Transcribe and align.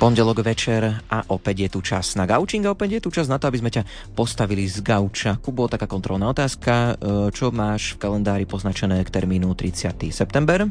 Pondelok 0.00 0.40
večer 0.40 1.04
a 1.12 1.28
opäť 1.28 1.68
je 1.68 1.76
tu 1.76 1.84
čas 1.84 2.16
na 2.16 2.24
gaučing 2.24 2.64
a 2.64 2.72
opäť 2.72 2.96
je 2.96 3.00
tu 3.04 3.12
čas 3.12 3.28
na 3.28 3.36
to, 3.36 3.52
aby 3.52 3.60
sme 3.60 3.68
ťa 3.68 3.84
postavili 4.16 4.64
z 4.64 4.80
gauča. 4.80 5.36
Kubo, 5.36 5.68
taká 5.68 5.84
kontrolná 5.84 6.32
otázka. 6.32 6.96
E, 6.96 7.28
čo 7.36 7.52
máš 7.52 8.00
v 8.00 8.08
kalendári 8.08 8.48
poznačené 8.48 9.04
k 9.04 9.12
termínu 9.12 9.52
30. 9.52 10.08
september? 10.08 10.64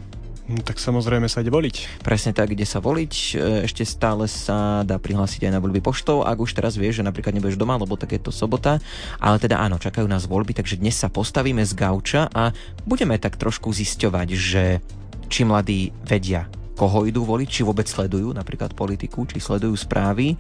No, 0.49 0.59
tak 0.65 0.81
samozrejme 0.81 1.29
sa 1.29 1.45
ide 1.45 1.53
voliť. 1.53 2.01
Presne 2.01 2.33
tak, 2.33 2.57
ide 2.57 2.65
sa 2.65 2.81
voliť. 2.81 3.13
E, 3.37 3.69
ešte 3.69 3.85
stále 3.85 4.25
sa 4.25 4.81
dá 4.81 4.97
prihlásiť 4.97 5.45
aj 5.45 5.53
na 5.53 5.61
voľby 5.61 5.85
poštou, 5.85 6.25
ak 6.25 6.49
už 6.49 6.57
teraz 6.57 6.73
vieš, 6.73 7.05
že 7.05 7.05
napríklad 7.05 7.37
nebudeš 7.37 7.61
doma, 7.61 7.77
lebo 7.77 7.93
tak 8.01 8.17
je 8.17 8.25
to 8.25 8.33
sobota. 8.33 8.81
Ale 9.21 9.37
teda 9.37 9.61
áno, 9.61 9.77
čakajú 9.77 10.09
nás 10.09 10.25
voľby, 10.25 10.57
takže 10.57 10.81
dnes 10.81 10.97
sa 10.97 11.05
postavíme 11.05 11.61
z 11.61 11.77
gauča 11.77 12.33
a 12.33 12.49
budeme 12.81 13.13
tak 13.21 13.37
trošku 13.37 13.69
zisťovať, 13.77 14.27
že 14.33 14.81
či 15.29 15.45
mladí 15.45 15.93
vedia, 16.01 16.49
koho 16.79 17.03
idú 17.03 17.27
voliť, 17.27 17.49
či 17.51 17.61
vôbec 17.67 17.83
sledujú 17.91 18.31
napríklad 18.31 18.71
politiku, 18.71 19.27
či 19.27 19.43
sledujú 19.43 19.75
správy 19.75 20.39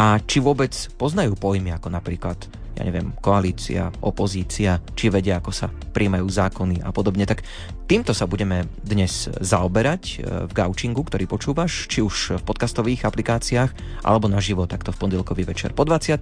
a 0.00 0.16
či 0.24 0.40
vôbec 0.40 0.72
poznajú 0.96 1.36
pojmy 1.36 1.76
ako 1.76 1.92
napríklad 1.92 2.40
ja 2.76 2.84
neviem, 2.84 3.10
koalícia, 3.24 3.88
opozícia, 4.04 4.78
či 4.92 5.08
vedia, 5.08 5.40
ako 5.40 5.50
sa 5.50 5.72
príjmajú 5.72 6.28
zákony 6.28 6.84
a 6.84 6.92
podobne. 6.92 7.24
Tak 7.24 7.40
týmto 7.88 8.12
sa 8.12 8.28
budeme 8.28 8.68
dnes 8.84 9.32
zaoberať 9.32 10.02
e, 10.04 10.16
v 10.44 10.52
Gaučingu, 10.52 11.00
ktorý 11.00 11.24
počúvaš, 11.24 11.88
či 11.88 12.04
už 12.04 12.38
v 12.38 12.42
podcastových 12.44 13.08
aplikáciách, 13.08 14.04
alebo 14.04 14.28
na 14.28 14.44
živo 14.44 14.68
takto 14.68 14.92
v 14.92 15.00
pondelkový 15.00 15.48
večer 15.48 15.72
po 15.72 15.88
20. 15.88 16.14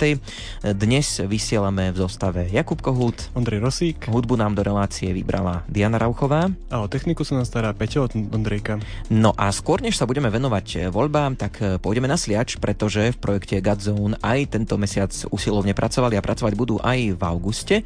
Dnes 0.78 1.06
vysielame 1.26 1.90
v 1.90 1.98
zostave 2.06 2.46
Jakub 2.48 2.78
Kohút, 2.78 3.34
Ondrej 3.34 3.58
Rosík. 3.58 4.06
Hudbu 4.06 4.38
nám 4.38 4.54
do 4.54 4.62
relácie 4.62 5.10
vybrala 5.10 5.66
Diana 5.66 5.98
Rauchová. 5.98 6.54
A 6.70 6.76
o 6.78 6.86
techniku 6.86 7.26
sa 7.26 7.34
nás 7.34 7.50
stará 7.50 7.74
Peťo 7.74 8.06
od 8.06 8.14
Ondrejka. 8.14 8.78
No 9.10 9.34
a 9.34 9.50
skôr, 9.50 9.82
než 9.82 9.98
sa 9.98 10.06
budeme 10.06 10.30
venovať 10.30 10.88
voľbám, 10.94 11.34
tak 11.34 11.58
pôjdeme 11.82 12.06
na 12.06 12.14
sliač, 12.14 12.62
pretože 12.62 13.10
v 13.10 13.18
projekte 13.18 13.58
Godzone 13.58 14.14
aj 14.22 14.54
tento 14.54 14.78
mesiac 14.78 15.10
usilovne 15.32 15.74
pracovali 15.74 16.14
a 16.14 16.22
pracovali 16.22 16.43
pracovať 16.44 16.60
budú 16.60 16.76
aj 16.76 17.16
v 17.16 17.22
auguste. 17.24 17.76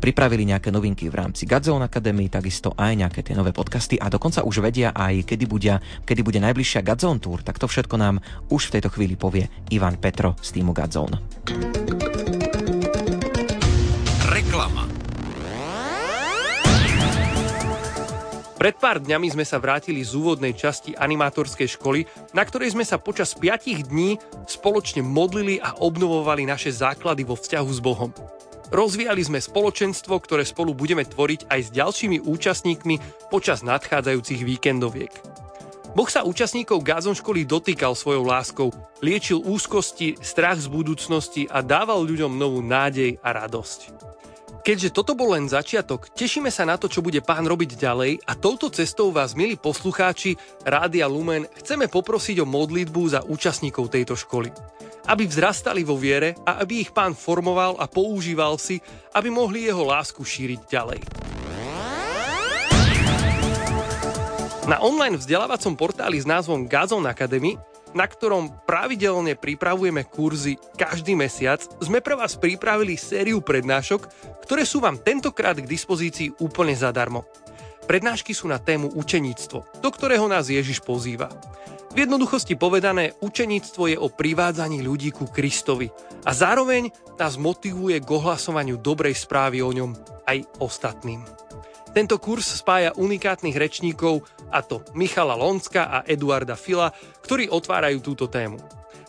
Pripravili 0.00 0.48
nejaké 0.48 0.72
novinky 0.72 1.12
v 1.12 1.20
rámci 1.20 1.44
Godzone 1.44 1.84
Academy, 1.84 2.32
takisto 2.32 2.72
aj 2.72 2.96
nejaké 2.96 3.20
tie 3.20 3.36
nové 3.36 3.52
podcasty 3.52 4.00
a 4.00 4.08
dokonca 4.08 4.40
už 4.48 4.64
vedia 4.64 4.96
aj, 4.96 5.28
kedy 5.28 5.44
bude, 5.44 5.76
kedy 6.08 6.24
bude 6.24 6.40
najbližšia 6.40 6.80
Godzone 6.80 7.20
Tour. 7.20 7.44
Tak 7.44 7.60
to 7.60 7.68
všetko 7.68 8.00
nám 8.00 8.24
už 8.48 8.72
v 8.72 8.80
tejto 8.80 8.88
chvíli 8.88 9.20
povie 9.20 9.44
Ivan 9.68 10.00
Petro 10.00 10.40
z 10.40 10.56
týmu 10.56 10.72
Godzone. 10.72 11.20
Pred 18.58 18.74
pár 18.82 18.98
dňami 18.98 19.38
sme 19.38 19.46
sa 19.46 19.62
vrátili 19.62 20.02
z 20.02 20.18
úvodnej 20.18 20.50
časti 20.50 20.90
animátorskej 20.98 21.78
školy, 21.78 22.10
na 22.34 22.42
ktorej 22.42 22.74
sme 22.74 22.82
sa 22.82 22.98
počas 22.98 23.30
5 23.38 23.86
dní 23.86 24.18
spoločne 24.50 24.98
modlili 24.98 25.62
a 25.62 25.78
obnovovali 25.78 26.42
naše 26.42 26.74
základy 26.74 27.22
vo 27.22 27.38
vzťahu 27.38 27.70
s 27.70 27.78
Bohom. 27.78 28.10
Rozvíjali 28.74 29.22
sme 29.22 29.38
spoločenstvo, 29.38 30.18
ktoré 30.18 30.42
spolu 30.42 30.74
budeme 30.74 31.06
tvoriť 31.06 31.46
aj 31.46 31.60
s 31.70 31.70
ďalšími 31.70 32.18
účastníkmi 32.26 32.98
počas 33.30 33.62
nadchádzajúcich 33.62 34.42
víkendoviek. 34.42 35.14
Boh 35.94 36.10
sa 36.10 36.26
účastníkov 36.26 36.82
Gázon 36.82 37.14
školy 37.14 37.46
dotýkal 37.46 37.94
svojou 37.94 38.26
láskou, 38.26 38.74
liečil 38.98 39.38
úzkosti, 39.38 40.18
strach 40.18 40.58
z 40.58 40.66
budúcnosti 40.66 41.46
a 41.46 41.62
dával 41.62 42.02
ľuďom 42.02 42.34
novú 42.34 42.58
nádej 42.58 43.22
a 43.22 43.38
radosť. 43.38 44.07
Keďže 44.68 44.92
toto 44.92 45.16
bol 45.16 45.32
len 45.32 45.48
začiatok, 45.48 46.12
tešíme 46.12 46.52
sa 46.52 46.68
na 46.68 46.76
to, 46.76 46.92
čo 46.92 47.00
bude 47.00 47.24
pán 47.24 47.48
robiť 47.48 47.80
ďalej 47.80 48.20
a 48.28 48.36
touto 48.36 48.68
cestou 48.68 49.08
vás, 49.08 49.32
milí 49.32 49.56
poslucháči 49.56 50.36
Rádia 50.60 51.08
Lumen, 51.08 51.48
chceme 51.56 51.88
poprosiť 51.88 52.44
o 52.44 52.46
modlitbu 52.46 53.00
za 53.08 53.24
účastníkov 53.24 53.88
tejto 53.88 54.12
školy. 54.12 54.52
Aby 55.08 55.24
vzrastali 55.24 55.88
vo 55.88 55.96
viere 55.96 56.36
a 56.44 56.60
aby 56.60 56.84
ich 56.84 56.92
pán 56.92 57.16
formoval 57.16 57.80
a 57.80 57.88
používal 57.88 58.60
si, 58.60 58.76
aby 59.16 59.32
mohli 59.32 59.64
jeho 59.64 59.88
lásku 59.88 60.20
šíriť 60.20 60.60
ďalej. 60.68 61.00
Na 64.68 64.84
online 64.84 65.16
vzdelávacom 65.16 65.80
portáli 65.80 66.20
s 66.20 66.28
názvom 66.28 66.68
Gazon 66.68 67.08
Academy 67.08 67.56
na 67.98 68.06
ktorom 68.06 68.62
pravidelne 68.62 69.34
pripravujeme 69.34 70.06
kurzy 70.06 70.54
každý 70.78 71.18
mesiac, 71.18 71.58
sme 71.82 71.98
pre 71.98 72.14
vás 72.14 72.38
pripravili 72.38 72.94
sériu 72.94 73.42
prednášok, 73.42 74.06
ktoré 74.46 74.62
sú 74.62 74.78
vám 74.78 75.02
tentokrát 75.02 75.58
k 75.58 75.66
dispozícii 75.66 76.38
úplne 76.38 76.78
zadarmo. 76.78 77.26
Prednášky 77.90 78.30
sú 78.30 78.46
na 78.46 78.62
tému 78.62 78.94
učeníctvo, 78.94 79.82
do 79.82 79.90
ktorého 79.90 80.30
nás 80.30 80.46
Ježiš 80.46 80.78
pozýva. 80.78 81.26
V 81.90 82.06
jednoduchosti 82.06 82.54
povedané, 82.54 83.18
učeníctvo 83.18 83.82
je 83.90 83.96
o 83.98 84.06
privádzaní 84.12 84.78
ľudí 84.86 85.10
ku 85.10 85.26
Kristovi 85.26 85.90
a 86.22 86.30
zároveň 86.30 86.94
nás 87.18 87.34
motivuje 87.34 87.98
k 87.98 88.08
ohlasovaniu 88.14 88.78
dobrej 88.78 89.18
správy 89.18 89.58
o 89.64 89.74
ňom 89.74 89.96
aj 90.28 90.46
ostatným. 90.62 91.26
Tento 91.98 92.14
kurz 92.22 92.62
spája 92.62 92.94
unikátnych 92.94 93.58
rečníkov, 93.58 94.22
a 94.54 94.62
to 94.62 94.86
Michala 94.94 95.34
Lonska 95.34 95.90
a 95.90 96.06
Eduarda 96.06 96.54
Fila, 96.54 96.94
ktorí 97.26 97.50
otvárajú 97.50 97.98
túto 97.98 98.30
tému. 98.30 98.62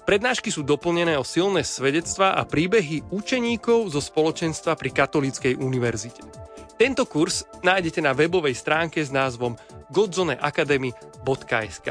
Prednášky 0.10 0.50
sú 0.50 0.66
doplnené 0.66 1.14
o 1.14 1.22
silné 1.22 1.62
svedectvá 1.62 2.34
a 2.34 2.50
príbehy 2.50 3.14
učeníkov 3.14 3.94
zo 3.94 4.02
spoločenstva 4.02 4.74
pri 4.74 4.90
Katolíckej 4.90 5.62
univerzite. 5.62 6.26
Tento 6.82 7.06
kurz 7.06 7.46
nájdete 7.62 8.02
na 8.02 8.18
webovej 8.18 8.58
stránke 8.58 9.06
s 9.06 9.14
názvom 9.14 9.54
godzoneacademy.sk. 9.94 11.88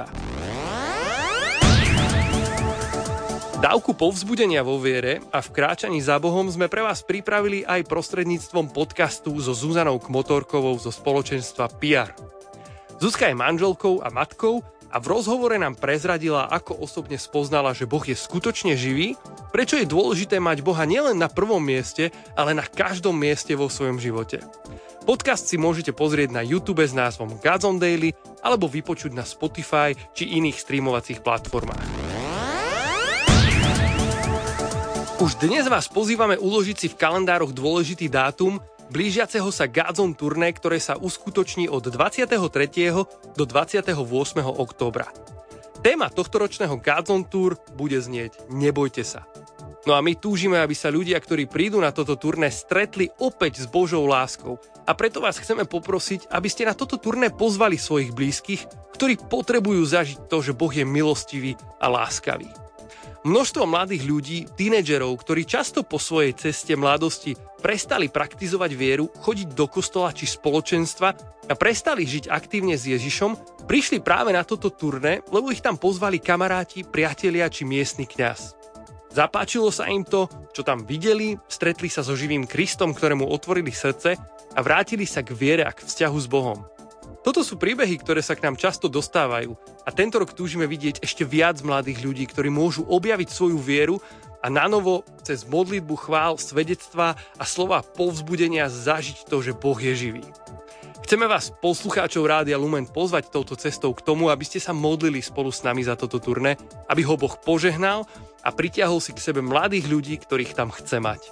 Dávku 3.58 3.90
povzbudenia 3.90 4.62
vo 4.62 4.78
viere 4.78 5.18
a 5.34 5.42
v 5.42 5.50
kráčaní 5.50 5.98
za 5.98 6.14
Bohom 6.22 6.46
sme 6.46 6.70
pre 6.70 6.78
vás 6.78 7.02
pripravili 7.02 7.66
aj 7.66 7.90
prostredníctvom 7.90 8.70
podcastu 8.70 9.34
so 9.42 9.50
Zuzanou 9.50 9.98
Kmotorkovou 9.98 10.78
zo 10.78 10.94
spoločenstva 10.94 11.66
PR. 11.82 12.14
Zuzka 13.02 13.26
je 13.26 13.34
manželkou 13.34 13.98
a 13.98 14.14
matkou 14.14 14.62
a 14.94 15.02
v 15.02 15.10
rozhovore 15.10 15.58
nám 15.58 15.74
prezradila, 15.74 16.46
ako 16.46 16.78
osobne 16.78 17.18
spoznala, 17.18 17.74
že 17.74 17.90
Boh 17.90 18.06
je 18.06 18.14
skutočne 18.14 18.78
živý, 18.78 19.18
prečo 19.50 19.74
je 19.74 19.90
dôležité 19.90 20.38
mať 20.38 20.62
Boha 20.62 20.86
nielen 20.86 21.18
na 21.18 21.26
prvom 21.26 21.58
mieste, 21.58 22.14
ale 22.38 22.54
na 22.54 22.62
každom 22.62 23.18
mieste 23.18 23.58
vo 23.58 23.66
svojom 23.66 23.98
živote. 23.98 24.38
Podcast 25.02 25.50
si 25.50 25.58
môžete 25.58 25.90
pozrieť 25.90 26.30
na 26.30 26.46
YouTube 26.46 26.86
s 26.86 26.94
názvom 26.94 27.42
Gods 27.42 27.66
on 27.66 27.82
Daily 27.82 28.14
alebo 28.38 28.70
vypočuť 28.70 29.10
na 29.18 29.26
Spotify 29.26 29.98
či 30.14 30.38
iných 30.38 30.62
streamovacích 30.62 31.26
platformách. 31.26 32.27
Už 35.18 35.34
dnes 35.42 35.66
vás 35.66 35.90
pozývame 35.90 36.38
uložiť 36.38 36.76
si 36.78 36.86
v 36.86 36.94
kalendároch 36.94 37.50
dôležitý 37.50 38.06
dátum 38.06 38.62
blížiaceho 38.94 39.50
sa 39.50 39.66
Godzone 39.66 40.14
turné, 40.14 40.54
ktoré 40.54 40.78
sa 40.78 40.94
uskutoční 40.94 41.66
od 41.66 41.90
23. 41.90 42.38
do 43.34 43.42
28. 43.42 43.98
októbra. 44.46 45.10
Téma 45.82 46.06
tohtoročného 46.14 46.78
Godzone 46.78 47.26
Tour 47.26 47.58
bude 47.74 47.98
znieť 47.98 48.46
Nebojte 48.46 49.02
sa. 49.02 49.26
No 49.90 49.98
a 49.98 50.06
my 50.06 50.14
túžime, 50.14 50.62
aby 50.62 50.78
sa 50.78 50.86
ľudia, 50.86 51.18
ktorí 51.18 51.50
prídu 51.50 51.82
na 51.82 51.90
toto 51.90 52.14
turné, 52.14 52.54
stretli 52.54 53.10
opäť 53.18 53.62
s 53.62 53.66
Božou 53.66 54.06
láskou. 54.06 54.62
A 54.86 54.94
preto 54.94 55.18
vás 55.18 55.42
chceme 55.42 55.66
poprosiť, 55.66 56.30
aby 56.30 56.46
ste 56.46 56.62
na 56.62 56.78
toto 56.78 56.94
turné 56.94 57.34
pozvali 57.34 57.74
svojich 57.74 58.14
blízkych, 58.14 58.94
ktorí 58.94 59.18
potrebujú 59.26 59.82
zažiť 59.82 60.30
to, 60.30 60.46
že 60.46 60.54
Boh 60.54 60.70
je 60.70 60.86
milostivý 60.86 61.58
a 61.82 61.90
láskavý. 61.90 62.67
Množstvo 63.28 63.68
mladých 63.68 64.08
ľudí, 64.08 64.38
tínedžerov, 64.56 65.12
ktorí 65.20 65.44
často 65.44 65.84
po 65.84 66.00
svojej 66.00 66.32
ceste 66.32 66.72
mladosti 66.80 67.36
prestali 67.60 68.08
praktizovať 68.08 68.72
vieru, 68.72 69.12
chodiť 69.20 69.52
do 69.52 69.68
kostola 69.68 70.16
či 70.16 70.24
spoločenstva 70.24 71.08
a 71.44 71.52
prestali 71.52 72.08
žiť 72.08 72.32
aktívne 72.32 72.80
s 72.80 72.88
Ježišom, 72.88 73.60
prišli 73.68 74.00
práve 74.00 74.32
na 74.32 74.48
toto 74.48 74.72
turné, 74.72 75.20
lebo 75.28 75.52
ich 75.52 75.60
tam 75.60 75.76
pozvali 75.76 76.24
kamaráti, 76.24 76.88
priatelia 76.88 77.52
či 77.52 77.68
miestny 77.68 78.08
kňaz. 78.08 78.56
Zapáčilo 79.12 79.68
sa 79.68 79.92
im 79.92 80.08
to, 80.08 80.24
čo 80.56 80.64
tam 80.64 80.88
videli, 80.88 81.36
stretli 81.52 81.92
sa 81.92 82.00
so 82.00 82.16
živým 82.16 82.48
Kristom, 82.48 82.96
ktorému 82.96 83.28
otvorili 83.28 83.76
srdce 83.76 84.16
a 84.56 84.58
vrátili 84.64 85.04
sa 85.04 85.20
k 85.20 85.36
viere 85.36 85.68
a 85.68 85.76
k 85.76 85.84
vzťahu 85.84 86.16
s 86.16 86.28
Bohom. 86.32 86.64
Toto 87.28 87.44
sú 87.44 87.60
príbehy, 87.60 88.00
ktoré 88.00 88.24
sa 88.24 88.32
k 88.32 88.48
nám 88.48 88.56
často 88.56 88.88
dostávajú 88.88 89.52
a 89.84 89.92
tento 89.92 90.16
rok 90.16 90.32
túžime 90.32 90.64
vidieť 90.64 91.04
ešte 91.04 91.28
viac 91.28 91.60
mladých 91.60 92.00
ľudí, 92.00 92.24
ktorí 92.24 92.48
môžu 92.48 92.88
objaviť 92.88 93.28
svoju 93.28 93.60
vieru 93.60 94.00
a 94.40 94.48
nanovo 94.48 95.04
cez 95.28 95.44
modlitbu 95.44 95.92
chvál, 96.08 96.40
svedectva 96.40 97.20
a 97.36 97.44
slova 97.44 97.84
povzbudenia 97.84 98.72
zažiť 98.72 99.28
to, 99.28 99.44
že 99.44 99.52
Boh 99.52 99.76
je 99.76 99.92
živý. 99.92 100.24
Chceme 101.04 101.28
vás, 101.28 101.52
poslucháčov 101.52 102.24
Rádia 102.24 102.56
Lumen, 102.56 102.88
pozvať 102.88 103.28
touto 103.28 103.60
cestou 103.60 103.92
k 103.92 104.00
tomu, 104.00 104.32
aby 104.32 104.48
ste 104.48 104.56
sa 104.56 104.72
modlili 104.72 105.20
spolu 105.20 105.52
s 105.52 105.60
nami 105.60 105.84
za 105.84 106.00
toto 106.00 106.16
turné, 106.16 106.56
aby 106.88 107.04
ho 107.04 107.20
Boh 107.20 107.36
požehnal 107.44 108.08
a 108.40 108.48
pritiahol 108.56 109.04
si 109.04 109.12
k 109.12 109.20
sebe 109.20 109.44
mladých 109.44 109.84
ľudí, 109.84 110.16
ktorých 110.16 110.56
tam 110.56 110.72
chce 110.72 110.96
mať. 110.96 111.28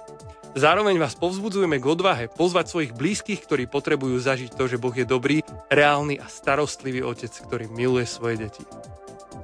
Zároveň 0.57 0.97
vás 0.97 1.13
povzbudzujeme 1.13 1.77
k 1.77 1.85
odvahe 1.85 2.25
pozvať 2.33 2.73
svojich 2.73 2.97
blízkych, 2.97 3.45
ktorí 3.45 3.69
potrebujú 3.69 4.17
zažiť 4.17 4.57
to, 4.57 4.65
že 4.65 4.81
Boh 4.81 4.89
je 4.89 5.05
dobrý, 5.05 5.45
reálny 5.69 6.17
a 6.17 6.25
starostlivý 6.25 7.05
otec, 7.05 7.29
ktorý 7.29 7.69
miluje 7.69 8.09
svoje 8.09 8.49
deti. 8.49 8.65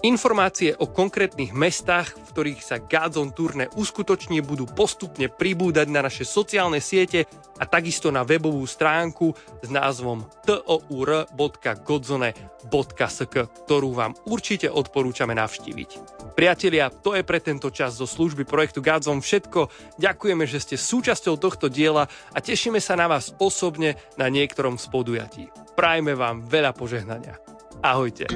Informácie 0.03 0.75
o 0.83 0.91
konkrétnych 0.91 1.55
mestách, 1.55 2.11
v 2.11 2.27
ktorých 2.35 2.59
sa 2.59 2.75
Godzone 2.75 3.31
turné 3.31 3.71
uskutoční, 3.71 4.43
budú 4.43 4.67
postupne 4.67 5.31
pribúdať 5.31 5.87
na 5.87 6.03
naše 6.03 6.27
sociálne 6.27 6.83
siete 6.83 7.23
a 7.55 7.63
takisto 7.63 8.11
na 8.11 8.27
webovú 8.27 8.67
stránku 8.67 9.31
s 9.63 9.71
názvom 9.71 10.27
tour.godzone.sk, 10.43 13.35
ktorú 13.63 13.95
vám 13.95 14.11
určite 14.27 14.67
odporúčame 14.67 15.39
navštíviť. 15.39 16.19
Priatelia, 16.35 16.91
to 16.91 17.15
je 17.15 17.23
pre 17.23 17.39
tento 17.39 17.71
čas 17.71 17.95
zo 17.95 18.03
služby 18.03 18.43
projektu 18.43 18.83
Godzone 18.83 19.23
všetko. 19.23 19.71
Ďakujeme, 20.03 20.43
že 20.43 20.59
ste 20.59 20.75
súčasťou 20.75 21.39
tohto 21.39 21.71
diela 21.71 22.11
a 22.35 22.43
tešíme 22.43 22.83
sa 22.83 22.99
na 22.99 23.07
vás 23.07 23.31
osobne 23.39 23.95
na 24.19 24.27
niektorom 24.27 24.75
z 24.75 24.83
podujatí. 24.91 25.47
Prajme 25.79 26.11
vám 26.11 26.43
veľa 26.43 26.75
požehnania. 26.75 27.39
Ahojte. 27.79 28.27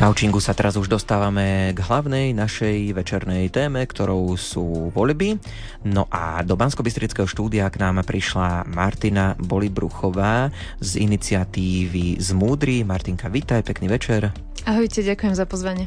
Kaučingu 0.00 0.40
sa 0.40 0.56
teraz 0.56 0.80
už 0.80 0.88
dostávame 0.88 1.76
k 1.76 1.84
hlavnej 1.84 2.32
našej 2.32 2.96
večernej 2.96 3.52
téme, 3.52 3.84
ktorou 3.84 4.32
sú 4.32 4.88
voľby. 4.96 5.36
No 5.84 6.08
a 6.08 6.40
do 6.40 6.56
bansko 6.56 6.80
štúdia 7.28 7.68
k 7.68 7.84
nám 7.84 8.00
prišla 8.08 8.64
Martina 8.64 9.36
Bolibruchová 9.36 10.48
z 10.80 11.04
iniciatívy 11.04 12.16
Zmúdry. 12.16 12.80
Martinka, 12.80 13.28
vítaj, 13.28 13.60
pekný 13.60 13.92
večer. 13.92 14.32
Ahojte, 14.64 15.04
ďakujem 15.04 15.36
za 15.36 15.44
pozvanie. 15.44 15.84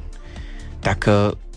Tak 0.85 1.09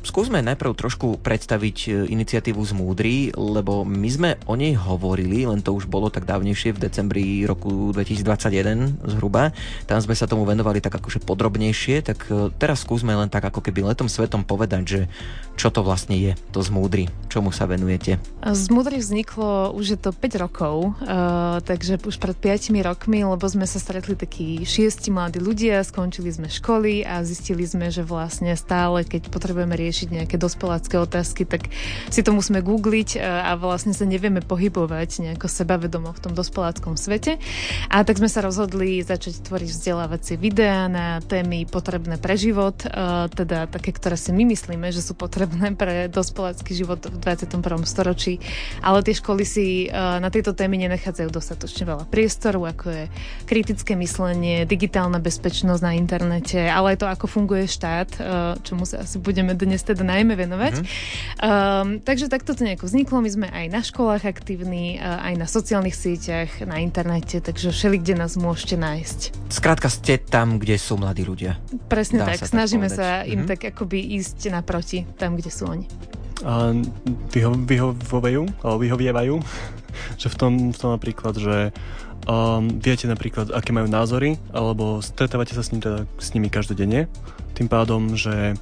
Skúsme 0.07 0.39
najprv 0.39 0.79
trošku 0.79 1.19
predstaviť 1.19 1.79
e, 1.83 1.89
iniciatívu 2.15 2.63
Zmúdry, 2.63 3.35
lebo 3.35 3.83
my 3.83 4.07
sme 4.07 4.31
o 4.47 4.55
nej 4.55 4.79
hovorili, 4.79 5.43
len 5.51 5.59
to 5.67 5.75
už 5.75 5.91
bolo 5.91 6.15
tak 6.15 6.31
dávnejšie 6.31 6.79
v 6.79 6.83
decembri 6.87 7.43
roku 7.43 7.91
2021 7.91 9.03
zhruba. 9.03 9.51
Tam 9.91 9.99
sme 9.99 10.15
sa 10.15 10.31
tomu 10.31 10.47
venovali 10.47 10.79
tak 10.79 10.95
akože 11.03 11.27
podrobnejšie, 11.27 12.07
tak 12.07 12.23
e, 12.31 12.55
teraz 12.55 12.87
skúsme 12.87 13.19
len 13.19 13.27
tak 13.27 13.51
ako 13.51 13.59
keby 13.59 13.83
letom 13.83 14.07
svetom 14.07 14.47
povedať, 14.47 14.83
že 14.87 15.01
čo 15.57 15.73
to 15.73 15.81
vlastne 15.81 16.15
je, 16.15 16.37
to 16.53 16.61
Zmúdry, 16.61 17.09
čomu 17.33 17.51
sa 17.51 17.65
venujete. 17.67 18.21
Zmúdry 18.45 19.01
vzniklo 19.01 19.73
už 19.73 19.97
je 19.97 19.99
to 19.99 20.13
5 20.13 20.45
rokov, 20.45 20.93
uh, 21.01 21.59
takže 21.65 21.97
už 22.05 22.21
pred 22.21 22.37
5 22.37 22.77
rokmi, 22.85 23.25
lebo 23.25 23.41
sme 23.49 23.65
sa 23.65 23.81
stretli 23.81 24.13
takí 24.15 24.69
šiesti 24.69 25.09
mladí 25.09 25.41
ľudia, 25.41 25.81
skončili 25.81 26.29
sme 26.29 26.53
školy 26.53 27.09
a 27.09 27.25
zistili 27.25 27.65
sme, 27.65 27.89
že 27.89 28.05
vlastne 28.05 28.53
stále, 28.53 29.09
keď 29.09 29.33
potrebujeme 29.33 29.73
riešiť 29.73 29.96
riešiť 29.97 30.13
nejaké 30.13 30.37
dospelácké 30.37 31.01
otázky, 31.01 31.49
tak 31.49 31.73
si 32.13 32.21
to 32.21 32.37
musíme 32.37 32.61
googliť 32.61 33.17
e, 33.17 33.19
a 33.25 33.57
vlastne 33.57 33.97
sa 33.97 34.05
nevieme 34.05 34.45
pohybovať 34.45 35.25
nejako 35.25 35.49
sebavedomo 35.49 36.13
v 36.13 36.21
tom 36.21 36.37
dospeláckom 36.37 37.01
svete. 37.01 37.41
A 37.89 38.05
tak 38.05 38.21
sme 38.21 38.29
sa 38.29 38.45
rozhodli 38.45 39.01
začať 39.01 39.41
tvoriť 39.49 39.73
vzdelávacie 39.73 40.37
videá 40.37 40.85
na 40.93 41.25
témy 41.25 41.65
potrebné 41.65 42.21
pre 42.21 42.37
život, 42.37 42.77
e, 42.85 42.93
teda 43.33 43.73
také, 43.73 43.97
ktoré 43.97 44.21
si 44.21 44.37
my 44.37 44.45
myslíme, 44.53 44.93
že 44.93 45.01
sú 45.01 45.17
potrebné 45.17 45.73
pre 45.73 46.13
dospelácky 46.13 46.77
život 46.77 47.01
v 47.01 47.17
21. 47.17 47.89
storočí. 47.89 48.37
Ale 48.85 49.01
tie 49.01 49.17
školy 49.17 49.49
si 49.49 49.89
e, 49.89 49.97
na 49.97 50.29
tieto 50.29 50.53
témy 50.53 50.77
nenachádzajú 50.85 51.33
dostatočne 51.33 51.89
veľa 51.89 52.05
priestoru, 52.13 52.69
ako 52.69 52.87
je 52.93 53.05
kritické 53.49 53.97
myslenie, 53.97 54.69
digitálna 54.69 55.25
bezpečnosť 55.25 55.81
na 55.81 55.97
internete, 55.97 56.69
ale 56.69 56.93
aj 56.93 56.99
to, 57.01 57.07
ako 57.09 57.25
funguje 57.25 57.65
štát, 57.65 58.21
čomu 58.61 58.83
sa 58.83 59.07
asi 59.07 59.23
budeme 59.23 59.55
dnes 59.55 59.86
teda 59.87 60.03
najmä 60.03 60.35
venovať. 60.35 60.75
Mm-hmm. 60.83 61.39
Um, 61.39 61.89
takže 62.03 62.27
takto 62.27 62.59
to 62.59 62.67
nejako 62.67 62.91
vzniklo. 62.91 63.23
My 63.23 63.31
sme 63.31 63.47
aj 63.47 63.67
na 63.71 63.81
školách 63.87 64.27
aktívni, 64.27 64.99
uh, 64.99 65.23
aj 65.23 65.35
na 65.39 65.47
sociálnych 65.47 65.95
sieťach, 65.95 66.67
na 66.67 66.83
internete, 66.83 67.39
takže 67.39 67.71
všeli, 67.71 68.03
kde 68.03 68.15
nás 68.19 68.35
môžete 68.35 68.75
nájsť. 68.75 69.19
Skrátka 69.55 69.87
ste 69.87 70.19
tam, 70.19 70.59
kde 70.59 70.75
sú 70.77 70.99
mladí 70.99 71.23
ľudia. 71.23 71.57
Presne 71.87 72.27
Dá 72.27 72.35
tak, 72.35 72.43
sa 72.43 72.51
snažíme 72.51 72.91
tak 72.91 72.97
sa 72.99 73.09
im 73.23 73.47
mm-hmm. 73.47 73.51
tak 73.51 73.61
akoby 73.71 73.99
ísť 74.19 74.51
naproti, 74.51 75.07
tam, 75.15 75.39
kde 75.39 75.51
sú 75.55 75.71
oni. 75.71 75.87
A 76.45 76.75
vyho- 77.33 77.65
vyhovujú, 77.65 78.43
alebo 78.61 78.79
vyhovievajú, 78.83 79.35
že 80.21 80.29
v 80.29 80.37
tom, 80.37 80.53
v 80.75 80.77
tom 80.77 80.91
napríklad, 80.93 81.35
že 81.39 81.73
um, 82.29 82.69
viete 82.77 83.07
napríklad, 83.09 83.55
aké 83.55 83.71
majú 83.73 83.89
názory, 83.89 84.37
alebo 84.51 85.01
stretávate 85.01 85.55
sa 85.55 85.63
s, 85.63 85.73
ním, 85.73 85.81
teda, 85.81 86.05
s 86.19 86.29
nimi 86.35 86.51
každodenne, 86.51 87.09
tým 87.57 87.69
pádom, 87.71 88.19
že 88.19 88.59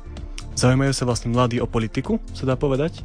Zaujímajú 0.55 0.95
sa 0.95 1.03
vlastne 1.03 1.35
mladí 1.35 1.59
o 1.59 1.67
politiku, 1.67 2.23
sa 2.31 2.47
dá 2.47 2.55
povedať? 2.55 3.03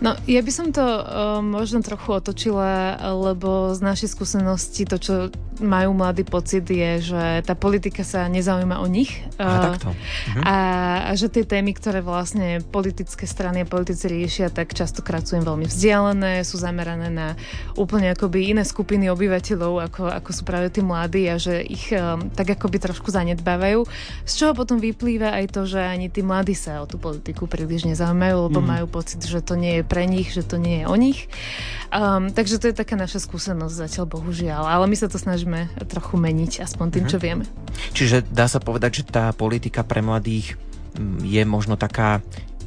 No, 0.00 0.16
ja 0.24 0.40
by 0.40 0.52
som 0.52 0.66
to 0.72 0.80
uh, 0.80 1.44
možno 1.44 1.84
trochu 1.84 2.16
otočila, 2.16 2.96
lebo 3.12 3.76
z 3.76 3.80
našej 3.84 4.08
skúsenosti 4.16 4.88
to, 4.88 4.96
čo 4.96 5.14
majú 5.60 5.92
mladý 5.92 6.24
pocit, 6.24 6.64
je, 6.64 7.12
že 7.12 7.44
tá 7.44 7.52
politika 7.52 8.00
sa 8.00 8.24
nezaujíma 8.26 8.80
o 8.80 8.88
nich. 8.88 9.12
Aha, 9.36 9.76
takto. 9.76 9.92
Mhm. 9.92 10.40
A, 10.42 10.56
a 11.04 11.10
že 11.14 11.28
tie 11.28 11.44
témy, 11.44 11.76
ktoré 11.76 12.00
vlastne 12.00 12.64
politické 12.64 13.28
strany 13.28 13.62
a 13.62 13.68
politici 13.68 14.08
riešia, 14.08 14.48
tak 14.48 14.72
častokrát 14.72 15.22
sú 15.28 15.36
im 15.36 15.44
veľmi 15.44 15.68
vzdialené, 15.68 16.42
sú 16.48 16.56
zamerané 16.56 17.12
na 17.12 17.36
úplne 17.76 18.16
akoby 18.16 18.56
iné 18.56 18.64
skupiny 18.64 19.12
obyvateľov, 19.12 19.84
ako, 19.92 20.02
ako 20.08 20.30
sú 20.32 20.42
práve 20.48 20.72
tí 20.72 20.80
mladí 20.80 21.28
a 21.28 21.36
že 21.36 21.60
ich 21.60 21.92
um, 21.92 22.32
tak 22.32 22.56
akoby 22.56 22.80
trošku 22.80 23.12
zanedbávajú. 23.12 23.84
Z 24.24 24.32
čoho 24.32 24.52
potom 24.56 24.80
vyplýva 24.80 25.36
aj 25.36 25.44
to, 25.52 25.68
že 25.68 25.80
ani 25.84 26.08
tí 26.08 26.24
mladí 26.24 26.56
sa 26.56 26.80
o 26.80 26.88
tú 26.88 26.96
politiku 26.96 27.44
príliš 27.44 27.84
nezaujímajú, 27.84 28.48
lebo 28.48 28.60
mm. 28.64 28.66
majú 28.66 28.86
pocit, 28.88 29.20
že 29.20 29.44
to 29.44 29.60
nie 29.60 29.80
je 29.80 29.84
pre 29.90 30.06
nich, 30.06 30.30
že 30.30 30.46
to 30.46 30.54
nie 30.54 30.80
je 30.80 30.86
o 30.86 30.94
nich. 30.94 31.26
Um, 31.90 32.30
takže 32.30 32.62
to 32.62 32.70
je 32.70 32.78
taká 32.78 32.94
naša 32.94 33.18
skúsenosť 33.18 33.74
zatiaľ, 33.74 34.06
bohužiaľ. 34.06 34.62
Ale 34.70 34.86
my 34.86 34.94
sa 34.94 35.10
to 35.10 35.18
snažíme 35.18 35.66
trochu 35.90 36.14
meniť, 36.14 36.62
aspoň 36.62 36.86
tým, 36.94 37.04
čo 37.10 37.18
mhm. 37.18 37.22
vieme. 37.26 37.44
Čiže 37.90 38.30
dá 38.30 38.46
sa 38.46 38.62
povedať, 38.62 39.02
že 39.02 39.10
tá 39.10 39.34
politika 39.34 39.82
pre 39.82 39.98
mladých 39.98 40.54
mm, 40.94 41.26
je 41.26 41.42
možno 41.42 41.74
taká 41.74 42.22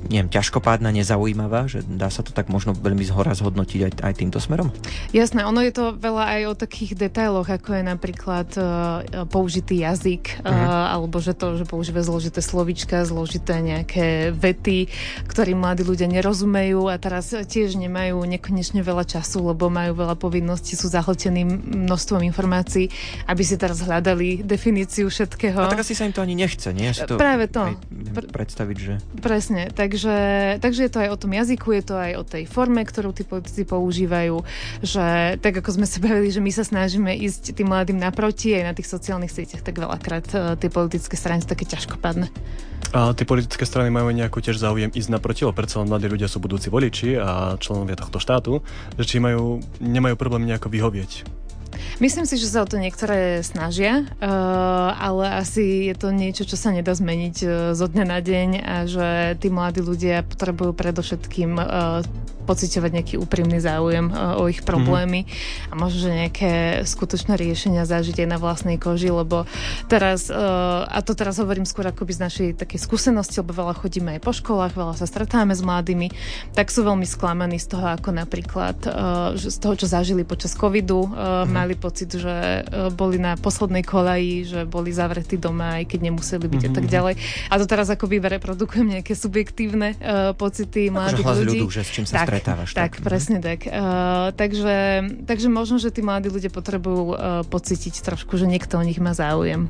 neviem, 0.10 0.30
ťažkopádna, 0.32 0.92
nezaujímavá, 0.92 1.70
že 1.72 1.86
dá 1.86 2.12
sa 2.12 2.26
to 2.26 2.36
tak 2.36 2.52
možno 2.52 2.76
veľmi 2.76 3.04
zhora 3.08 3.32
zhodnotiť 3.38 3.80
aj, 3.88 3.92
aj 4.04 4.14
týmto 4.20 4.40
smerom? 4.42 4.74
Jasné, 5.16 5.48
ono 5.48 5.64
je 5.64 5.74
to 5.74 5.96
veľa 5.96 6.40
aj 6.40 6.42
o 6.50 6.54
takých 6.58 6.92
detailoch, 6.98 7.48
ako 7.48 7.70
je 7.80 7.84
napríklad 7.84 8.48
uh, 8.58 8.66
použitý 9.30 9.86
jazyk, 9.86 10.44
uh, 10.44 10.50
uh-huh. 10.50 10.94
alebo 11.00 11.22
že 11.24 11.38
to, 11.38 11.56
že 11.62 11.66
používa 11.70 12.04
zložité 12.04 12.44
slovička, 12.44 13.08
zložité 13.08 13.63
nejaké 13.63 14.34
vety, 14.36 14.92
ktorým 15.30 15.62
mladí 15.63 15.86
ľudia 15.88 16.10
nerozumejú 16.10 16.92
a 16.92 17.00
teraz 17.00 17.32
tiež 17.32 17.80
nemajú 17.80 18.20
nekonečne 18.25 18.84
veľa 18.84 19.06
času, 19.08 19.54
lebo 19.54 19.70
majú 19.72 19.96
veľa 19.96 20.16
povinností, 20.20 20.75
sú 20.75 20.89
zahltení 20.92 21.46
množstvom 21.48 22.25
informácií, 22.27 22.89
aby 23.30 23.44
si 23.46 23.56
teraz 23.56 23.80
hľadali 23.84 24.44
definíciu 24.44 25.08
všetkého. 25.08 25.63
A 25.63 25.72
tak 25.72 25.86
asi 25.86 25.96
sa 25.96 26.06
im 26.08 26.13
to 26.13 26.22
ani 26.24 26.36
nechce, 26.36 26.70
nie? 26.74 26.92
to 26.94 27.16
Práve 27.20 27.50
to. 27.50 27.74
predstaviť, 28.32 28.77
že... 28.77 28.94
Presne, 29.20 29.70
tak 29.74 29.93
Takže, 29.94 30.18
takže 30.58 30.90
je 30.90 30.92
to 30.92 31.06
aj 31.06 31.10
o 31.14 31.22
tom 31.22 31.38
jazyku, 31.38 31.70
je 31.70 31.84
to 31.86 31.94
aj 31.94 32.12
o 32.18 32.24
tej 32.26 32.50
forme, 32.50 32.82
ktorú 32.82 33.14
tí 33.14 33.22
politici 33.22 33.62
používajú, 33.62 34.42
že 34.82 35.38
tak 35.38 35.62
ako 35.62 35.70
sme 35.70 35.86
sa 35.86 36.02
bavili, 36.02 36.34
že 36.34 36.42
my 36.42 36.50
sa 36.50 36.66
snažíme 36.66 37.14
ísť 37.14 37.54
tým 37.54 37.70
mladým 37.70 38.02
naproti 38.02 38.58
aj 38.58 38.64
na 38.66 38.74
tých 38.74 38.90
sociálnych 38.90 39.30
sieťach, 39.30 39.62
tak 39.62 39.78
veľakrát 39.78 40.26
uh, 40.34 40.58
tie 40.58 40.74
politické 40.74 41.14
strany 41.14 41.46
sú 41.46 41.54
také 41.54 41.70
ťažkopadné. 41.70 42.26
A 42.90 43.14
tie 43.14 43.22
politické 43.22 43.70
strany 43.70 43.94
majú 43.94 44.10
nejakú 44.10 44.42
tiež 44.42 44.58
záujem 44.58 44.90
ísť 44.90 45.14
naproti, 45.14 45.46
lebo 45.46 45.54
predsa 45.54 45.86
len 45.86 45.94
mladí 45.94 46.10
ľudia 46.10 46.26
sú 46.26 46.42
budúci 46.42 46.74
voliči 46.74 47.14
a 47.14 47.54
členovia 47.62 47.94
tohto 47.94 48.18
štátu, 48.18 48.66
že 48.98 49.06
či 49.06 49.22
majú, 49.22 49.62
nemajú 49.78 50.18
problém 50.18 50.50
nejako 50.50 50.74
vyhovieť 50.74 51.43
Myslím 52.01 52.25
si, 52.25 52.36
že 52.42 52.50
sa 52.50 52.63
o 52.63 52.70
to 52.70 52.82
niektoré 52.82 53.46
snažia, 53.46 54.03
uh, 54.03 54.94
ale 54.98 55.39
asi 55.39 55.89
je 55.92 55.96
to 55.96 56.10
niečo, 56.10 56.44
čo 56.46 56.58
sa 56.58 56.74
nedá 56.74 56.94
zmeniť 56.94 57.38
uh, 57.44 57.51
zo 57.77 57.86
dňa 57.88 58.06
na 58.06 58.20
deň 58.20 58.50
a 58.62 58.75
že 58.89 59.08
tí 59.39 59.48
mladí 59.53 59.82
ľudia 59.84 60.25
potrebujú 60.25 60.74
predovšetkým 60.74 61.51
uh, 61.58 62.01
pociťovať 62.44 62.92
nejaký 62.94 63.16
úprimný 63.18 63.64
záujem 63.64 64.12
o 64.12 64.46
ich 64.52 64.62
problémy 64.62 65.24
mm-hmm. 65.24 65.72
a 65.72 65.74
možno, 65.80 65.98
že 66.04 66.12
nejaké 66.12 66.52
skutočné 66.84 67.40
riešenia 67.40 67.88
zažiť 67.88 68.24
aj 68.24 68.28
na 68.28 68.38
vlastnej 68.38 68.78
koži, 68.78 69.10
lebo 69.10 69.48
teraz, 69.88 70.28
a 70.30 71.00
to 71.02 71.16
teraz 71.16 71.40
hovorím 71.40 71.64
skôr 71.64 71.88
akoby 71.88 72.12
z 72.14 72.22
našej 72.22 72.48
takej 72.60 72.80
skúsenosti, 72.80 73.40
lebo 73.40 73.56
veľa 73.56 73.74
chodíme 73.80 74.20
aj 74.20 74.22
po 74.22 74.36
školách, 74.36 74.76
veľa 74.76 74.96
sa 75.00 75.08
stretáme 75.08 75.56
s 75.56 75.64
mladými, 75.64 76.12
tak 76.52 76.70
sú 76.70 76.84
veľmi 76.84 77.08
sklamaní 77.08 77.58
z 77.58 77.74
toho, 77.74 77.88
ako 77.96 78.10
napríklad 78.12 78.78
z 79.40 79.58
toho, 79.58 79.74
čo 79.80 79.88
zažili 79.88 80.28
počas 80.28 80.54
covidu, 80.54 81.08
mm-hmm. 81.08 81.50
mali 81.50 81.74
pocit, 81.80 82.12
že 82.14 82.68
boli 82.94 83.18
na 83.18 83.40
poslednej 83.40 83.82
kolaji, 83.82 84.34
že 84.44 84.60
boli 84.68 84.92
zavretí 84.92 85.40
doma, 85.40 85.82
aj 85.82 85.90
keď 85.90 86.00
nemuseli 86.12 86.46
byť 86.46 86.62
mm-hmm. 86.68 86.74
a 86.74 86.78
tak 86.78 86.86
mhm. 86.86 86.92
ďalej. 86.92 87.14
A 87.50 87.54
to 87.56 87.66
teraz 87.66 87.88
akoby 87.90 88.20
reprodukujem 88.20 89.00
nejaké 89.00 89.14
subjektívne 89.16 89.96
pocity 90.36 90.90
mladých 90.90 91.26
ľudí. 91.26 91.60
Ľudu, 91.64 91.70
že 91.72 91.82
s 91.86 91.90
čím 91.94 92.06
sa 92.10 92.26
stretávaš. 92.34 92.70
Tak, 92.74 92.98
tak 92.98 93.06
presne 93.06 93.38
tak. 93.38 93.70
Uh, 93.70 94.34
takže, 94.34 95.06
takže 95.30 95.48
možno, 95.54 95.78
že 95.78 95.94
tí 95.94 96.02
mladí 96.02 96.34
ľudia 96.34 96.50
potrebujú 96.50 97.04
uh, 97.13 97.16
pocítiť 97.46 98.02
trošku, 98.02 98.36
že 98.42 98.50
niekto 98.50 98.82
o 98.82 98.84
nich 98.84 98.98
má 98.98 99.13
záujem. 99.13 99.70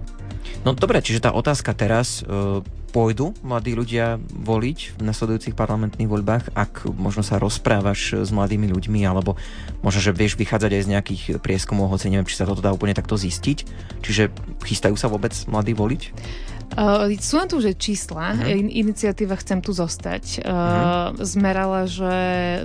No 0.64 0.72
dobre, 0.72 1.04
čiže 1.04 1.28
tá 1.28 1.32
otázka 1.36 1.76
teraz, 1.76 2.24
uh, 2.24 2.64
pôjdu 2.94 3.34
mladí 3.42 3.74
ľudia 3.74 4.22
voliť 4.22 5.02
v 5.02 5.02
nasledujúcich 5.02 5.58
parlamentných 5.58 6.06
voľbách, 6.06 6.54
ak 6.54 6.86
možno 6.94 7.26
sa 7.26 7.42
rozprávaš 7.42 8.22
s 8.22 8.30
mladými 8.30 8.70
ľuďmi, 8.70 9.02
alebo 9.10 9.34
možno, 9.82 10.00
že 10.00 10.14
vieš 10.14 10.38
vychádzať 10.38 10.72
aj 10.78 10.84
z 10.86 10.92
nejakých 10.94 11.24
prieskumov, 11.42 11.90
hoci 11.90 12.14
neviem, 12.14 12.30
či 12.30 12.38
sa 12.38 12.46
toto 12.46 12.62
dá 12.62 12.70
úplne 12.70 12.94
takto 12.94 13.18
zistiť. 13.18 13.66
Čiže 14.06 14.30
chystajú 14.62 14.94
sa 14.94 15.10
vôbec 15.10 15.34
mladí 15.50 15.74
voliť? 15.74 16.02
Uh, 16.74 17.14
sú 17.22 17.38
na 17.38 17.46
tu 17.46 17.62
už 17.62 17.78
čísla. 17.78 18.34
Uh-huh. 18.34 18.50
Iniciatíva 18.54 19.38
Chcem 19.38 19.62
tu 19.62 19.76
zostať. 19.76 20.42
Uh, 20.42 20.50
uh-huh. 20.50 21.22
Zmerala, 21.22 21.86
že 21.86 22.14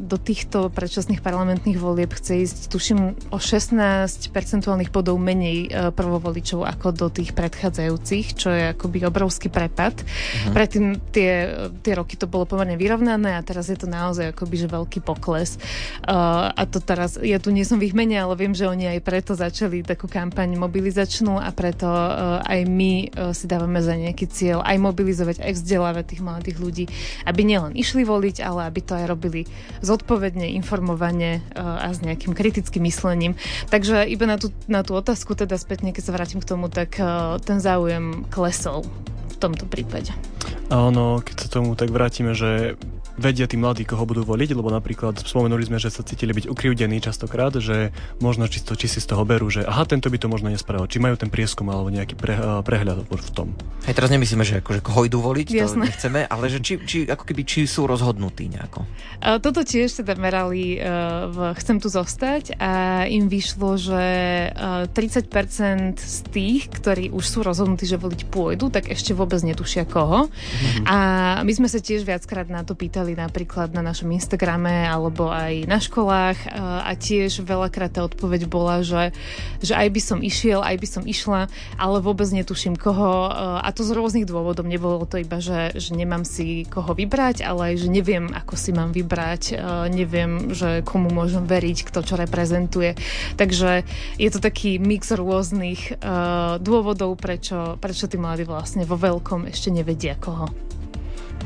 do 0.00 0.16
týchto 0.16 0.72
predčasných 0.72 1.20
parlamentných 1.20 1.76
volieb 1.76 2.12
chce 2.16 2.44
ísť, 2.48 2.58
tuším, 2.72 3.00
o 3.28 3.38
16 3.38 4.32
percentuálnych 4.32 4.88
bodov 4.88 5.20
menej 5.20 5.68
uh, 5.68 5.90
prvovoličov 5.92 6.64
ako 6.64 6.88
do 6.96 7.06
tých 7.12 7.36
predchádzajúcich, 7.36 8.26
čo 8.38 8.48
je 8.48 8.72
akoby 8.72 9.04
obrovský 9.04 9.52
prepad. 9.52 10.00
Uh-huh. 10.00 10.56
Predtým 10.56 10.96
tie, 11.12 11.52
tie 11.84 11.92
roky 11.92 12.16
to 12.16 12.24
bolo 12.24 12.48
pomerne 12.48 12.80
vyrovnané 12.80 13.36
a 13.36 13.44
teraz 13.44 13.68
je 13.68 13.76
to 13.76 13.90
naozaj 13.90 14.32
akoby 14.32 14.56
že 14.64 14.68
veľký 14.72 15.04
pokles. 15.04 15.60
Uh, 16.06 16.48
a 16.56 16.64
to 16.64 16.80
teraz, 16.80 17.20
ja 17.20 17.36
tu 17.36 17.52
nie 17.52 17.68
som 17.68 17.76
v 17.76 17.92
ich 17.92 17.96
mene, 17.96 18.16
ale 18.16 18.38
viem, 18.38 18.56
že 18.56 18.64
oni 18.64 18.88
aj 18.88 19.00
preto 19.04 19.36
začali 19.36 19.84
takú 19.84 20.08
kampaň 20.08 20.56
mobilizačnú 20.56 21.36
a 21.36 21.52
preto 21.52 21.86
uh, 21.90 22.40
aj 22.46 22.60
my 22.64 22.92
uh, 23.12 23.36
si 23.36 23.44
dávame 23.50 23.82
za 23.84 23.97
nejaký 23.98 24.30
cieľ 24.30 24.62
aj 24.62 24.76
mobilizovať, 24.78 25.42
aj 25.42 25.52
vzdelávať 25.58 26.04
tých 26.14 26.22
mladých 26.22 26.56
ľudí, 26.62 26.84
aby 27.26 27.40
nielen 27.42 27.74
išli 27.74 28.06
voliť, 28.06 28.40
ale 28.44 28.70
aby 28.70 28.80
to 28.84 28.94
aj 28.94 29.04
robili 29.10 29.50
zodpovedne, 29.82 30.54
informovane 30.54 31.38
e, 31.38 31.40
a 31.58 31.90
s 31.90 31.98
nejakým 32.04 32.32
kritickým 32.36 32.86
myslením. 32.86 33.34
Takže 33.68 34.06
iba 34.06 34.24
na 34.24 34.38
tú, 34.38 34.54
na 34.70 34.86
tú 34.86 34.94
otázku, 34.94 35.34
teda 35.34 35.58
spätne, 35.58 35.90
keď 35.90 36.02
sa 36.08 36.14
vrátim 36.14 36.40
k 36.40 36.48
tomu, 36.48 36.70
tak 36.70 36.96
e, 36.96 37.38
ten 37.42 37.58
záujem 37.58 38.26
klesol 38.30 38.86
v 39.28 39.36
tomto 39.38 39.70
prípade. 39.70 40.14
Áno, 40.68 41.24
keď 41.24 41.36
sa 41.40 41.48
tomu 41.48 41.72
tak 41.78 41.88
vrátime, 41.88 42.36
že 42.36 42.76
vedia 43.18 43.50
tí 43.50 43.58
mladí, 43.58 43.82
koho 43.84 44.06
budú 44.06 44.22
voliť, 44.24 44.54
lebo 44.54 44.70
napríklad 44.70 45.20
spomenuli 45.20 45.66
sme, 45.66 45.78
že 45.82 45.90
sa 45.90 46.06
cítili 46.06 46.32
byť 46.32 46.46
ukrivdení 46.48 47.02
častokrát, 47.02 47.52
že 47.58 47.90
možno 48.22 48.46
čisto, 48.46 48.78
či 48.78 48.86
si 48.86 49.02
z 49.02 49.10
toho 49.10 49.26
berú, 49.26 49.50
že 49.50 49.66
aha, 49.66 49.84
tento 49.84 50.08
by 50.08 50.18
to 50.18 50.30
možno 50.30 50.48
nespravil, 50.50 50.86
či 50.86 51.02
majú 51.02 51.18
ten 51.18 51.28
prieskum 51.28 51.68
alebo 51.68 51.90
nejaký 51.90 52.14
pre, 52.14 52.38
prehľad 52.62 53.04
v 53.04 53.30
tom. 53.34 53.52
Hej, 53.86 53.94
teraz 53.98 54.10
nemyslíme, 54.10 54.44
že 54.46 54.62
akože 54.62 54.80
koho 54.80 55.04
idú 55.06 55.18
voliť, 55.22 55.46
Jasné. 55.50 55.64
to 55.64 55.88
nechceme, 55.90 56.20
ale 56.26 56.44
že 56.48 56.58
či, 56.62 56.74
či, 56.82 56.98
ako 57.06 57.24
keby, 57.24 57.42
či 57.44 57.60
sú 57.68 57.84
rozhodnutí 57.84 58.48
nejako. 58.48 58.86
Toto 59.42 59.62
tiež 59.62 60.02
teda 60.02 60.14
merali 60.18 60.78
uh, 60.78 61.28
v 61.28 61.38
Chcem 61.58 61.82
tu 61.82 61.88
zostať 61.90 62.58
a 62.58 63.04
im 63.10 63.26
vyšlo, 63.26 63.80
že 63.80 64.04
uh, 64.52 64.86
30% 64.90 65.98
z 65.98 66.18
tých, 66.28 66.68
ktorí 66.68 67.10
už 67.10 67.24
sú 67.24 67.40
rozhodnutí, 67.40 67.88
že 67.88 67.98
voliť 67.98 68.28
pôjdu, 68.28 68.68
tak 68.68 68.92
ešte 68.92 69.16
vôbec 69.16 69.40
netušia 69.40 69.88
koho. 69.88 70.28
Mm-hmm. 70.28 70.84
A 70.86 70.96
my 71.42 71.52
sme 71.54 71.68
sa 71.70 71.80
tiež 71.80 72.04
viackrát 72.04 72.46
na 72.50 72.62
to 72.62 72.76
pýtali, 72.76 73.07
písali 73.08 73.16
napríklad 73.16 73.72
na 73.72 73.80
našom 73.80 74.12
Instagrame 74.12 74.84
alebo 74.84 75.32
aj 75.32 75.64
na 75.64 75.80
školách 75.80 76.36
a 76.84 76.92
tiež 76.92 77.40
veľakrát 77.40 77.96
tá 77.96 78.04
odpoveď 78.04 78.44
bola, 78.44 78.84
že, 78.84 79.16
že 79.64 79.72
aj 79.72 79.88
by 79.88 80.00
som 80.04 80.18
išiel, 80.20 80.60
aj 80.60 80.76
by 80.76 80.88
som 80.88 81.04
išla, 81.08 81.48
ale 81.80 82.04
vôbec 82.04 82.28
netuším 82.28 82.76
koho 82.76 83.32
a 83.32 83.64
to 83.72 83.80
z 83.80 83.96
rôznych 83.96 84.28
dôvodov. 84.28 84.68
Nebolo 84.68 85.08
to 85.08 85.24
iba, 85.24 85.40
že, 85.40 85.72
že 85.80 85.96
nemám 85.96 86.28
si 86.28 86.68
koho 86.68 86.92
vybrať, 86.92 87.40
ale 87.48 87.72
aj, 87.72 87.74
že 87.80 87.88
neviem, 87.88 88.28
ako 88.28 88.54
si 88.60 88.76
mám 88.76 88.92
vybrať, 88.92 89.56
neviem, 89.88 90.52
že 90.52 90.84
komu 90.84 91.08
môžem 91.08 91.48
veriť, 91.48 91.88
kto 91.88 92.04
čo 92.04 92.14
reprezentuje. 92.20 92.92
Takže 93.40 93.88
je 94.20 94.28
to 94.28 94.38
taký 94.42 94.76
mix 94.76 95.08
rôznych 95.16 95.96
dôvodov, 96.60 97.16
prečo, 97.16 97.80
prečo 97.80 98.04
tí 98.04 98.20
mladí 98.20 98.44
vlastne 98.44 98.84
vo 98.84 99.00
veľkom 99.00 99.48
ešte 99.48 99.72
nevedia 99.72 100.12
koho. 100.20 100.52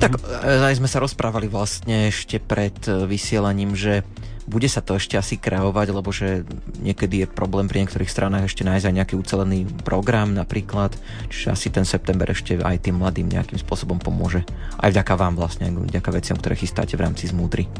Tak 0.02 0.18
e, 0.18 0.66
aj 0.66 0.82
sme 0.82 0.90
sa 0.90 0.98
rozprávali 0.98 1.46
vlastne 1.46 2.10
ešte 2.10 2.42
pred 2.42 2.74
e, 2.90 3.06
vysielaním, 3.06 3.78
že 3.78 4.02
bude 4.42 4.66
sa 4.66 4.82
to 4.82 4.98
ešte 4.98 5.14
asi 5.14 5.38
kreovať, 5.38 5.86
lebo 5.94 6.10
že 6.10 6.42
niekedy 6.82 7.22
je 7.22 7.30
problém 7.30 7.70
pri 7.70 7.86
niektorých 7.86 8.10
stranách 8.10 8.50
ešte 8.50 8.66
nájsť 8.66 8.86
aj 8.90 8.96
nejaký 8.98 9.14
ucelený 9.14 9.58
program 9.86 10.34
napríklad, 10.34 10.98
čiže 11.30 11.54
asi 11.54 11.70
ten 11.70 11.86
september 11.86 12.26
ešte 12.26 12.58
aj 12.58 12.90
tým 12.90 12.98
mladým 12.98 13.30
nejakým 13.30 13.62
spôsobom 13.62 14.02
pomôže. 14.02 14.42
Aj 14.82 14.90
vďaka 14.90 15.14
vám 15.14 15.38
vlastne, 15.38 15.70
aj 15.70 15.94
vďaka 15.94 16.10
veciam, 16.10 16.36
ktoré 16.36 16.58
chystáte 16.58 16.98
v 16.98 17.06
rámci 17.06 17.30
zmúdry. 17.30 17.70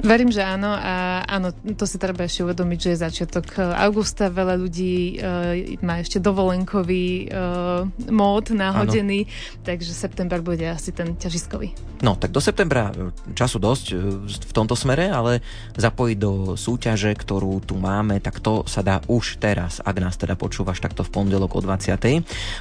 Verím, 0.00 0.32
že 0.32 0.40
áno 0.40 0.72
a 0.72 1.20
áno, 1.28 1.52
to 1.76 1.84
si 1.84 2.00
treba 2.00 2.24
ešte 2.24 2.44
uvedomiť, 2.44 2.78
že 2.80 2.88
je 2.92 3.04
začiatok 3.04 3.46
eh, 3.60 3.84
augusta, 3.84 4.32
veľa 4.32 4.56
ľudí 4.56 5.20
uh, 5.20 5.80
má 5.84 6.00
ešte 6.00 6.16
dovolenkový 6.20 7.28
uh, 7.28 7.84
mód 8.08 8.52
nahodený, 8.52 9.28
áno. 9.28 9.64
takže 9.64 9.92
september 9.92 10.40
bude 10.40 10.64
asi 10.64 10.92
ten 10.96 11.16
ťažiskový. 11.16 11.76
No, 12.00 12.16
tak 12.16 12.32
do 12.32 12.40
septembra 12.40 12.96
času 13.36 13.60
dosť 13.60 13.86
v 14.24 14.52
tomto 14.56 14.72
smere, 14.72 15.12
ale 15.12 15.44
zapojiť 15.76 16.16
do 16.16 16.56
súťaže, 16.56 17.12
ktorú 17.12 17.60
tu 17.60 17.76
máme, 17.76 18.24
tak 18.24 18.40
to 18.40 18.64
sa 18.64 18.80
dá 18.80 19.04
už 19.04 19.36
teraz, 19.36 19.84
ak 19.84 19.96
nás 20.00 20.16
teda 20.16 20.32
počúvaš 20.32 20.80
takto 20.80 21.04
v 21.04 21.12
pondelok 21.12 21.56
o 21.56 21.60
20. 21.60 22.00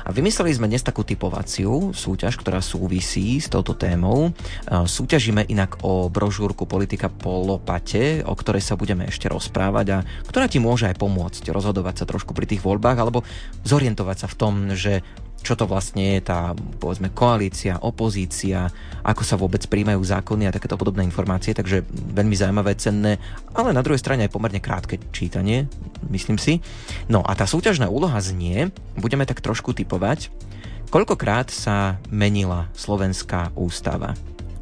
A 0.03 0.09
vymysleli 0.11 0.51
sme 0.51 0.67
dnes 0.67 0.83
takú 0.83 1.07
typovaciu 1.07 1.95
súťaž, 1.95 2.35
ktorá 2.35 2.59
súvisí 2.59 3.39
s 3.39 3.47
touto 3.47 3.79
témou. 3.79 4.35
Súťažíme 4.67 5.47
inak 5.47 5.79
o 5.87 6.11
brožúrku 6.11 6.67
politika 6.67 7.07
po 7.07 7.28
po 7.29 7.45
lopate, 7.45 8.25
o 8.25 8.33
ktorej 8.33 8.65
sa 8.65 8.73
budeme 8.73 9.05
ešte 9.05 9.29
rozprávať 9.29 9.87
a 9.93 9.97
ktorá 10.25 10.49
ti 10.49 10.57
môže 10.57 10.89
aj 10.89 10.97
pomôcť 10.97 11.53
rozhodovať 11.53 12.01
sa 12.01 12.09
trošku 12.09 12.33
pri 12.33 12.49
tých 12.49 12.65
voľbách 12.65 12.97
alebo 12.97 13.21
zorientovať 13.61 14.17
sa 14.25 14.27
v 14.33 14.37
tom, 14.41 14.53
že 14.73 15.05
čo 15.39 15.53
to 15.53 15.69
vlastne 15.69 16.17
je 16.17 16.25
tá, 16.25 16.57
povedzme, 16.81 17.13
koalícia, 17.13 17.79
opozícia, 17.79 18.67
ako 19.05 19.21
sa 19.21 19.37
vôbec 19.37 19.61
príjmajú 19.61 20.01
zákony 20.01 20.49
a 20.49 20.55
takéto 20.57 20.75
podobné 20.75 21.05
informácie, 21.05 21.53
takže 21.53 21.85
veľmi 21.87 22.33
zaujímavé, 22.33 22.75
cenné, 22.75 23.21
ale 23.53 23.71
na 23.71 23.85
druhej 23.85 24.01
strane 24.01 24.25
aj 24.25 24.33
pomerne 24.33 24.59
krátke 24.59 24.99
čítanie, 25.13 25.69
myslím 26.09 26.41
si. 26.41 26.59
No 27.07 27.21
a 27.23 27.37
tá 27.37 27.45
súťažná 27.45 27.87
úloha 27.87 28.19
znie, 28.19 28.73
budeme 28.99 29.23
tak 29.23 29.39
trošku 29.39 29.71
typovať, 29.77 30.27
koľkokrát 30.91 31.53
sa 31.53 32.01
menila 32.11 32.67
slovenská 32.75 33.55
ústava 33.55 34.17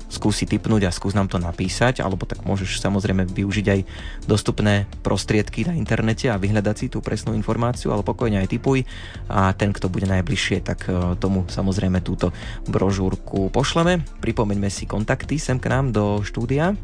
skúsi 0.07 0.47
typnúť 0.47 0.87
a 0.87 0.95
skús 0.95 1.13
nám 1.13 1.27
to 1.27 1.37
napísať, 1.39 1.99
alebo 1.99 2.23
tak 2.23 2.43
môžeš 2.47 2.79
samozrejme 2.79 3.27
využiť 3.27 3.67
aj 3.67 3.79
dostupné 4.25 4.87
prostriedky 5.03 5.67
na 5.67 5.75
internete 5.75 6.31
a 6.31 6.39
vyhľadať 6.39 6.75
si 6.75 6.87
tú 6.87 7.03
presnú 7.03 7.35
informáciu, 7.35 7.91
ale 7.91 8.07
pokojne 8.07 8.39
aj 8.43 8.51
typuj 8.51 8.87
a 9.27 9.51
ten, 9.53 9.75
kto 9.75 9.91
bude 9.91 10.07
najbližšie, 10.07 10.57
tak 10.63 10.87
e, 10.87 11.15
tomu 11.19 11.45
samozrejme 11.47 11.99
túto 12.01 12.31
brožúrku 12.67 13.51
pošleme. 13.51 14.03
Pripomeňme 14.23 14.71
si 14.71 14.87
kontakty 14.87 15.35
sem 15.37 15.59
k 15.59 15.69
nám 15.71 15.91
do 15.91 16.23
štúdia 16.23 16.75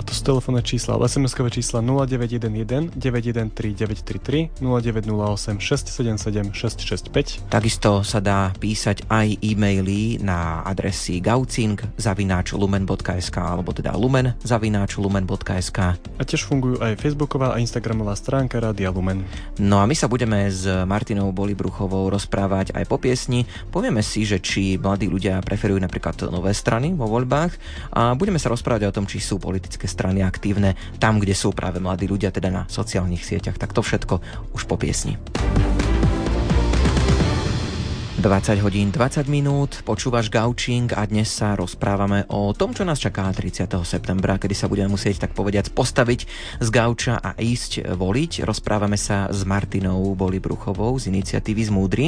a 0.00 0.02
to 0.02 0.16
sú 0.16 0.32
telefónne 0.32 0.64
čísla, 0.64 0.96
SMS-kové 0.96 1.52
čísla 1.52 1.84
0911 1.84 2.96
913 2.96 3.52
933 3.52 4.56
0908 4.64 5.60
677 5.60 6.56
665. 6.56 7.52
Takisto 7.52 8.00
sa 8.00 8.24
dá 8.24 8.48
písať 8.56 9.04
aj 9.12 9.44
e-maily 9.44 10.16
na 10.24 10.64
adresy 10.64 11.20
gaucing 11.20 11.76
zavináč 12.00 12.56
lumen.sk 12.56 13.36
alebo 13.36 13.76
teda 13.76 13.92
lumen 13.92 14.32
zavináč 14.40 14.96
lumen.sk. 14.96 15.78
A 16.00 16.22
tiež 16.24 16.48
fungujú 16.48 16.80
aj 16.80 16.96
facebooková 16.96 17.52
a 17.52 17.60
instagramová 17.60 18.16
stránka 18.16 18.56
Rádia 18.56 18.88
Lumen. 18.88 19.28
No 19.60 19.84
a 19.84 19.84
my 19.84 19.92
sa 19.92 20.08
budeme 20.08 20.48
s 20.48 20.64
Martinou 20.88 21.28
Bolibruchovou 21.28 22.08
rozprávať 22.08 22.72
aj 22.72 22.88
po 22.88 22.96
piesni. 22.96 23.44
Povieme 23.68 24.00
si, 24.00 24.24
že 24.24 24.40
či 24.40 24.80
mladí 24.80 25.12
ľudia 25.12 25.44
preferujú 25.44 25.76
napríklad 25.76 26.32
nové 26.32 26.56
strany 26.56 26.96
vo 26.96 27.04
voľbách 27.04 27.52
a 27.92 28.16
budeme 28.16 28.40
sa 28.40 28.48
rozprávať 28.48 28.88
o 28.88 28.94
tom, 28.96 29.04
či 29.04 29.20
sú 29.20 29.36
politické 29.36 29.89
strany 29.90 30.22
aktívne 30.22 30.78
tam, 31.02 31.18
kde 31.18 31.34
sú 31.34 31.50
práve 31.50 31.82
mladí 31.82 32.06
ľudia, 32.06 32.30
teda 32.30 32.54
na 32.54 32.62
sociálnych 32.70 33.26
sieťach. 33.26 33.58
Tak 33.58 33.74
to 33.74 33.82
všetko 33.82 34.22
už 34.54 34.62
po 34.70 34.78
piesni. 34.78 35.18
20 38.20 38.60
hodín 38.60 38.92
20 38.92 39.32
minút, 39.32 39.80
počúvaš 39.80 40.28
Gaučing 40.28 40.92
a 40.92 41.08
dnes 41.08 41.32
sa 41.32 41.56
rozprávame 41.56 42.28
o 42.28 42.52
tom, 42.52 42.76
čo 42.76 42.84
nás 42.84 43.00
čaká 43.00 43.24
30. 43.32 43.64
septembra, 43.80 44.36
kedy 44.36 44.52
sa 44.52 44.68
budeme 44.68 44.92
musieť 44.92 45.24
tak 45.24 45.32
povediať 45.32 45.72
postaviť 45.72 46.20
z 46.60 46.68
Gauča 46.68 47.16
a 47.16 47.32
ísť 47.40 47.88
voliť. 47.96 48.44
Rozprávame 48.44 49.00
sa 49.00 49.32
s 49.32 49.48
Martinou 49.48 50.12
Bolibruchovou 50.12 51.00
z 51.00 51.08
iniciatívy 51.08 51.62
z 51.64 51.70
Múdry. 51.72 52.06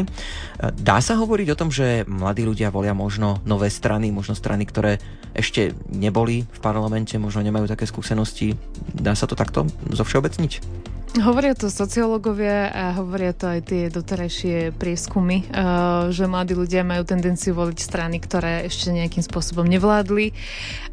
Dá 0.60 1.00
sa 1.00 1.16
hovoriť 1.16 1.48
o 1.48 1.56
tom, 1.56 1.72
že 1.72 2.04
mladí 2.04 2.44
ľudia 2.44 2.68
volia 2.68 2.92
možno 2.92 3.40
nové 3.48 3.72
strany, 3.72 4.12
možno 4.12 4.36
strany, 4.36 4.68
ktoré 4.68 5.00
ešte 5.32 5.72
neboli 5.88 6.44
v 6.44 6.60
parlamente, 6.60 7.16
možno 7.16 7.40
nemajú 7.40 7.72
také 7.72 7.88
skúsenosti. 7.88 8.52
Dá 8.92 9.16
sa 9.16 9.24
to 9.24 9.32
takto 9.32 9.64
zovšeobecniť? 9.88 10.92
Hovoria 11.12 11.52
to 11.52 11.68
sociológovia 11.68 12.72
a 12.72 12.96
hovoria 12.96 13.36
to 13.36 13.44
aj 13.44 13.68
tie 13.68 13.92
doterajšie 13.92 14.72
prieskumy, 14.72 15.44
uh, 15.52 16.08
že 16.08 16.24
mladí 16.24 16.56
ľudia 16.56 16.88
majú 16.88 17.04
tendenciu 17.04 17.52
voliť 17.52 17.78
strany, 17.84 18.16
ktoré 18.16 18.64
ešte 18.64 18.88
nejakým 18.96 19.20
spôsobom 19.20 19.68
nevládli. 19.68 20.32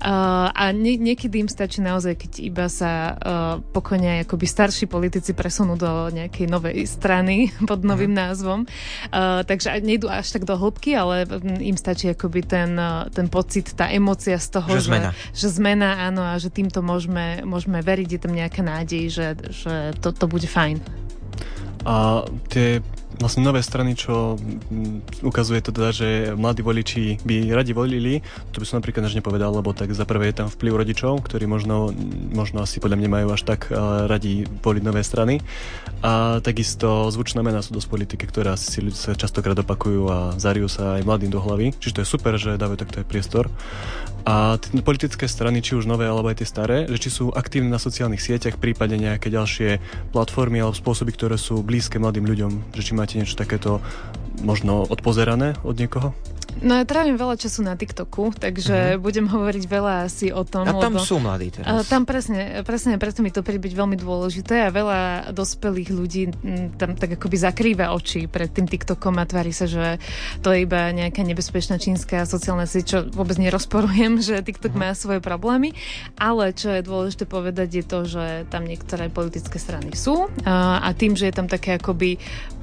Uh, 0.04 0.52
a 0.52 0.76
nie, 0.76 1.00
niekedy 1.00 1.40
im 1.40 1.48
stačí 1.48 1.80
naozaj, 1.80 2.20
keď 2.20 2.32
iba 2.44 2.68
sa 2.68 3.16
uh, 3.16 3.64
pokojne 3.72 4.28
akoby 4.28 4.44
starší 4.44 4.92
politici 4.92 5.32
presunú 5.32 5.80
do 5.80 6.12
nejakej 6.12 6.52
novej 6.52 6.84
strany 6.84 7.56
pod 7.70 7.88
novým 7.88 8.12
uh-huh. 8.12 8.36
názvom. 8.36 8.60
Takže 9.48 9.80
nejdu 9.80 10.12
až 10.12 10.36
tak 10.36 10.44
do 10.44 10.60
hĺbky, 10.60 11.00
ale 11.00 11.24
im 11.64 11.80
stačí 11.80 12.12
akoby 12.12 12.44
ten, 12.44 12.76
ten 13.16 13.32
pocit, 13.32 13.72
tá 13.72 13.88
emocia 13.88 14.36
z 14.36 14.60
toho, 14.60 14.68
že, 14.76 14.84
že 14.84 14.88
zmena, 14.92 15.10
že 15.32 15.48
zmena 15.48 15.90
áno, 16.12 16.22
a 16.28 16.36
že 16.36 16.52
týmto 16.52 16.84
môžeme, 16.84 17.46
môžeme 17.48 17.80
veriť, 17.80 18.10
je 18.10 18.20
tam 18.20 18.34
nejaká 18.36 18.62
nádej, 18.66 19.04
že, 19.08 19.28
že 19.54 19.76
to 20.02 20.09
to, 20.10 20.26
to 20.26 20.26
bude 20.28 20.48
fajn. 20.50 20.82
A 21.86 22.26
tie 22.50 22.82
vlastne 23.20 23.44
nové 23.44 23.60
strany, 23.60 23.94
čo 23.94 24.40
mm, 24.40 25.24
ukazuje 25.28 25.60
to 25.60 25.76
teda, 25.76 25.92
že 25.92 26.08
mladí 26.34 26.64
voliči 26.64 27.20
by 27.28 27.52
radi 27.52 27.76
volili, 27.76 28.24
to 28.56 28.64
by 28.64 28.66
som 28.66 28.80
napríklad 28.80 29.06
než 29.06 29.20
nepovedal, 29.20 29.52
lebo 29.52 29.76
tak 29.76 29.92
za 29.92 30.08
prvé 30.08 30.32
je 30.32 30.40
tam 30.44 30.48
vplyv 30.48 30.74
rodičov, 30.74 31.28
ktorí 31.28 31.46
možno, 31.46 31.92
možno 32.32 32.64
asi 32.64 32.80
podľa 32.80 32.98
mňa 33.04 33.10
majú 33.12 33.28
až 33.36 33.44
tak 33.44 33.68
radi 34.08 34.48
voliť 34.48 34.84
nové 34.84 35.04
strany. 35.04 35.44
A 36.00 36.40
takisto 36.40 37.12
zvučná 37.12 37.44
mena 37.44 37.60
sú 37.60 37.76
dosť 37.76 37.92
politiky, 37.92 38.24
ktoré 38.24 38.56
asi 38.56 38.72
si 38.72 38.80
ľudia 38.80 39.20
častokrát 39.20 39.60
opakujú 39.60 40.02
a 40.08 40.18
zariú 40.40 40.72
sa 40.72 40.96
aj 40.96 41.04
mladým 41.04 41.28
do 41.28 41.44
hlavy. 41.44 41.76
Čiže 41.76 42.00
to 42.00 42.02
je 42.08 42.08
super, 42.08 42.34
že 42.40 42.56
dávajú 42.56 42.80
takto 42.80 43.04
aj 43.04 43.08
priestor. 43.12 43.52
A 44.28 44.60
politické 44.84 45.26
strany, 45.26 45.64
či 45.64 45.80
už 45.80 45.88
nové 45.88 46.06
alebo 46.06 46.28
aj 46.28 46.44
tie 46.44 46.48
staré, 46.48 46.78
že 46.92 47.02
či 47.02 47.10
sú 47.10 47.32
aktívne 47.32 47.72
na 47.72 47.82
sociálnych 47.82 48.22
sieťach, 48.22 48.60
prípadne 48.60 49.00
nejaké 49.00 49.32
ďalšie 49.32 49.80
platformy 50.12 50.60
alebo 50.60 50.76
spôsoby, 50.76 51.16
ktoré 51.16 51.40
sú 51.40 51.64
blízke 51.64 51.98
mladým 51.98 52.28
ľuďom, 52.28 52.76
že 52.76 52.84
či 52.84 52.94
máte 52.94 53.09
niečo 53.18 53.40
takéto 53.40 53.82
možno 54.44 54.86
odpozerané 54.88 55.58
od 55.66 55.76
niekoho? 55.80 56.14
No 56.60 56.76
ja 56.76 56.84
trávim 56.84 57.16
veľa 57.16 57.40
času 57.40 57.64
na 57.64 57.80
TikToku, 57.80 58.36
takže 58.36 58.98
uh-huh. 58.98 59.00
budem 59.00 59.32
hovoriť 59.32 59.64
veľa 59.64 59.94
asi 60.12 60.28
o 60.36 60.44
tom. 60.44 60.68
A 60.68 60.76
tam 60.76 61.00
lebo, 61.00 61.08
sú 61.08 61.16
mladí 61.22 61.56
teraz. 61.56 61.88
Tam 61.88 62.04
presne, 62.04 62.66
presne 62.68 63.00
preto 63.00 63.24
mi 63.24 63.32
to 63.32 63.46
príde 63.46 63.64
byť 63.64 63.74
veľmi 63.80 63.96
dôležité 63.96 64.68
a 64.68 64.74
veľa 64.74 65.32
dospelých 65.32 65.90
ľudí 65.94 66.24
tam 66.76 67.00
tak 67.00 67.16
akoby 67.16 67.38
zakrýva 67.40 67.96
oči 67.96 68.28
pred 68.28 68.52
tým 68.52 68.68
TikTokom 68.68 69.16
a 69.22 69.24
tvári 69.24 69.56
sa, 69.56 69.72
že 69.72 70.04
to 70.44 70.52
je 70.52 70.68
iba 70.68 70.92
nejaká 70.92 71.24
nebezpečná 71.24 71.80
čínska 71.80 72.28
sociálna 72.28 72.68
sieť, 72.68 72.84
čo 72.84 72.98
vôbec 73.08 73.40
nerozporujem, 73.40 74.20
že 74.28 74.44
TikTok 74.44 74.76
uh-huh. 74.76 74.92
má 74.92 74.98
svoje 74.98 75.24
problémy, 75.24 75.72
ale 76.20 76.52
čo 76.52 76.76
je 76.76 76.84
dôležité 76.84 77.24
povedať 77.24 77.70
je 77.72 77.84
to, 77.88 78.00
že 78.04 78.26
tam 78.52 78.68
niektoré 78.68 79.08
politické 79.08 79.56
strany 79.62 79.96
sú 79.96 80.28
a, 80.44 80.84
a 80.84 80.90
tým, 80.92 81.16
že 81.16 81.32
je 81.32 81.34
tam 81.40 81.48
také 81.48 81.80
akoby 81.80 82.20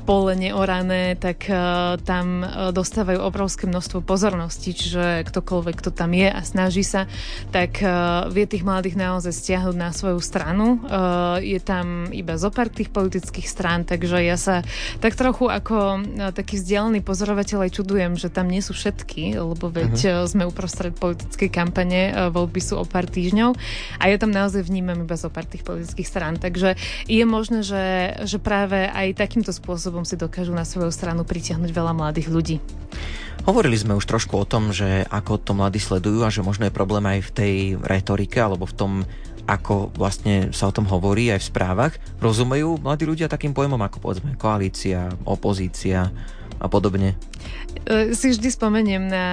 pole 0.06 0.38
neorané, 0.38 1.18
tak 1.18 1.50
uh, 1.50 1.98
tam 1.98 2.46
uh, 2.46 2.70
dostávajú 2.70 3.18
obrovské 3.18 3.66
množstvo 3.66 4.06
pozornosti, 4.06 4.70
čiže 4.70 5.26
ktokoľvek, 5.26 5.75
kto 5.82 5.90
tam 5.90 6.14
je 6.14 6.30
a 6.30 6.40
snaží 6.46 6.86
sa, 6.86 7.10
tak 7.50 7.82
uh, 7.82 8.30
vie 8.30 8.46
tých 8.46 8.62
mladých 8.62 8.94
naozaj 8.94 9.34
stiahnuť 9.34 9.76
na 9.76 9.90
svoju 9.90 10.22
stranu. 10.22 10.78
Uh, 10.86 11.42
je 11.42 11.58
tam 11.58 12.06
iba 12.14 12.38
zopár 12.38 12.70
tých 12.70 12.94
politických 12.94 13.50
strán, 13.50 13.82
takže 13.82 14.22
ja 14.22 14.38
sa 14.38 14.62
tak 15.02 15.18
trochu 15.18 15.50
ako 15.50 16.06
taký 16.30 16.62
vzdialený 16.62 17.02
pozorovateľ 17.02 17.66
aj 17.66 17.75
čudujem, 17.75 18.14
že 18.14 18.30
tam 18.30 18.46
nie 18.46 18.62
sú 18.62 18.78
všetky, 18.78 19.34
lebo 19.42 19.66
veď 19.66 19.94
uh-huh. 19.98 20.22
uh, 20.22 20.28
sme 20.30 20.46
uprostred 20.46 20.94
politickej 20.94 21.50
kampane, 21.50 22.30
voľby 22.30 22.60
sú 22.62 22.78
o 22.78 22.86
pár 22.86 23.10
týždňov 23.10 23.58
a 23.98 24.04
ja 24.06 24.16
tam 24.20 24.30
naozaj 24.30 24.62
vnímam 24.62 25.02
iba 25.02 25.16
zopár 25.18 25.48
tých 25.48 25.66
politických 25.66 26.06
strán. 26.06 26.36
Takže 26.36 26.76
je 27.08 27.25
možné, 27.25 27.64
že, 27.64 27.84
že 28.28 28.36
práve 28.36 28.86
aj 28.86 29.16
takýmto 29.16 29.50
spôsobom 29.50 29.95
spôsobom 29.96 30.12
si 30.12 30.20
dokážu 30.20 30.52
na 30.52 30.68
svoju 30.68 30.92
stranu 30.92 31.24
pritiahnuť 31.24 31.72
veľa 31.72 31.96
mladých 31.96 32.28
ľudí. 32.28 32.56
Hovorili 33.48 33.80
sme 33.80 33.96
už 33.96 34.04
trošku 34.04 34.36
o 34.36 34.44
tom, 34.44 34.68
že 34.68 35.08
ako 35.08 35.40
to 35.40 35.56
mladí 35.56 35.80
sledujú 35.80 36.20
a 36.20 36.28
že 36.28 36.44
možno 36.44 36.68
je 36.68 36.76
problém 36.76 37.00
aj 37.08 37.20
v 37.24 37.30
tej 37.32 37.54
retorike 37.80 38.36
alebo 38.36 38.68
v 38.68 38.76
tom, 38.76 38.92
ako 39.48 39.88
vlastne 39.96 40.52
sa 40.52 40.68
o 40.68 40.74
tom 40.76 40.84
hovorí 40.84 41.32
aj 41.32 41.40
v 41.40 41.48
správach. 41.48 41.94
Rozumejú 42.20 42.76
mladí 42.76 43.08
ľudia 43.08 43.32
takým 43.32 43.56
pojmom 43.56 43.80
ako 43.80 44.04
povedzme 44.04 44.36
koalícia, 44.36 45.08
opozícia 45.24 46.12
a 46.60 46.66
podobne? 46.68 47.16
E, 47.87 48.18
si 48.18 48.35
vždy 48.35 48.49
spomeniem 48.51 49.07
na, 49.07 49.27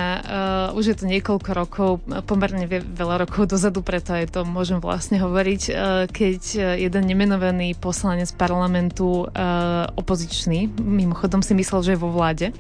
uh, 0.70 0.78
už 0.78 0.94
je 0.94 0.96
to 1.00 1.06
niekoľko 1.10 1.50
rokov, 1.58 1.90
pomerne 2.30 2.70
veľa 2.70 3.26
rokov 3.26 3.50
dozadu, 3.50 3.82
preto 3.82 4.14
aj 4.14 4.30
to 4.30 4.46
môžem 4.46 4.78
vlastne 4.78 5.18
hovoriť, 5.18 5.62
uh, 5.72 6.06
keď 6.06 6.42
jeden 6.78 7.04
nemenovaný 7.10 7.74
poslanec 7.74 8.30
parlamentu 8.38 9.26
uh, 9.26 9.90
opozičný, 9.98 10.70
mimochodom 10.78 11.42
si 11.42 11.58
myslel, 11.58 11.82
že 11.82 11.92
je 11.96 12.04
vo 12.04 12.14
vláde, 12.14 12.54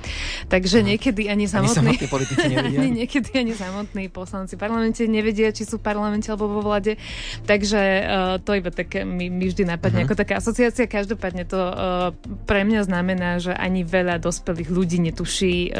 takže 0.49 0.81
uh-huh. 0.81 0.97
niekedy 0.97 1.29
ani 1.29 1.45
samotní, 1.45 1.99
ani 2.57 2.89
niekedy 3.03 3.29
ani 3.37 3.53
samotní 3.53 4.09
poslanci 4.09 4.57
v 4.57 4.65
parlamente 4.65 5.05
nevedia, 5.05 5.53
či 5.53 5.67
sú 5.67 5.77
v 5.77 5.85
parlamente 5.85 6.31
alebo 6.33 6.49
vo 6.49 6.61
vláde, 6.65 6.97
takže 7.45 7.81
uh, 7.81 8.35
to 8.41 8.57
iba 8.57 8.73
tak 8.73 8.97
mi, 9.05 9.29
mi 9.29 9.45
vždy 9.45 9.67
napadne 9.67 10.09
uh-huh. 10.09 10.15
ako 10.15 10.21
taká 10.25 10.41
asociácia, 10.41 10.89
každopádne 10.89 11.45
to 11.45 11.59
uh, 11.59 11.73
pre 12.49 12.65
mňa 12.65 12.81
znamená, 12.89 13.37
že 13.37 13.53
ani 13.53 13.85
veľa 13.85 14.17
dospelých 14.17 14.73
ľudí 14.73 14.97
netuší, 14.97 15.32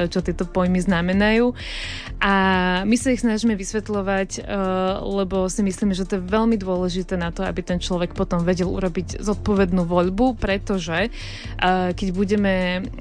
čo 0.09 0.19
tieto 0.25 0.49
pojmy 0.49 0.81
znamenajú. 0.81 1.53
A 2.23 2.33
my 2.87 2.95
sa 2.95 3.11
ich 3.11 3.19
snažíme 3.19 3.51
vysvetľovať, 3.59 4.29
eh, 4.39 4.43
lebo 5.03 5.51
si 5.51 5.59
myslíme, 5.59 5.91
že 5.91 6.07
to 6.07 6.17
je 6.17 6.23
veľmi 6.23 6.55
dôležité 6.55 7.19
na 7.19 7.35
to, 7.35 7.43
aby 7.43 7.59
ten 7.59 7.83
človek 7.83 8.15
potom 8.15 8.47
vedel 8.47 8.71
urobiť 8.71 9.19
zodpovednú 9.19 9.83
voľbu, 9.83 10.39
pretože 10.39 11.11
eh, 11.11 11.91
keď 11.91 12.07
budeme, 12.15 12.53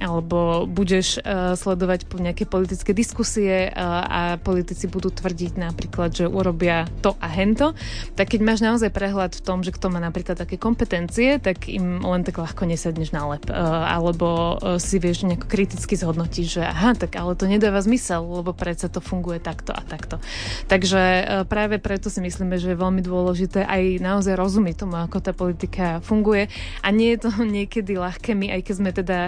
alebo 0.02 0.66
budeš 0.66 1.22
sledovať 1.54 2.10
po 2.10 2.18
nejaké 2.18 2.44
politické 2.48 2.90
diskusie 2.92 3.70
a 3.72 4.36
politici 4.40 4.90
budú 4.90 5.12
tvrdiť 5.12 5.58
napríklad, 5.60 6.10
že 6.12 6.26
urobia 6.26 6.88
to 7.04 7.14
a 7.20 7.28
hento, 7.30 7.76
tak 8.18 8.34
keď 8.34 8.40
máš 8.42 8.60
naozaj 8.64 8.90
prehľad 8.90 9.38
v 9.38 9.44
tom, 9.44 9.62
že 9.62 9.74
kto 9.74 9.92
má 9.92 10.00
napríklad 10.02 10.38
také 10.38 10.58
kompetencie, 10.58 11.38
tak 11.38 11.68
im 11.70 12.02
len 12.02 12.22
tak 12.26 12.42
ľahko 12.42 12.66
nesedneš 12.66 13.14
na 13.14 13.28
lep. 13.28 13.46
Alebo 13.52 14.58
si 14.82 14.98
vieš 14.98 15.28
nejako 15.28 15.46
kriticky 15.46 15.94
zhodnotiť, 15.94 16.41
že 16.46 16.62
aha, 16.62 16.94
tak 16.94 17.18
ale 17.18 17.34
to 17.34 17.50
nedáva 17.50 17.82
zmysel, 17.82 18.22
lebo 18.22 18.54
predsa 18.54 18.86
to 18.88 19.02
funguje 19.02 19.42
takto 19.42 19.74
a 19.74 19.82
takto. 19.82 20.22
Takže 20.70 21.00
e, 21.00 21.22
práve 21.46 21.82
preto 21.82 22.08
si 22.08 22.22
myslíme, 22.22 22.56
že 22.56 22.72
je 22.72 22.78
veľmi 22.78 23.02
dôležité 23.02 23.66
aj 23.66 23.98
naozaj 24.00 24.34
rozumieť 24.38 24.86
tomu, 24.86 24.96
ako 24.98 25.18
tá 25.20 25.32
politika 25.36 26.00
funguje 26.00 26.48
a 26.80 26.88
nie 26.94 27.16
je 27.16 27.28
to 27.28 27.30
niekedy 27.58 27.98
ľahké. 27.98 28.32
My, 28.38 28.54
aj 28.54 28.62
keď 28.64 28.74
sme 28.74 28.90
teda 28.94 29.18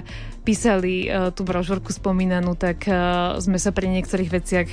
písali 0.44 1.08
uh, 1.08 1.32
tú 1.32 1.40
brožúrku 1.40 1.88
spomínanú, 1.88 2.52
tak 2.52 2.84
uh, 2.84 3.40
sme 3.40 3.56
sa 3.56 3.72
pri 3.72 3.88
niektorých 3.88 4.30
veciach 4.30 4.68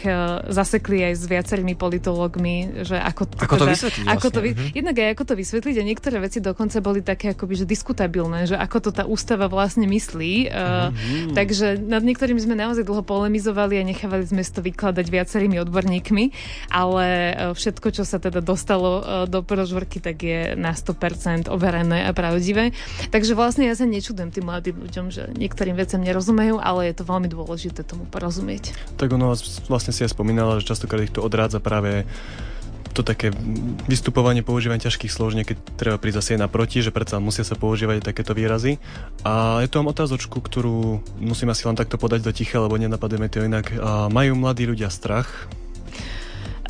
zasekli 0.51 0.99
aj 1.07 1.13
s 1.15 1.23
viacerými 1.27 1.79
politológmi, 1.79 2.83
že 2.83 2.99
ako 2.99 3.23
to, 3.27 3.35
ako 3.39 3.55
teda, 3.55 3.63
to 3.63 3.71
vysvetliť 3.71 4.05
ako 4.05 4.11
vlastne. 4.11 4.31
to 4.31 4.39
vy, 4.39 4.49
mm-hmm. 4.51 4.71
Jednak 4.75 4.95
aj 4.99 5.09
ako 5.15 5.23
to 5.23 5.33
vysvetliť 5.39 5.75
a 5.79 5.83
niektoré 5.87 6.17
veci 6.19 6.39
dokonca 6.43 6.77
boli 6.83 7.01
také 7.01 7.25
akoby, 7.33 7.53
že 7.63 7.65
diskutabilné, 7.65 8.39
že 8.47 8.55
ako 8.59 8.77
to 8.83 8.91
tá 8.91 9.03
ústava 9.07 9.47
vlastne 9.51 9.87
myslí. 9.87 10.51
Mm-hmm. 10.51 11.35
Takže 11.35 11.67
nad 11.81 12.03
niektorými 12.03 12.30
sme 12.35 12.59
naozaj 12.59 12.83
dlho 12.83 13.07
polemizovali 13.07 13.79
a 13.79 13.87
nechávali 13.87 14.27
sme 14.27 14.43
si 14.43 14.51
to 14.51 14.59
vykladať 14.59 15.07
viacerými 15.07 15.55
odborníkmi, 15.63 16.23
ale 16.67 17.07
všetko, 17.55 17.87
čo 17.95 18.03
sa 18.03 18.19
teda 18.19 18.43
dostalo 18.43 19.23
do 19.31 19.39
brožúrky, 19.39 20.03
tak 20.03 20.19
je 20.19 20.59
na 20.59 20.75
100% 20.75 21.47
overené 21.47 22.03
a 22.03 22.11
pravdivé. 22.11 22.75
Takže 23.07 23.39
vlastne 23.39 23.71
ja 23.71 23.75
sa 23.79 23.87
nečudujem 23.87 24.35
tým 24.35 24.51
mladým 24.51 24.75
ľuďom, 24.83 25.07
že 25.07 25.31
niekto 25.31 25.61
niektorým 25.61 25.77
veciam 25.77 26.01
nerozumejú, 26.01 26.57
ale 26.57 26.89
je 26.89 26.95
to 26.97 27.05
veľmi 27.05 27.29
dôležité 27.29 27.85
tomu 27.85 28.09
porozumieť. 28.09 28.73
Tak 28.97 29.13
ono 29.13 29.37
vlastne 29.69 29.93
si 29.93 30.01
aj 30.01 30.17
spomínala, 30.17 30.57
že 30.57 30.73
častokrát 30.73 31.05
ich 31.05 31.13
to 31.13 31.21
odrádza 31.21 31.61
práve 31.61 32.09
to 32.91 33.01
také 33.07 33.31
vystupovanie, 33.87 34.43
používanie 34.43 34.83
ťažkých 34.83 35.11
slov, 35.11 35.33
keď 35.33 35.57
treba 35.79 35.97
prísť 35.97 36.19
zase 36.19 36.39
naproti, 36.39 36.83
že 36.83 36.91
predsa 36.91 37.23
musia 37.23 37.47
sa 37.47 37.55
používať 37.55 38.03
takéto 38.03 38.35
výrazy. 38.35 38.77
A 39.23 39.63
je 39.63 39.67
to 39.71 39.79
mám 39.79 39.95
otázočku, 39.95 40.43
ktorú 40.43 40.99
musím 41.23 41.49
asi 41.51 41.65
len 41.65 41.79
takto 41.79 41.95
podať 41.95 42.27
do 42.27 42.31
ticha, 42.35 42.59
lebo 42.59 42.75
nenapademe 42.75 43.31
to 43.31 43.43
inak. 43.43 43.71
A 43.79 44.11
majú 44.11 44.35
mladí 44.35 44.67
ľudia 44.67 44.91
strach 44.91 45.47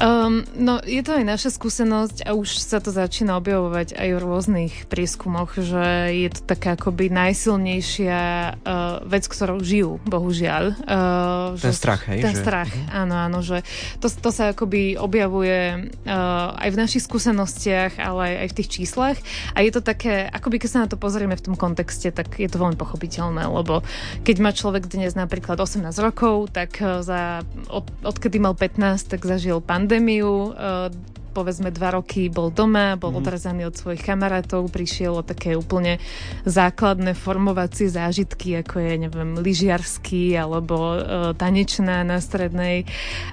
Um, 0.02 0.42
no, 0.58 0.82
je 0.82 1.06
to 1.06 1.14
aj 1.14 1.26
naša 1.26 1.50
skúsenosť 1.54 2.26
a 2.26 2.34
už 2.34 2.58
sa 2.58 2.82
to 2.82 2.90
začína 2.90 3.38
objavovať 3.38 3.94
aj 3.94 4.10
v 4.18 4.20
rôznych 4.20 4.74
prieskumoch, 4.90 5.54
že 5.54 6.18
je 6.26 6.30
to 6.34 6.42
taká 6.42 6.74
akoby 6.74 7.14
najsilnejšia 7.14 8.20
uh, 8.58 9.06
vec, 9.06 9.30
ktorou 9.30 9.62
žijú, 9.62 10.02
bohužiaľ. 10.10 10.74
Uh, 10.90 11.54
ten 11.62 11.70
že, 11.70 11.78
strach, 11.78 12.02
hej? 12.10 12.26
Ten 12.26 12.34
že... 12.34 12.42
strach, 12.42 12.72
uh-huh. 12.74 13.02
áno, 13.06 13.16
áno, 13.30 13.40
že 13.46 13.62
to, 14.02 14.10
to 14.10 14.34
sa 14.34 14.58
akoby 14.58 14.98
objavuje 14.98 15.94
uh, 16.10 16.58
aj 16.58 16.70
v 16.74 16.80
našich 16.82 17.06
skúsenostiach, 17.06 18.02
ale 18.02 18.22
aj, 18.26 18.36
aj 18.42 18.48
v 18.50 18.58
tých 18.58 18.70
číslach 18.82 19.18
a 19.54 19.62
je 19.62 19.70
to 19.70 19.86
také, 19.86 20.26
akoby 20.26 20.58
keď 20.66 20.70
sa 20.74 20.82
na 20.82 20.90
to 20.90 20.98
pozrieme 20.98 21.38
v 21.38 21.46
tom 21.46 21.54
kontexte, 21.54 22.10
tak 22.10 22.42
je 22.42 22.50
to 22.50 22.58
veľmi 22.58 22.78
pochopiteľné, 22.80 23.46
lebo 23.46 23.86
keď 24.26 24.36
má 24.42 24.50
človek 24.50 24.90
dnes 24.90 25.14
napríklad 25.14 25.62
18 25.62 25.94
rokov, 26.02 26.50
tak 26.50 26.82
za, 26.82 27.46
od, 27.70 27.86
odkedy 28.02 28.42
mal 28.42 28.58
15, 28.58 29.14
tak 29.14 29.22
zažil 29.30 29.62
pandémiu 29.62 29.91
pandémiu, 29.92 30.54
eh, 30.58 30.90
povedzme 31.32 31.72
dva 31.72 31.96
roky 31.96 32.28
bol 32.28 32.52
doma, 32.52 33.00
bol 33.00 33.16
mm. 33.16 33.20
odrezaný 33.24 33.62
od 33.72 33.76
svojich 33.76 34.04
kamarátov, 34.04 34.68
prišiel 34.70 35.20
o 35.20 35.24
také 35.24 35.56
úplne 35.56 35.98
základné 36.44 37.16
formovacie 37.16 37.88
zážitky, 37.88 38.60
ako 38.60 38.84
je, 38.84 38.94
neviem, 39.08 39.40
lyžiarsky 39.40 40.36
alebo 40.36 40.76
uh, 40.76 41.00
tanečná 41.34 42.04
na 42.04 42.20
strednej. 42.20 42.84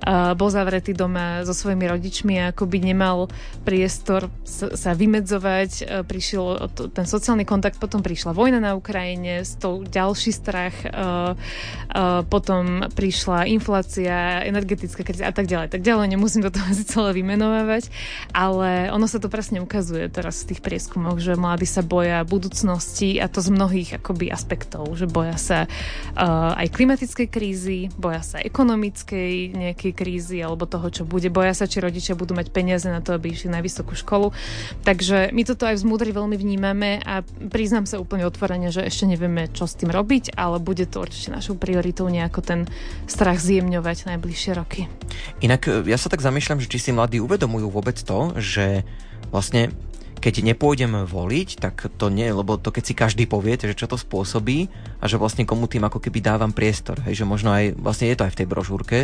Uh, 0.06 0.32
bol 0.38 0.48
zavretý 0.48 0.94
doma 0.94 1.42
so 1.42 1.52
svojimi 1.52 1.84
rodičmi 1.90 2.34
a 2.38 2.54
ako 2.54 2.64
by 2.70 2.78
nemal 2.78 3.18
priestor 3.66 4.30
sa, 4.46 4.72
sa 4.72 4.90
vymedzovať. 4.94 5.70
Uh, 5.82 6.06
prišiel 6.06 6.70
ten 6.94 7.06
sociálny 7.06 7.42
kontakt, 7.42 7.82
potom 7.82 8.00
prišla 8.00 8.32
vojna 8.32 8.62
na 8.62 8.78
Ukrajine, 8.78 9.42
s 9.42 9.58
tou 9.58 9.82
ďalší 9.82 10.30
strach, 10.30 10.74
uh, 10.86 11.34
uh, 11.34 12.22
potom 12.24 12.86
prišla 12.94 13.50
inflácia, 13.50 14.46
energetická 14.46 15.02
kríza 15.02 15.26
a 15.26 15.34
tak 15.34 15.50
ďalej. 15.50 15.74
Tak 15.74 15.82
ďalej 15.82 16.06
nemusím 16.14 16.46
do 16.46 16.54
toho 16.54 16.66
asi 16.70 16.86
celé 16.86 17.10
ale 18.32 18.90
ono 18.92 19.06
sa 19.06 19.18
to 19.18 19.30
presne 19.30 19.60
ukazuje 19.62 20.08
teraz 20.08 20.44
v 20.44 20.54
tých 20.54 20.60
prieskumoch, 20.64 21.18
že 21.18 21.38
mladí 21.38 21.66
sa 21.68 21.84
boja 21.84 22.22
budúcnosti 22.24 23.18
a 23.18 23.26
to 23.26 23.40
z 23.40 23.50
mnohých 23.54 23.90
akoby 24.02 24.30
aspektov, 24.32 24.88
že 24.94 25.08
boja 25.08 25.36
sa 25.36 25.58
uh, 25.64 26.58
aj 26.58 26.68
klimatickej 26.72 27.28
krízy, 27.28 27.78
boja 27.96 28.20
sa 28.22 28.38
ekonomickej 28.42 29.56
nejakej 29.56 29.92
krízy 29.96 30.38
alebo 30.40 30.68
toho, 30.68 30.88
čo 30.92 31.02
bude, 31.08 31.28
boja 31.32 31.52
sa, 31.56 31.70
či 31.70 31.80
rodičia 31.82 32.18
budú 32.18 32.36
mať 32.36 32.50
peniaze 32.52 32.86
na 32.88 33.00
to, 33.00 33.16
aby 33.16 33.32
išli 33.32 33.52
na 33.52 33.64
vysokú 33.64 33.96
školu. 33.96 34.32
Takže 34.84 35.30
my 35.32 35.42
toto 35.44 35.64
aj 35.64 35.80
v 35.80 35.82
Zmúdri 35.84 36.10
veľmi 36.12 36.36
vnímame 36.36 37.00
a 37.04 37.22
priznám 37.24 37.88
sa 37.88 38.00
úplne 38.02 38.28
otvorene, 38.28 38.68
že 38.68 38.84
ešte 38.84 39.08
nevieme, 39.08 39.48
čo 39.52 39.64
s 39.64 39.78
tým 39.78 39.88
robiť, 39.92 40.36
ale 40.36 40.60
bude 40.60 40.84
to 40.84 41.02
určite 41.02 41.32
našou 41.32 41.56
prioritou 41.56 42.08
nejako 42.08 42.40
ten 42.44 42.60
strach 43.08 43.40
zjemňovať 43.40 44.08
najbližšie 44.14 44.52
roky. 44.56 44.90
Inak 45.40 45.68
e, 45.68 45.86
ja 45.88 45.98
sa 46.00 46.10
tak 46.10 46.20
zamýšľam, 46.24 46.60
že 46.62 46.70
či 46.70 46.78
si 46.78 46.90
mladí 46.90 47.20
uvedomujú 47.22 47.70
vôbec 47.78 47.94
to, 48.02 48.34
že 48.42 48.82
vlastne 49.30 49.70
keď 50.18 50.42
nepôjdem 50.42 51.06
voliť, 51.06 51.48
tak 51.62 51.88
to 51.96 52.10
nie, 52.10 52.28
lebo 52.28 52.58
to 52.58 52.74
keď 52.74 52.84
si 52.84 52.94
každý 52.94 53.24
povie, 53.24 53.54
že 53.58 53.78
čo 53.78 53.86
to 53.86 53.94
spôsobí 53.94 54.66
a 54.98 55.04
že 55.06 55.16
vlastne 55.16 55.46
komu 55.46 55.70
tým 55.70 55.86
ako 55.86 56.02
keby 56.02 56.18
dávam 56.18 56.50
priestor. 56.50 56.98
Hej, 57.06 57.22
že 57.22 57.24
možno 57.24 57.54
aj, 57.54 57.78
vlastne 57.78 58.10
je 58.10 58.18
to 58.18 58.26
aj 58.26 58.32
v 58.34 58.38
tej 58.42 58.48
brožúrke, 58.50 58.98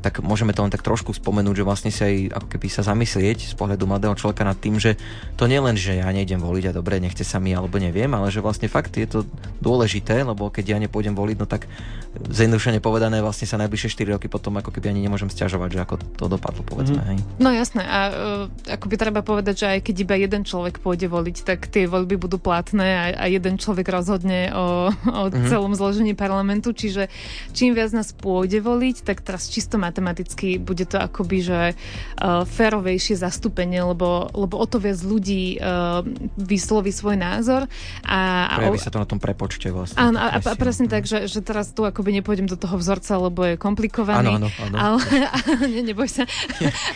tak 0.00 0.24
môžeme 0.24 0.56
to 0.56 0.64
len 0.64 0.72
tak 0.72 0.80
trošku 0.80 1.12
spomenúť, 1.12 1.60
že 1.60 1.66
vlastne 1.66 1.90
si 1.92 2.00
aj 2.00 2.14
ako 2.40 2.46
keby 2.56 2.66
sa 2.72 2.82
zamyslieť 2.86 3.52
z 3.52 3.54
pohľadu 3.54 3.84
mladého 3.84 4.16
človeka 4.16 4.48
nad 4.48 4.56
tým, 4.56 4.80
že 4.80 4.96
to 5.36 5.44
nie 5.44 5.60
len, 5.60 5.76
že 5.76 6.00
ja 6.00 6.08
nejdem 6.08 6.40
voliť 6.40 6.72
a 6.72 6.76
dobre, 6.76 7.02
nechce 7.02 7.22
sa 7.22 7.36
mi 7.36 7.52
alebo 7.52 7.76
neviem, 7.76 8.08
ale 8.16 8.32
že 8.32 8.40
vlastne 8.40 8.66
fakt 8.72 8.96
je 8.96 9.04
to 9.04 9.28
dôležité, 9.60 10.24
lebo 10.24 10.48
keď 10.48 10.76
ja 10.76 10.78
nepôjdem 10.80 11.12
voliť, 11.12 11.36
no 11.36 11.44
tak 11.44 11.68
zjednodušene 12.16 12.80
povedané 12.80 13.20
vlastne 13.20 13.46
sa 13.46 13.60
najbližšie 13.60 13.92
4 13.92 14.16
roky 14.16 14.26
potom 14.26 14.56
ako 14.58 14.72
keby 14.72 14.90
ani 14.90 15.06
nemôžem 15.06 15.28
stiažovať, 15.28 15.68
že 15.76 15.80
ako 15.84 15.94
to 16.16 16.24
dopadlo, 16.26 16.62
povedzme. 16.64 16.98
Mm. 16.98 17.08
Hej. 17.12 17.18
No 17.38 17.48
jasné 17.52 17.84
a 17.84 17.98
uh, 18.10 18.72
ako 18.72 18.86
by 18.88 18.96
treba 18.96 19.20
povedať, 19.20 19.54
že 19.62 19.66
aj 19.78 19.80
keď 19.84 19.96
iba 20.02 20.14
jeden 20.16 20.42
človek 20.42 20.59
pôjde 20.68 21.08
voliť, 21.08 21.36
tak 21.48 21.72
tie 21.72 21.88
voľby 21.88 22.20
budú 22.20 22.36
platné 22.36 22.88
a, 22.92 23.04
a 23.16 23.24
jeden 23.30 23.56
človek 23.56 23.88
rozhodne 23.88 24.52
o, 24.52 24.92
o 24.92 25.22
mm. 25.30 25.48
celom 25.48 25.72
zložení 25.72 26.12
parlamentu, 26.12 26.76
čiže 26.76 27.08
čím 27.56 27.72
viac 27.72 27.94
nás 27.96 28.12
pôjde 28.12 28.60
voliť, 28.60 29.06
tak 29.06 29.24
teraz 29.24 29.48
čisto 29.48 29.80
matematicky 29.80 30.60
bude 30.60 30.84
to 30.84 31.00
akoby, 31.00 31.38
že 31.40 31.60
uh, 31.72 32.44
férovejšie 32.44 33.16
zastúpenie, 33.16 33.80
lebo, 33.80 34.28
lebo 34.34 34.58
o 34.58 34.66
to 34.66 34.82
viac 34.82 35.00
ľudí 35.00 35.56
uh, 35.56 36.02
vysloví 36.36 36.90
svoj 36.90 37.16
názor. 37.16 37.70
A, 38.04 38.50
Prejaví 38.58 38.80
sa 38.82 38.90
to 38.90 38.98
na 38.98 39.06
tom 39.06 39.22
prepočte 39.22 39.70
vlastne. 39.70 39.96
Áno, 39.96 40.18
a, 40.18 40.42
a 40.42 40.54
presne 40.58 40.90
tak, 40.90 41.06
že, 41.06 41.30
že 41.30 41.40
teraz 41.40 41.70
tu 41.70 41.86
akoby 41.86 42.18
nepôjdem 42.18 42.50
do 42.50 42.58
toho 42.58 42.74
vzorca, 42.74 43.14
lebo 43.20 43.46
je 43.46 43.54
komplikovaný. 43.54 44.34
Áno, 44.34 44.50
áno, 44.50 44.76
áno. 44.76 44.76
Ale, 44.76 45.00
ne, 45.72 45.80
neboj 45.86 46.10
sa. 46.10 46.26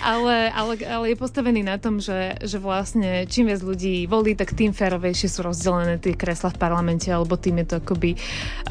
ale, 0.02 0.50
ale, 0.50 0.72
ale 0.82 1.04
je 1.14 1.16
postavený 1.16 1.62
na 1.62 1.78
tom, 1.78 2.02
že, 2.02 2.40
že 2.42 2.58
vlastne 2.58 3.28
čím 3.30 3.46
viac 3.46 3.53
ľudí 3.62 4.08
volí, 4.10 4.34
tak 4.34 4.56
tým 4.56 4.74
férovejšie 4.74 5.28
sú 5.30 5.46
rozdelené 5.46 6.00
tie 6.00 6.16
kresla 6.16 6.50
v 6.50 6.58
parlamente, 6.58 7.12
alebo 7.12 7.38
tým 7.38 7.62
je 7.62 7.66
to 7.70 7.76
akoby 7.78 8.16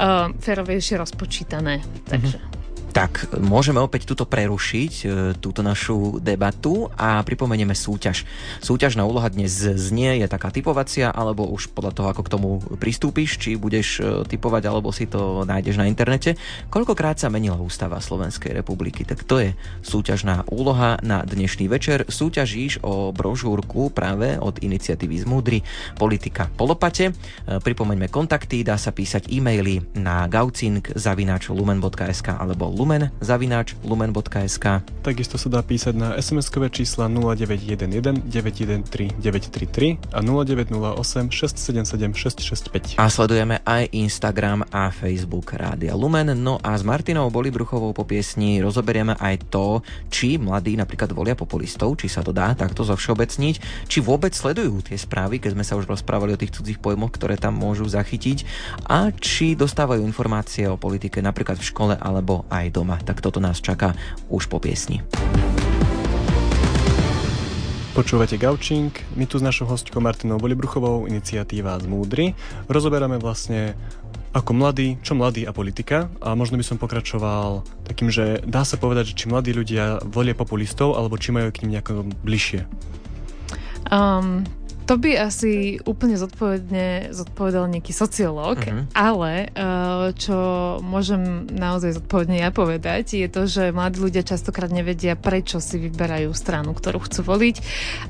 uh, 0.02 0.28
férovejšie 0.42 1.00
rozpočítané. 1.00 1.80
Takže... 2.10 2.38
Mm-hmm. 2.42 2.63
Tak 2.94 3.34
môžeme 3.42 3.82
opäť 3.82 4.06
tuto 4.06 4.22
prerušiť, 4.22 4.92
e, 5.02 5.06
túto 5.42 5.66
našu 5.66 6.22
debatu 6.22 6.86
a 6.94 7.26
pripomenieme 7.26 7.74
súťaž. 7.74 8.22
Súťažná 8.62 9.02
úloha 9.02 9.26
dnes 9.34 9.50
znie, 9.50 10.22
je 10.22 10.30
taká 10.30 10.54
typovacia, 10.54 11.10
alebo 11.10 11.42
už 11.50 11.74
podľa 11.74 11.90
toho, 11.90 12.08
ako 12.14 12.22
k 12.22 12.32
tomu 12.38 12.62
pristúpiš, 12.78 13.42
či 13.42 13.58
budeš 13.58 13.98
e, 13.98 14.22
typovať, 14.30 14.62
alebo 14.70 14.94
si 14.94 15.10
to 15.10 15.42
nájdeš 15.42 15.74
na 15.74 15.90
internete. 15.90 16.38
Koľkokrát 16.70 17.18
sa 17.18 17.34
menila 17.34 17.58
ústava 17.58 17.98
Slovenskej 17.98 18.54
republiky? 18.54 19.02
Tak 19.02 19.26
to 19.26 19.42
je 19.42 19.58
súťažná 19.82 20.46
úloha 20.54 20.94
na 21.02 21.26
dnešný 21.26 21.66
večer. 21.66 22.06
Súťažíš 22.06 22.78
o 22.86 23.10
brožúrku 23.10 23.90
práve 23.90 24.38
od 24.38 24.62
iniciatívy 24.62 25.26
Zmúdry 25.26 25.66
Politika 25.98 26.46
Polopate. 26.46 27.10
E, 27.10 27.12
pripomeňme 27.58 28.06
kontakty, 28.06 28.62
dá 28.62 28.78
sa 28.78 28.94
písať 28.94 29.34
e-maily 29.34 29.82
na 29.98 30.30
gaucing.lumen.sk 30.30 32.28
alebo 32.38 32.70
lumen 32.70 32.83
zavináč 33.20 33.72
lumen.sk. 33.80 34.84
Takisto 35.00 35.40
sa 35.40 35.48
dá 35.48 35.60
písať 35.64 35.94
na 35.96 36.08
SMS-kové 36.20 36.68
čísla 36.68 37.08
0911 37.08 38.28
913 38.28 39.16
933 39.20 40.12
a 40.12 40.20
0908 40.20 41.32
677 41.32 43.00
665. 43.00 43.00
A 43.00 43.08
sledujeme 43.08 43.64
aj 43.64 43.88
Instagram 43.96 44.68
a 44.68 44.92
Facebook 44.92 45.56
Rádia 45.56 45.96
Lumen. 45.96 46.36
No 46.36 46.60
a 46.60 46.76
s 46.76 46.84
Martinou 46.84 47.32
Bolibruchovou 47.32 47.96
po 47.96 48.04
piesni 48.04 48.60
rozoberieme 48.60 49.16
aj 49.16 49.48
to, 49.48 49.80
či 50.12 50.36
mladí 50.36 50.76
napríklad 50.76 51.08
volia 51.16 51.32
populistov, 51.32 51.96
či 51.96 52.12
sa 52.12 52.20
to 52.20 52.36
dá 52.36 52.52
takto 52.52 52.84
zovšeobecniť, 52.84 53.88
či 53.88 53.98
vôbec 54.04 54.36
sledujú 54.36 54.84
tie 54.84 55.00
správy, 55.00 55.40
keď 55.40 55.56
sme 55.56 55.64
sa 55.64 55.78
už 55.80 55.88
rozprávali 55.88 56.36
o 56.36 56.40
tých 56.40 56.52
cudzích 56.52 56.82
pojmoch, 56.82 57.14
ktoré 57.14 57.40
tam 57.40 57.56
môžu 57.56 57.88
zachytiť 57.88 58.44
a 58.90 59.08
či 59.14 59.56
dostávajú 59.56 60.02
informácie 60.04 60.66
o 60.68 60.76
politike 60.76 61.22
napríklad 61.22 61.56
v 61.56 61.68
škole 61.70 61.94
alebo 61.96 62.44
aj 62.50 62.73
doma. 62.74 62.98
Tak 62.98 63.22
toto 63.22 63.38
nás 63.38 63.62
čaká 63.62 63.94
už 64.26 64.50
po 64.50 64.58
piesni. 64.58 65.06
Počúvate 67.94 68.34
Gaučing, 68.34 68.90
my 69.14 69.22
tu 69.30 69.38
s 69.38 69.46
našou 69.46 69.70
hostkou 69.70 70.02
Martinou 70.02 70.42
Bolibruchovou, 70.42 71.06
iniciatíva 71.06 71.78
z 71.78 71.86
Múdry. 71.86 72.34
Rozoberáme 72.66 73.22
vlastne 73.22 73.78
ako 74.34 74.50
mladý, 74.50 74.98
čo 74.98 75.14
mladý 75.14 75.46
a 75.46 75.54
politika 75.54 76.10
a 76.18 76.34
možno 76.34 76.58
by 76.58 76.66
som 76.66 76.74
pokračoval 76.74 77.62
takým, 77.86 78.10
že 78.10 78.42
dá 78.42 78.66
sa 78.66 78.74
povedať, 78.82 79.14
že 79.14 79.18
či 79.22 79.30
mladí 79.30 79.54
ľudia 79.54 80.02
volia 80.10 80.34
populistov 80.34 80.98
alebo 80.98 81.14
či 81.14 81.30
majú 81.30 81.54
k 81.54 81.62
ním 81.62 81.78
nejako 81.78 82.10
bližšie. 82.26 82.66
Um, 83.94 84.42
to 84.84 85.00
by 85.00 85.16
asi 85.16 85.80
úplne 85.88 86.16
zodpovedne 86.20 87.10
zodpovedal 87.10 87.68
nejaký 87.68 87.92
sociológ, 87.96 88.60
uh-huh. 88.60 88.84
ale 88.92 89.48
uh, 89.56 90.12
čo 90.12 90.36
môžem 90.84 91.48
naozaj 91.48 91.98
zodpovedne 92.00 92.44
ja 92.44 92.52
povedať, 92.52 93.16
je 93.16 93.28
to, 93.28 93.48
že 93.48 93.72
mladí 93.72 93.98
ľudia 94.00 94.20
častokrát 94.22 94.68
nevedia, 94.68 95.16
prečo 95.16 95.58
si 95.58 95.80
vyberajú 95.80 96.30
stranu, 96.36 96.76
ktorú 96.76 97.00
chcú 97.08 97.24
voliť 97.24 97.56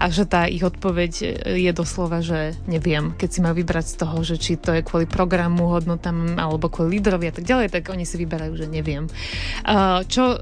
a 0.02 0.10
že 0.10 0.26
tá 0.26 0.50
ich 0.50 0.66
odpoveď 0.66 1.12
je 1.54 1.72
doslova, 1.74 2.20
že 2.20 2.58
neviem. 2.66 3.14
Keď 3.14 3.28
si 3.30 3.40
má 3.40 3.54
vybrať 3.54 3.94
z 3.94 3.96
toho, 4.02 4.16
že 4.26 4.36
či 4.36 4.58
to 4.58 4.74
je 4.74 4.82
kvôli 4.82 5.06
programu, 5.06 5.70
hodnotám 5.70 6.36
alebo 6.36 6.66
kvôli 6.66 6.98
lídrovi 6.98 7.30
a 7.30 7.34
tak 7.34 7.46
ďalej, 7.46 7.70
tak 7.70 7.88
oni 7.88 8.02
si 8.02 8.18
vyberajú, 8.18 8.52
že 8.58 8.66
neviem. 8.66 9.06
Uh, 9.62 10.02
čo 10.06 10.36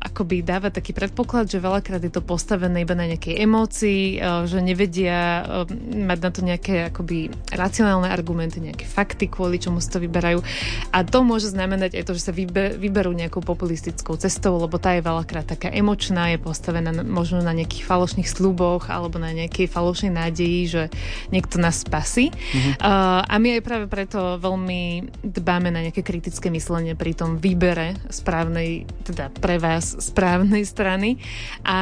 akoby 0.00 0.40
dáva 0.40 0.72
taký 0.72 0.96
predpoklad, 0.96 1.50
že 1.50 1.60
veľakrát 1.60 2.02
je 2.02 2.12
to 2.12 2.24
postavené 2.24 2.82
iba 2.82 2.96
na 2.96 3.08
nejakej 3.10 3.40
emócii, 3.44 4.18
že 4.48 4.58
nevedia 4.64 5.44
mať 5.82 6.18
na 6.22 6.30
to 6.30 6.40
nejaké 6.40 6.88
akoby 6.88 7.28
racionálne 7.52 8.08
argumenty, 8.08 8.62
nejaké 8.62 8.86
fakty, 8.86 9.28
kvôli 9.28 9.58
čomu 9.58 9.82
si 9.82 9.90
to 9.90 9.98
vyberajú. 10.00 10.40
A 10.94 11.02
to 11.02 11.26
môže 11.26 11.50
znamenať 11.50 11.98
aj 11.98 12.04
to, 12.08 12.12
že 12.16 12.30
sa 12.30 12.32
vyber, 12.32 12.78
vyberú 12.78 13.12
nejakou 13.12 13.44
populistickou 13.44 14.16
cestou, 14.16 14.56
lebo 14.56 14.80
tá 14.80 14.96
je 14.96 15.04
veľakrát 15.04 15.44
taká 15.44 15.68
emočná, 15.70 16.32
je 16.34 16.38
postavená 16.40 16.90
možno 17.04 17.44
na 17.44 17.52
nejakých 17.52 17.84
falošných 17.84 18.28
sluboch 18.28 18.88
alebo 18.88 19.20
na 19.20 19.34
nejakej 19.34 19.68
falošnej 19.68 20.12
nádeji, 20.14 20.60
že 20.70 20.82
niekto 21.30 21.60
nás 21.60 21.82
spasí. 21.82 22.30
Mm-hmm. 22.30 22.74
Uh, 22.80 23.20
a 23.26 23.34
my 23.38 23.58
aj 23.58 23.62
práve 23.62 23.86
preto 23.90 24.40
veľmi 24.40 25.12
dbáme 25.22 25.68
na 25.68 25.84
nejaké 25.84 26.00
kritické 26.00 26.48
myslenie 26.48 26.96
pri 26.96 27.12
tom 27.12 27.36
výbere 27.36 27.98
správnej, 28.08 28.86
teda 29.04 29.28
pre 29.34 29.58
vás 29.58 29.98
správnej 29.98 30.64
strany. 30.64 31.20
A 31.66 31.78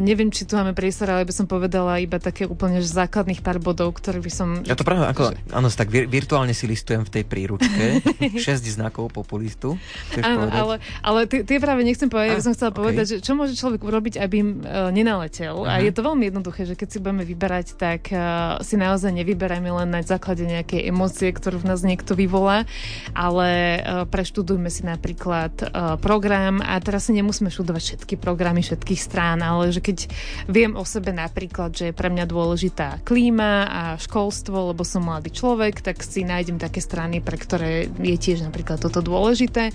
neviem, 0.00 0.32
či 0.32 0.46
tu 0.46 0.56
máme 0.56 0.74
priestor, 0.74 1.10
ale 1.12 1.26
by 1.26 1.34
som 1.34 1.46
povedala 1.46 2.00
iba 2.02 2.16
také 2.16 2.48
úplne 2.48 2.80
že 2.80 2.90
základných 3.10 3.42
pár 3.42 3.58
bodov, 3.58 3.98
ktoré 3.98 4.22
by 4.22 4.30
som... 4.30 4.62
Ja 4.62 4.78
to 4.78 4.86
práve 4.86 5.02
ako, 5.02 5.34
áno, 5.50 5.66
tak 5.66 5.90
vir, 5.90 6.06
virtuálne 6.06 6.54
si 6.54 6.70
listujem 6.70 7.02
v 7.02 7.10
tej 7.10 7.24
príručke 7.26 7.98
6 8.46 8.78
znakov 8.78 9.10
populistu. 9.10 9.74
Áno, 10.22 10.46
ale, 10.46 10.78
ale 11.02 11.26
tie, 11.26 11.42
tie 11.42 11.58
práve 11.58 11.82
nechcem 11.82 12.06
povedať, 12.06 12.38
ja 12.38 12.46
som 12.46 12.54
chcela 12.54 12.70
okay. 12.70 12.78
povedať, 12.78 13.04
že 13.10 13.16
čo 13.18 13.34
môže 13.34 13.58
človek 13.58 13.82
urobiť, 13.82 14.22
aby 14.22 14.34
im 14.38 14.50
uh, 14.62 14.94
nenaletel. 14.94 15.58
Uh-huh. 15.58 15.66
A 15.66 15.82
je 15.82 15.90
to 15.90 16.06
veľmi 16.06 16.30
jednoduché, 16.30 16.70
že 16.70 16.78
keď 16.78 16.88
si 16.94 16.98
budeme 17.02 17.26
vyberať, 17.26 17.74
tak 17.74 18.14
uh, 18.14 18.62
si 18.62 18.78
naozaj 18.78 19.10
nevyberajme 19.10 19.70
len 19.82 19.90
na 19.90 20.06
základe 20.06 20.46
nejakej 20.46 20.86
emócie, 20.86 21.34
ktorú 21.34 21.66
v 21.66 21.74
nás 21.74 21.82
niekto 21.82 22.14
vyvolá, 22.14 22.62
ale 23.10 23.82
uh, 23.82 24.06
preštudujme 24.06 24.70
si 24.70 24.86
napríklad 24.86 25.66
uh, 25.66 25.98
program 25.98 26.62
a 26.62 26.78
teraz 26.78 27.10
si 27.10 27.12
nemusíme 27.18 27.50
študovať 27.50 27.82
všetky 27.82 28.14
programy 28.22 28.62
všetkých 28.62 29.00
strán, 29.02 29.42
ale 29.42 29.74
že 29.74 29.82
keď 29.82 30.06
viem 30.46 30.78
o 30.78 30.86
sebe 30.86 31.10
napríklad, 31.10 31.74
že 31.74 31.90
je 31.90 31.94
pre 31.96 32.06
mňa 32.06 32.30
dôležitá 32.30 32.99
klíma 33.00 33.52
a 33.66 33.82
školstvo, 33.98 34.72
lebo 34.72 34.86
som 34.86 35.04
mladý 35.04 35.32
človek, 35.32 35.82
tak 35.82 36.00
si 36.04 36.22
nájdem 36.22 36.60
také 36.60 36.78
strany, 36.78 37.18
pre 37.18 37.36
ktoré 37.36 37.88
je 37.88 38.16
tiež 38.16 38.44
napríklad 38.46 38.78
toto 38.78 39.02
dôležité. 39.02 39.72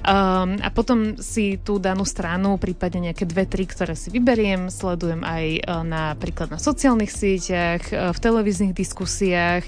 Um, 0.00 0.56
a 0.62 0.68
potom 0.72 1.20
si 1.20 1.58
tú 1.60 1.76
danú 1.76 2.06
stranu, 2.08 2.56
prípadne 2.56 3.12
nejaké 3.12 3.28
dve, 3.28 3.44
tri, 3.44 3.66
ktoré 3.68 3.92
si 3.98 4.08
vyberiem, 4.08 4.72
sledujem 4.72 5.20
aj 5.26 5.44
uh, 5.60 5.84
napríklad 5.84 6.48
na 6.48 6.58
sociálnych 6.62 7.12
sieťach, 7.12 7.82
uh, 7.90 8.10
v 8.14 8.18
televíznych 8.18 8.72
diskusiách. 8.72 9.66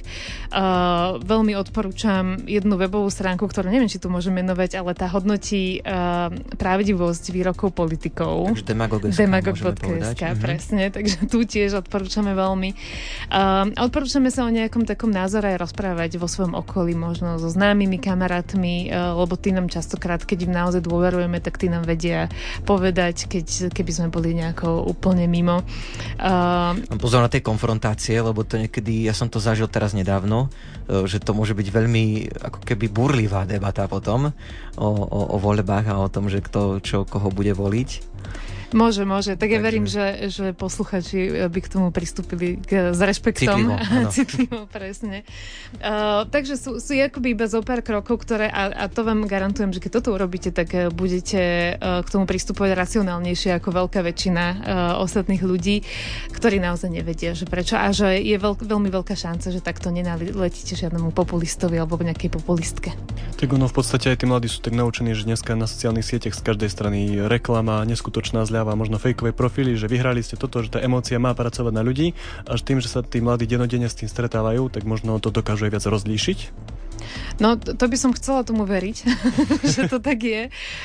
Uh, 0.49 1.19
veľmi 1.21 1.53
odporúčam 1.59 2.41
jednu 2.49 2.81
webovú 2.81 3.11
stránku, 3.13 3.45
ktorú 3.45 3.69
neviem, 3.69 3.91
či 3.91 4.01
tu 4.01 4.09
môžem 4.09 4.33
menovať, 4.33 4.81
ale 4.81 4.97
tá 4.97 5.11
hodnotí 5.11 5.85
uh, 5.85 6.33
pravdivosť 6.57 7.25
výrokov 7.35 7.75
politikov. 7.77 8.53
Takže 8.55 8.67
demagog.sk, 8.67 9.19
demagog.sk 9.19 10.23
mhm. 10.23 10.41
presne, 10.41 10.85
takže 10.89 11.17
tu 11.29 11.45
tiež 11.45 11.85
odporúčame 11.85 12.33
veľmi. 12.33 12.73
Uh, 13.33 13.73
odporúčame 13.81 14.29
sa 14.29 14.45
o 14.45 14.51
nejakom 14.53 14.85
takom 14.85 15.09
názore 15.09 15.57
rozprávať 15.57 16.21
vo 16.21 16.29
svojom 16.29 16.53
okolí, 16.53 16.93
možno 16.93 17.41
so 17.41 17.49
známymi 17.49 17.97
kamarátmi, 17.97 18.93
uh, 18.93 19.17
lebo 19.17 19.41
tí 19.41 19.55
nám 19.55 19.73
častokrát, 19.73 20.21
keď 20.21 20.49
im 20.49 20.53
naozaj 20.53 20.85
dôverujeme, 20.85 21.41
tak 21.41 21.57
tí 21.57 21.73
nám 21.73 21.89
vedia 21.89 22.29
povedať, 22.69 23.31
keď, 23.31 23.73
keby 23.73 23.91
sme 23.93 24.09
boli 24.13 24.37
nejako 24.37 24.85
úplne 24.85 25.25
mimo. 25.27 25.65
Uh, 26.21 26.77
Pozor 27.01 27.25
na 27.25 27.33
tie 27.33 27.41
konfrontácie, 27.41 28.21
lebo 28.21 28.45
to 28.45 28.61
niekedy, 28.61 29.09
ja 29.09 29.17
som 29.17 29.33
to 29.33 29.41
zažil 29.41 29.67
teraz 29.71 29.97
nedávno, 29.97 30.53
uh, 30.53 31.09
že 31.09 31.23
to 31.23 31.33
môže 31.33 31.57
byť 31.57 31.69
veľmi 31.73 32.05
ako 32.53 32.61
keby 32.69 32.93
burlivá 32.93 33.49
debata 33.49 33.89
potom 33.89 34.31
o, 34.77 34.89
o, 34.89 35.21
o 35.33 35.37
voľbách 35.41 35.87
a 35.89 36.01
o 36.01 36.09
tom, 36.13 36.29
že 36.29 36.45
kto 36.45 36.83
čo 36.85 37.09
koho 37.09 37.33
bude 37.33 37.53
voliť. 37.57 38.12
Môže, 38.73 39.05
môže. 39.05 39.37
Tak 39.37 39.49
ja 39.53 39.61
verím, 39.61 39.85
že, 39.85 40.33
že 40.33 40.57
posluchači 40.57 41.49
by 41.49 41.61
k 41.61 41.69
tomu 41.69 41.89
pristúpili 41.93 42.57
k, 42.57 42.97
s 42.97 43.01
rešpektom. 43.01 43.59
Citlivo, 43.61 43.75
Citlivo 44.17 44.61
presne. 44.69 45.29
Uh, 45.81 46.25
takže 46.29 46.57
sú, 46.57 46.81
sú 46.81 46.97
akoby 46.97 47.37
iba 47.37 47.45
zo 47.49 47.61
pár 47.61 47.85
krokov, 47.85 48.25
ktoré, 48.25 48.49
a, 48.49 48.73
a 48.73 48.85
to 48.89 49.05
vám 49.05 49.29
garantujem, 49.29 49.73
že 49.73 49.81
keď 49.81 50.01
toto 50.01 50.17
urobíte, 50.17 50.53
tak 50.53 50.73
uh, 50.73 50.89
budete 50.89 51.77
uh, 51.77 52.01
k 52.01 52.09
tomu 52.09 52.25
pristupovať 52.25 52.73
racionálnejšie 52.73 53.57
ako 53.61 53.69
veľká 53.85 54.01
väčšina 54.01 54.45
uh, 54.45 54.57
ostatných 55.05 55.45
ľudí, 55.45 55.85
ktorí 56.33 56.57
naozaj 56.57 56.89
nevedia, 56.89 57.37
že 57.37 57.45
prečo. 57.45 57.77
A 57.77 57.93
že 57.93 58.17
je 58.21 58.37
veľk, 58.41 58.65
veľmi 58.65 58.89
veľká 58.89 59.13
šanca, 59.13 59.53
že 59.53 59.61
takto 59.61 59.93
nenaletíte 59.93 60.79
žiadnemu 60.79 61.13
populistovi 61.13 61.77
alebo 61.77 62.01
nejakej 62.01 62.31
populistke. 62.33 62.97
Tak 63.37 63.49
ono 63.51 63.67
v 63.67 63.75
podstate 63.75 64.15
aj 64.15 64.23
tí 64.23 64.27
mladí 64.31 64.47
sú 64.47 64.63
tak 64.63 64.73
naučení, 64.79 65.19
že 65.19 65.27
dneska 65.27 65.59
na 65.59 65.67
sociálnych 65.67 66.07
sieťach 66.07 66.39
z 66.39 66.43
každej 66.47 66.71
strany 66.71 66.99
reklama, 67.27 67.83
neskutočná 67.83 68.47
zľava 68.47 68.62
dáva 68.63 68.79
možno 68.79 69.03
fejkové 69.03 69.35
profily, 69.35 69.75
že 69.75 69.91
vyhrali 69.91 70.23
ste 70.23 70.39
toto, 70.39 70.63
že 70.63 70.71
tá 70.71 70.79
emócia 70.79 71.19
má 71.19 71.35
pracovať 71.35 71.75
na 71.75 71.83
ľudí, 71.83 72.15
až 72.47 72.63
tým, 72.63 72.79
že 72.79 72.87
sa 72.87 73.03
tí 73.03 73.19
mladí 73.19 73.51
denodene 73.51 73.91
s 73.91 73.99
tým 73.99 74.07
stretávajú, 74.07 74.71
tak 74.71 74.87
možno 74.87 75.19
to 75.19 75.35
dokážu 75.35 75.67
aj 75.67 75.75
viac 75.75 75.85
rozlíšiť. 75.91 76.39
No, 77.43 77.59
to, 77.59 77.75
to 77.75 77.85
by 77.91 77.97
som 77.99 78.15
chcela 78.15 78.47
tomu 78.47 78.63
veriť, 78.69 78.97
že 79.75 79.91
to 79.91 79.99
tak 79.99 80.23
je. 80.23 80.43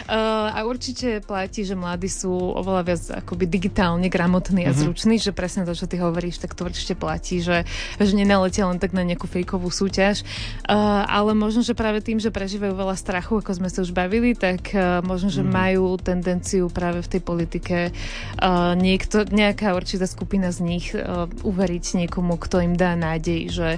Uh, 0.08 0.50
a 0.54 0.66
určite 0.66 1.22
platí, 1.22 1.68
že 1.68 1.78
mladí 1.78 2.10
sú 2.10 2.32
oveľa 2.34 2.82
viac 2.88 3.04
akoby 3.24 3.46
digitálne 3.46 4.08
gramotní 4.10 4.66
a 4.66 4.72
mm-hmm. 4.72 4.82
zruční, 4.82 5.16
že 5.22 5.36
presne 5.36 5.68
to, 5.68 5.78
čo 5.78 5.86
ty 5.86 6.02
hovoríš, 6.02 6.42
tak 6.42 6.58
to 6.58 6.66
určite 6.66 6.98
platí, 6.98 7.44
že, 7.44 7.68
že 8.00 8.14
nenaletia 8.16 8.66
len 8.66 8.82
tak 8.82 8.96
na 8.96 9.06
nejakú 9.06 9.30
fejkovú 9.30 9.70
súťaž. 9.70 10.26
Uh, 10.66 11.06
ale 11.06 11.38
možno, 11.38 11.62
že 11.62 11.78
práve 11.78 12.02
tým, 12.02 12.18
že 12.18 12.34
prežívajú 12.34 12.74
veľa 12.74 12.96
strachu, 12.98 13.44
ako 13.44 13.52
sme 13.54 13.70
sa 13.70 13.84
už 13.84 13.94
bavili, 13.94 14.34
tak 14.34 14.74
uh, 14.74 15.04
možno, 15.06 15.30
že 15.30 15.46
mm-hmm. 15.46 15.58
majú 15.62 15.86
tendenciu 16.02 16.72
práve 16.72 17.04
v 17.04 17.12
tej 17.12 17.22
politike 17.22 17.78
uh, 17.92 18.74
niekto, 18.74 19.28
nejaká 19.28 19.76
určitá 19.76 20.10
skupina 20.10 20.50
z 20.50 20.60
nich 20.64 20.86
uh, 20.96 21.30
uveriť 21.44 22.06
niekomu, 22.06 22.40
kto 22.40 22.64
im 22.64 22.74
dá 22.74 22.96
nádej, 22.98 23.52
že, 23.52 23.70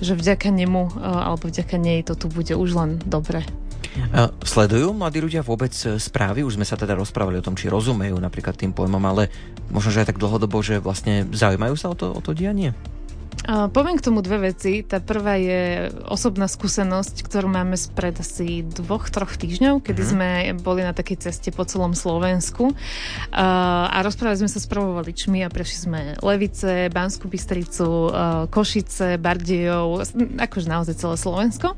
že 0.00 0.12
vďaka 0.16 0.50
nemu 0.50 0.98
uh, 0.98 1.30
alebo 1.30 1.46
vďaka 1.48 1.76
nej 1.84 2.00
to 2.00 2.16
tu 2.16 2.32
bude 2.32 2.56
už 2.56 2.70
len 2.72 2.90
dobre. 3.04 3.44
Sledujú 4.42 4.90
mladí 4.90 5.22
ľudia 5.22 5.46
vôbec 5.46 5.70
e, 5.86 6.02
správy? 6.02 6.42
Už 6.42 6.58
sme 6.58 6.66
sa 6.66 6.74
teda 6.74 6.98
rozprávali 6.98 7.38
o 7.38 7.44
tom, 7.46 7.54
či 7.54 7.70
rozumejú 7.70 8.18
napríklad 8.18 8.58
tým 8.58 8.74
pojmom, 8.74 8.98
ale 9.06 9.30
možno, 9.70 9.94
že 9.94 10.02
aj 10.02 10.08
tak 10.14 10.18
dlhodobo, 10.18 10.58
že 10.66 10.82
vlastne 10.82 11.28
zaujímajú 11.30 11.74
sa 11.78 11.92
o 11.92 11.96
to, 11.96 12.10
o 12.10 12.18
to 12.18 12.34
dianie? 12.34 12.74
Poviem 13.44 14.00
k 14.00 14.04
tomu 14.08 14.24
dve 14.24 14.48
veci. 14.48 14.80
Tá 14.80 15.04
prvá 15.04 15.36
je 15.36 15.92
osobná 16.08 16.48
skúsenosť, 16.48 17.28
ktorú 17.28 17.52
máme 17.52 17.76
spred 17.76 18.16
asi 18.16 18.64
dvoch, 18.64 19.12
troch 19.12 19.36
týždňov, 19.36 19.84
kedy 19.84 20.00
mm-hmm. 20.00 20.56
sme 20.56 20.56
boli 20.64 20.80
na 20.80 20.96
takej 20.96 21.28
ceste 21.28 21.52
po 21.52 21.68
celom 21.68 21.92
Slovensku 21.92 22.72
a 23.36 24.00
rozprávali 24.00 24.40
sme 24.40 24.48
sa 24.48 24.56
s 24.56 24.64
prvovoličmi 24.64 25.44
a 25.44 25.52
prešli 25.52 25.76
sme 25.76 26.00
Levice, 26.24 26.88
Banskú 26.88 27.28
Bystricu, 27.28 28.08
uh, 28.08 28.48
Košice, 28.48 29.20
Bardejov, 29.20 30.08
akože 30.40 30.66
naozaj 30.72 30.96
celé 30.96 31.16
Slovensko. 31.20 31.76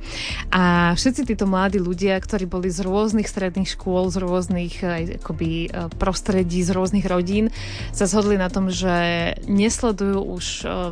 A 0.54 0.94
všetci 0.94 1.34
títo 1.34 1.50
mladí 1.50 1.82
ľudia, 1.82 2.14
ktorí 2.22 2.46
boli 2.46 2.70
z 2.70 2.86
rôznych 2.86 3.26
stredných 3.26 3.74
škôl, 3.74 4.06
z 4.14 4.22
rôznych 4.22 4.74
aj, 4.86 5.02
akoby, 5.18 5.66
prostredí, 5.98 6.62
z 6.62 6.70
rôznych 6.70 7.10
rodín, 7.10 7.50
sa 7.90 8.06
zhodli 8.06 8.38
na 8.38 8.46
tom, 8.46 8.70
že 8.70 9.34
nesledujú 9.50 10.22
už 10.22 10.44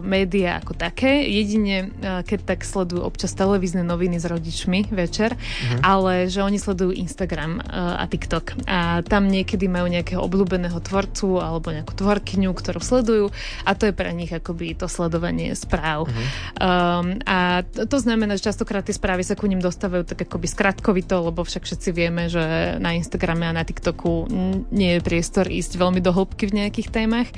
médiá 0.02 0.63
ako 0.64 0.72
také. 0.72 1.29
Jedine, 1.29 1.92
e, 2.00 2.24
keď 2.24 2.57
tak 2.57 2.64
sledujú 2.64 3.05
občas 3.05 3.37
televízne 3.37 3.85
noviny 3.85 4.16
s 4.16 4.24
rodičmi 4.24 4.88
večer, 4.88 5.37
mm-hmm. 5.37 5.85
ale 5.85 6.33
že 6.33 6.40
oni 6.40 6.57
sledujú 6.57 6.96
Instagram 6.96 7.61
e, 7.61 7.62
a 8.00 8.05
TikTok. 8.09 8.64
A 8.64 9.05
tam 9.05 9.29
niekedy 9.29 9.68
majú 9.68 9.92
nejakého 9.92 10.24
obľúbeného 10.24 10.81
tvorcu 10.81 11.44
alebo 11.44 11.68
nejakú 11.68 11.92
tvorkyňu, 11.92 12.50
ktorú 12.57 12.81
sledujú 12.81 13.29
a 13.68 13.77
to 13.77 13.92
je 13.92 13.94
pre 13.94 14.09
nich 14.16 14.33
akoby 14.33 14.72
to 14.72 14.88
sledovanie 14.88 15.53
správ. 15.53 16.09
Mm-hmm. 16.09 16.27
Um, 16.57 17.07
a 17.29 17.61
to 17.68 17.96
znamená, 18.00 18.40
že 18.40 18.48
častokrát 18.48 18.88
tie 18.88 18.96
správy 18.96 19.20
sa 19.20 19.37
ku 19.37 19.44
ním 19.44 19.61
dostávajú 19.61 20.09
tak 20.09 20.24
akoby 20.24 20.48
skratkovito, 20.48 21.20
lebo 21.20 21.44
však 21.44 21.68
všetci 21.68 21.90
vieme, 21.92 22.33
že 22.33 22.79
na 22.81 22.96
Instagrame 22.96 23.44
a 23.44 23.53
na 23.53 23.68
TikToku 23.68 24.33
nie 24.72 24.96
je 24.96 25.05
priestor 25.05 25.50
ísť 25.50 25.77
veľmi 25.77 26.00
do 26.00 26.14
hĺbky 26.14 26.48
v 26.48 26.64
nejakých 26.64 26.88
témach. 26.88 27.29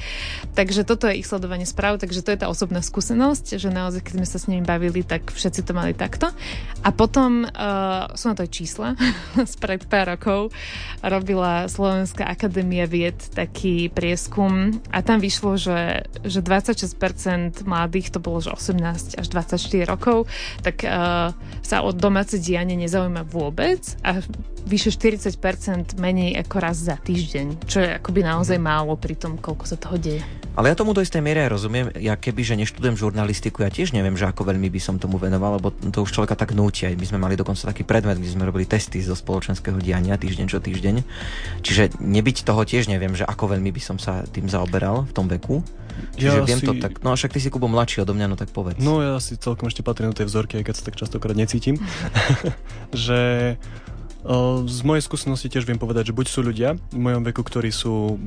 Takže 0.55 0.87
toto 0.87 1.09
je 1.11 1.19
ich 1.19 1.27
sledovanie 1.27 1.67
správ, 1.67 1.99
takže 1.99 2.23
to 2.23 2.31
je 2.31 2.39
tá 2.39 2.47
osobná 2.47 2.85
skúsenosť 2.85 3.06
skúsenosť, 3.07 3.63
že 3.63 3.71
naozaj, 3.71 4.03
keď 4.03 4.13
sme 4.19 4.27
sa 4.27 4.39
s 4.43 4.51
nimi 4.51 4.67
bavili, 4.67 5.07
tak 5.07 5.31
všetci 5.31 5.63
to 5.63 5.71
mali 5.79 5.95
takto. 5.95 6.27
A 6.83 6.91
potom 6.91 7.47
uh, 7.47 8.11
sú 8.19 8.27
na 8.27 8.35
to 8.35 8.43
aj 8.43 8.51
čísla. 8.51 8.99
Spred 9.55 9.87
pár 9.87 10.11
rokov 10.11 10.51
robila 11.07 11.71
Slovenská 11.71 12.27
akadémia 12.27 12.91
vied 12.91 13.15
taký 13.31 13.95
prieskum 13.95 14.83
a 14.91 15.07
tam 15.07 15.23
vyšlo, 15.23 15.55
že, 15.55 16.11
že 16.27 16.43
26% 16.43 17.63
mladých, 17.63 18.11
to 18.11 18.19
bolo 18.19 18.43
že 18.43 18.51
18 18.51 19.23
až 19.23 19.27
24 19.31 19.87
rokov, 19.87 20.27
tak 20.67 20.83
uh, 20.83 21.31
sa 21.63 21.87
o 21.87 21.95
domáce 21.95 22.43
dianie 22.43 22.75
nezaujíma 22.75 23.23
vôbec 23.23 23.87
a 24.03 24.19
vyše 24.67 24.91
40% 24.91 25.95
menej 25.97 26.35
ako 26.43 26.57
raz 26.59 26.83
za 26.83 26.99
týždeň, 26.99 27.63
čo 27.71 27.79
je 27.87 27.89
akoby 28.03 28.27
naozaj 28.27 28.59
málo 28.59 28.99
pri 28.99 29.15
tom, 29.15 29.39
koľko 29.39 29.65
sa 29.65 29.79
toho 29.79 29.95
deje. 29.95 30.27
Ale 30.59 30.73
ja 30.73 30.77
tomu 30.77 30.97
do 30.97 31.05
istej 31.05 31.21
miery 31.21 31.47
aj 31.47 31.51
rozumiem. 31.53 31.87
Ja 32.01 32.17
keby, 32.17 32.41
že 32.43 32.57
neštudujem 32.57 32.97
žurnalistiku, 32.97 33.63
ja 33.63 33.71
tiež 33.71 33.93
neviem, 33.93 34.17
že 34.17 34.25
ako 34.25 34.49
veľmi 34.49 34.73
by 34.73 34.81
som 34.81 34.97
tomu 34.97 35.21
venoval, 35.21 35.61
lebo 35.61 35.69
to 35.71 36.01
už 36.03 36.17
človeka 36.17 36.33
tak 36.33 36.57
núti. 36.57 36.89
My 36.97 37.07
sme 37.07 37.21
mali 37.21 37.37
dokonca 37.37 37.69
taký 37.69 37.85
predmet, 37.85 38.17
kde 38.17 38.33
sme 38.33 38.49
robili 38.49 38.65
testy 38.65 38.99
zo 39.05 39.13
spoločenského 39.13 39.77
diania 39.79 40.17
týždeň 40.17 40.47
čo 40.49 40.59
týždeň. 40.59 41.05
Čiže 41.61 42.01
nebyť 42.01 42.49
toho 42.49 42.65
tiež 42.65 42.89
neviem, 42.89 43.13
že 43.13 43.29
ako 43.29 43.53
veľmi 43.53 43.69
by 43.69 43.83
som 43.85 44.01
sa 44.01 44.25
tým 44.25 44.49
zaoberal 44.49 45.05
v 45.05 45.13
tom 45.13 45.29
veku. 45.29 45.61
Čiže 46.17 46.41
ja 46.41 46.45
viem 46.45 46.61
si... 46.61 46.67
to 46.69 46.73
tak, 46.77 47.01
no 47.05 47.13
a 47.13 47.17
však 47.17 47.37
ty 47.37 47.41
si 47.41 47.49
Kubo 47.49 47.69
mladší 47.69 48.05
odo 48.05 48.13
mňa, 48.13 48.27
no 48.29 48.37
tak 48.37 48.53
povedz. 48.53 48.81
No 48.81 49.01
ja 49.01 49.17
si 49.21 49.37
celkom 49.41 49.69
ešte 49.69 49.81
patrím 49.81 50.13
do 50.13 50.17
tej 50.17 50.29
vzorky, 50.29 50.61
aj 50.61 50.65
keď 50.69 50.75
sa 50.77 50.85
tak 50.89 50.97
častokrát 50.97 51.37
necítim, 51.37 51.81
že 52.93 53.57
z 54.67 54.81
mojej 54.83 55.03
skúsenosti 55.07 55.47
tiež 55.47 55.65
viem 55.67 55.79
povedať, 55.79 56.11
že 56.11 56.17
buď 56.17 56.27
sú 56.27 56.41
ľudia 56.43 56.75
v 56.91 56.99
mojom 56.99 57.23
veku, 57.23 57.47
ktorí 57.47 57.71
sú 57.71 58.19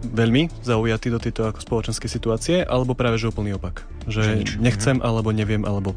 veľmi 0.00 0.48
zaujatý 0.64 1.12
do 1.12 1.20
tejto 1.20 1.50
ako 1.50 1.60
spoločenskej 1.60 2.08
situácie, 2.08 2.56
alebo 2.64 2.96
práve 2.96 3.20
že 3.20 3.28
úplný 3.28 3.58
opak. 3.58 3.84
Že, 4.08 4.46
že 4.46 4.56
nechcem, 4.56 4.96
alebo 5.04 5.28
neviem, 5.34 5.66
alebo 5.66 5.92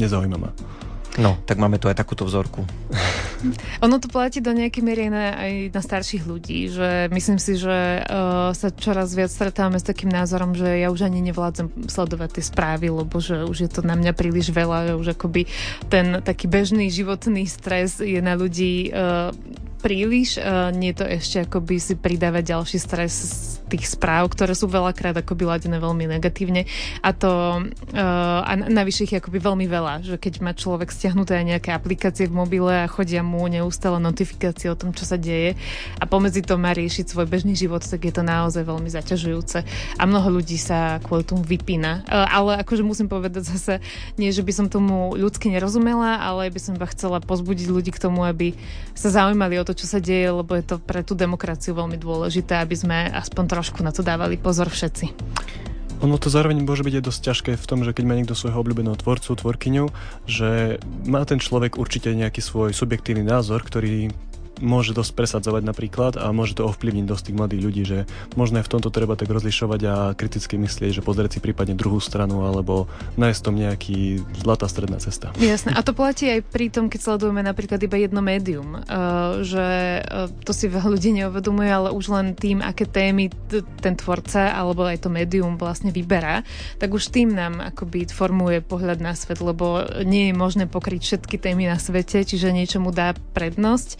nezaujíma 0.00 0.38
ma. 0.40 0.50
No, 1.20 1.36
tak 1.44 1.60
máme 1.60 1.76
tu 1.76 1.92
aj 1.92 2.00
takúto 2.00 2.24
vzorku. 2.24 2.64
Ono 3.84 3.96
to 4.00 4.08
platí 4.08 4.40
do 4.40 4.54
nejakej 4.54 4.80
miery 4.80 5.12
aj 5.12 5.52
na 5.74 5.82
starších 5.84 6.24
ľudí, 6.24 6.72
že 6.72 7.12
myslím 7.12 7.36
si, 7.36 7.60
že 7.60 8.00
uh, 8.00 8.56
sa 8.56 8.72
čoraz 8.72 9.12
viac 9.12 9.28
stretávame 9.28 9.76
s 9.76 9.84
takým 9.84 10.08
názorom, 10.08 10.56
že 10.56 10.80
ja 10.80 10.88
už 10.88 11.04
ani 11.04 11.20
nevládzem 11.20 11.90
sledovať 11.90 12.40
tie 12.40 12.44
správy, 12.48 12.86
lebo 12.88 13.20
že 13.20 13.44
už 13.44 13.68
je 13.68 13.70
to 13.70 13.84
na 13.84 13.92
mňa 13.92 14.16
príliš 14.16 14.54
veľa, 14.54 14.88
že 14.88 14.94
už 14.96 15.08
akoby 15.18 15.50
ten 15.92 16.24
taký 16.24 16.48
bežný 16.48 16.88
životný 16.88 17.44
stres 17.44 18.00
je 18.00 18.20
na 18.24 18.32
ľudí 18.32 18.88
uh, 18.88 19.36
príliš, 19.84 20.40
uh, 20.40 20.72
nie 20.72 20.96
to 20.96 21.04
ešte 21.04 21.44
akoby 21.44 21.76
si 21.76 21.92
pridávať 21.98 22.56
ďalší 22.56 22.78
stres 22.80 23.14
tých 23.72 23.88
správ, 23.88 24.28
ktoré 24.28 24.52
sú 24.52 24.68
veľakrát 24.68 25.16
akoby 25.16 25.48
ladené 25.48 25.80
veľmi 25.80 26.04
negatívne 26.12 26.68
a 27.00 27.10
to 27.16 27.64
uh, 27.64 28.40
a 28.44 28.52
navyše 28.68 29.08
ich 29.08 29.16
akoby 29.16 29.40
veľmi 29.40 29.64
veľa, 29.64 30.04
že 30.04 30.20
keď 30.20 30.44
má 30.44 30.52
človek 30.52 30.92
stiahnuté 30.92 31.40
aj 31.40 31.46
nejaké 31.56 31.70
aplikácie 31.72 32.28
v 32.28 32.36
mobile 32.36 32.68
a 32.68 32.90
chodia 32.90 33.24
mu 33.24 33.48
neustále 33.48 33.96
notifikácie 33.96 34.68
o 34.68 34.76
tom, 34.76 34.92
čo 34.92 35.08
sa 35.08 35.16
deje 35.16 35.56
a 35.96 36.04
pomedzi 36.04 36.44
to 36.44 36.60
má 36.60 36.76
riešiť 36.76 37.08
svoj 37.08 37.24
bežný 37.30 37.56
život, 37.56 37.80
tak 37.80 38.04
je 38.04 38.12
to 38.12 38.20
naozaj 38.20 38.66
veľmi 38.66 38.92
zaťažujúce 38.92 39.58
a 39.96 40.02
mnoho 40.04 40.42
ľudí 40.42 40.60
sa 40.60 41.00
kvôli 41.00 41.24
tomu 41.24 41.40
vypína. 41.46 42.04
Uh, 42.04 42.28
ale 42.28 42.60
akože 42.60 42.84
musím 42.84 43.08
povedať 43.08 43.48
zase, 43.48 43.78
nie, 44.18 44.28
že 44.34 44.44
by 44.44 44.52
som 44.52 44.66
tomu 44.68 45.14
ľudsky 45.14 45.48
nerozumela, 45.48 46.18
ale 46.18 46.50
by 46.50 46.60
som 46.60 46.74
iba 46.74 46.90
chcela 46.90 47.22
pozbudiť 47.22 47.68
ľudí 47.70 47.90
k 47.94 48.02
tomu, 48.02 48.26
aby 48.26 48.52
sa 48.92 49.08
zaujímali 49.08 49.56
o 49.62 49.64
to, 49.64 49.72
čo 49.78 49.86
sa 49.86 50.02
deje, 50.02 50.28
lebo 50.28 50.52
je 50.58 50.64
to 50.66 50.76
pre 50.82 51.06
tú 51.06 51.14
demokraciu 51.14 51.78
veľmi 51.78 51.96
dôležité, 51.96 52.58
aby 52.58 52.74
sme 52.74 52.98
aspoň 53.14 53.44
trošku 53.46 53.61
trošku 53.62 53.86
na 53.86 53.94
to 53.94 54.02
dávali 54.02 54.34
pozor 54.34 54.66
všetci. 54.66 55.14
Ono 56.02 56.18
to 56.18 56.26
zároveň 56.26 56.66
môže 56.66 56.82
byť 56.82 56.98
aj 56.98 57.04
dosť 57.06 57.20
ťažké 57.30 57.50
v 57.54 57.68
tom, 57.70 57.86
že 57.86 57.94
keď 57.94 58.04
má 58.10 58.18
niekto 58.18 58.34
svojho 58.34 58.58
obľúbeného 58.58 58.98
tvorcu, 58.98 59.38
tvorkyňu, 59.38 59.86
že 60.26 60.82
má 61.06 61.22
ten 61.22 61.38
človek 61.38 61.78
určite 61.78 62.10
nejaký 62.10 62.42
svoj 62.42 62.74
subjektívny 62.74 63.22
názor, 63.22 63.62
ktorý 63.62 64.10
môže 64.62 64.94
dosť 64.94 65.12
presadzovať 65.18 65.62
napríklad 65.66 66.14
a 66.16 66.30
môže 66.30 66.54
to 66.54 66.64
ovplyvniť 66.70 67.04
dosť 67.04 67.22
tých 67.28 67.38
mladých 67.38 67.62
ľudí, 67.66 67.82
že 67.82 67.98
možno 68.38 68.62
aj 68.62 68.70
v 68.70 68.72
tomto 68.78 68.88
treba 68.94 69.18
tak 69.18 69.28
rozlišovať 69.28 69.80
a 69.90 69.94
kriticky 70.14 70.54
myslieť, 70.56 71.02
že 71.02 71.02
pozrieť 71.02 71.36
si 71.36 71.40
prípadne 71.42 71.74
druhú 71.74 71.98
stranu 71.98 72.46
alebo 72.46 72.86
nájsť 73.18 73.40
tom 73.42 73.58
nejaký 73.58 74.22
zlatá 74.38 74.70
stredná 74.70 75.02
cesta. 75.02 75.34
Jasné. 75.42 75.74
A 75.74 75.82
to 75.82 75.90
platí 75.92 76.30
aj 76.30 76.46
pri 76.46 76.70
tom, 76.70 76.86
keď 76.86 77.12
sledujeme 77.12 77.42
napríklad 77.42 77.82
iba 77.82 77.98
jedno 77.98 78.22
médium, 78.22 78.78
uh, 78.78 79.42
že 79.42 80.00
uh, 80.06 80.30
to 80.46 80.54
si 80.54 80.70
veľa 80.70 80.88
ľudí 80.94 81.10
neuvedomuje, 81.18 81.68
ale 81.68 81.88
už 81.90 82.14
len 82.14 82.26
tým, 82.38 82.62
aké 82.62 82.86
témy 82.86 83.34
ten 83.82 83.98
tvorca 83.98 84.54
alebo 84.54 84.86
aj 84.86 85.02
to 85.02 85.10
médium 85.10 85.58
vlastne 85.58 85.90
vyberá, 85.90 86.46
tak 86.78 86.94
už 86.94 87.10
tým 87.10 87.34
nám 87.34 87.58
akoby 87.74 88.06
formuje 88.12 88.62
pohľad 88.62 89.02
na 89.02 89.18
svet, 89.18 89.42
lebo 89.42 89.82
nie 90.06 90.30
je 90.30 90.34
možné 90.38 90.64
pokryť 90.70 91.00
všetky 91.02 91.36
témy 91.40 91.66
na 91.66 91.80
svete, 91.80 92.22
čiže 92.22 92.54
niečomu 92.54 92.94
dá 92.94 93.16
prednosť 93.34 93.98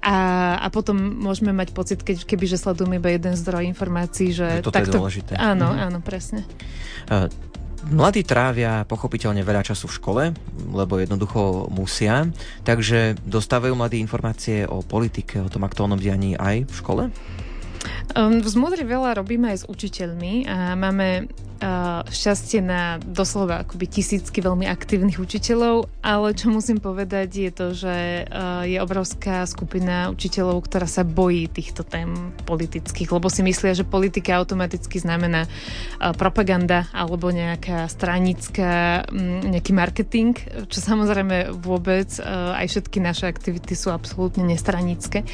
a, 0.00 0.56
a 0.56 0.66
potom 0.72 0.96
môžeme 0.96 1.52
mať 1.52 1.76
pocit, 1.76 2.00
keď, 2.00 2.24
keby 2.24 2.48
že 2.48 2.56
sledujeme 2.56 2.96
iba 2.96 3.12
jeden 3.12 3.36
zdroj 3.36 3.68
informácií, 3.68 4.32
že... 4.32 4.60
že 4.60 4.64
toto 4.64 4.76
takto, 4.76 4.96
je 4.96 4.98
dôležité. 4.98 5.32
Áno, 5.36 5.76
mm. 5.76 5.80
áno, 5.92 5.98
presne. 6.00 6.48
Uh, 7.08 7.28
Mladí 7.80 8.28
trávia 8.28 8.84
pochopiteľne 8.84 9.40
veľa 9.40 9.72
času 9.72 9.88
v 9.88 9.96
škole, 9.96 10.24
lebo 10.68 11.00
jednoducho 11.00 11.72
musia, 11.72 12.28
takže 12.60 13.16
dostávajú 13.24 13.72
mladí 13.72 13.96
informácie 14.04 14.68
o 14.68 14.84
politike, 14.84 15.40
o 15.40 15.48
tom 15.48 15.64
aktuálnom 15.64 15.96
dianí 15.96 16.36
aj 16.36 16.68
v 16.68 16.74
škole? 16.76 17.02
Um, 18.16 18.42
v 18.42 18.48
Zmodri 18.48 18.82
veľa 18.82 19.16
robíme 19.20 19.54
aj 19.54 19.64
s 19.64 19.68
učiteľmi 19.68 20.48
a 20.50 20.74
máme 20.74 21.30
šťastie 22.08 22.64
na 22.64 22.96
doslova 22.96 23.60
akoby 23.68 23.84
tisícky 23.84 24.40
veľmi 24.40 24.64
aktívnych 24.64 25.20
učiteľov, 25.20 25.92
ale 26.00 26.32
čo 26.32 26.48
musím 26.48 26.80
povedať 26.80 27.28
je 27.28 27.50
to, 27.52 27.66
že 27.76 27.96
je 28.64 28.80
obrovská 28.80 29.44
skupina 29.44 30.08
učiteľov, 30.08 30.64
ktorá 30.64 30.88
sa 30.88 31.04
bojí 31.04 31.52
týchto 31.52 31.84
tém 31.84 32.32
politických, 32.48 33.12
lebo 33.12 33.28
si 33.28 33.44
myslia, 33.44 33.76
že 33.76 33.84
politika 33.84 34.40
automaticky 34.40 35.04
znamená 35.04 35.44
propaganda 36.16 36.88
alebo 36.96 37.28
nejaká 37.28 37.92
stranická, 37.92 39.04
nejaký 39.44 39.76
marketing, 39.76 40.32
čo 40.64 40.80
samozrejme 40.80 41.60
vôbec 41.60 42.08
aj 42.56 42.72
všetky 42.72 43.04
naše 43.04 43.28
aktivity 43.28 43.76
sú 43.76 43.92
absolútne 43.92 44.48
nestranické. 44.48 45.28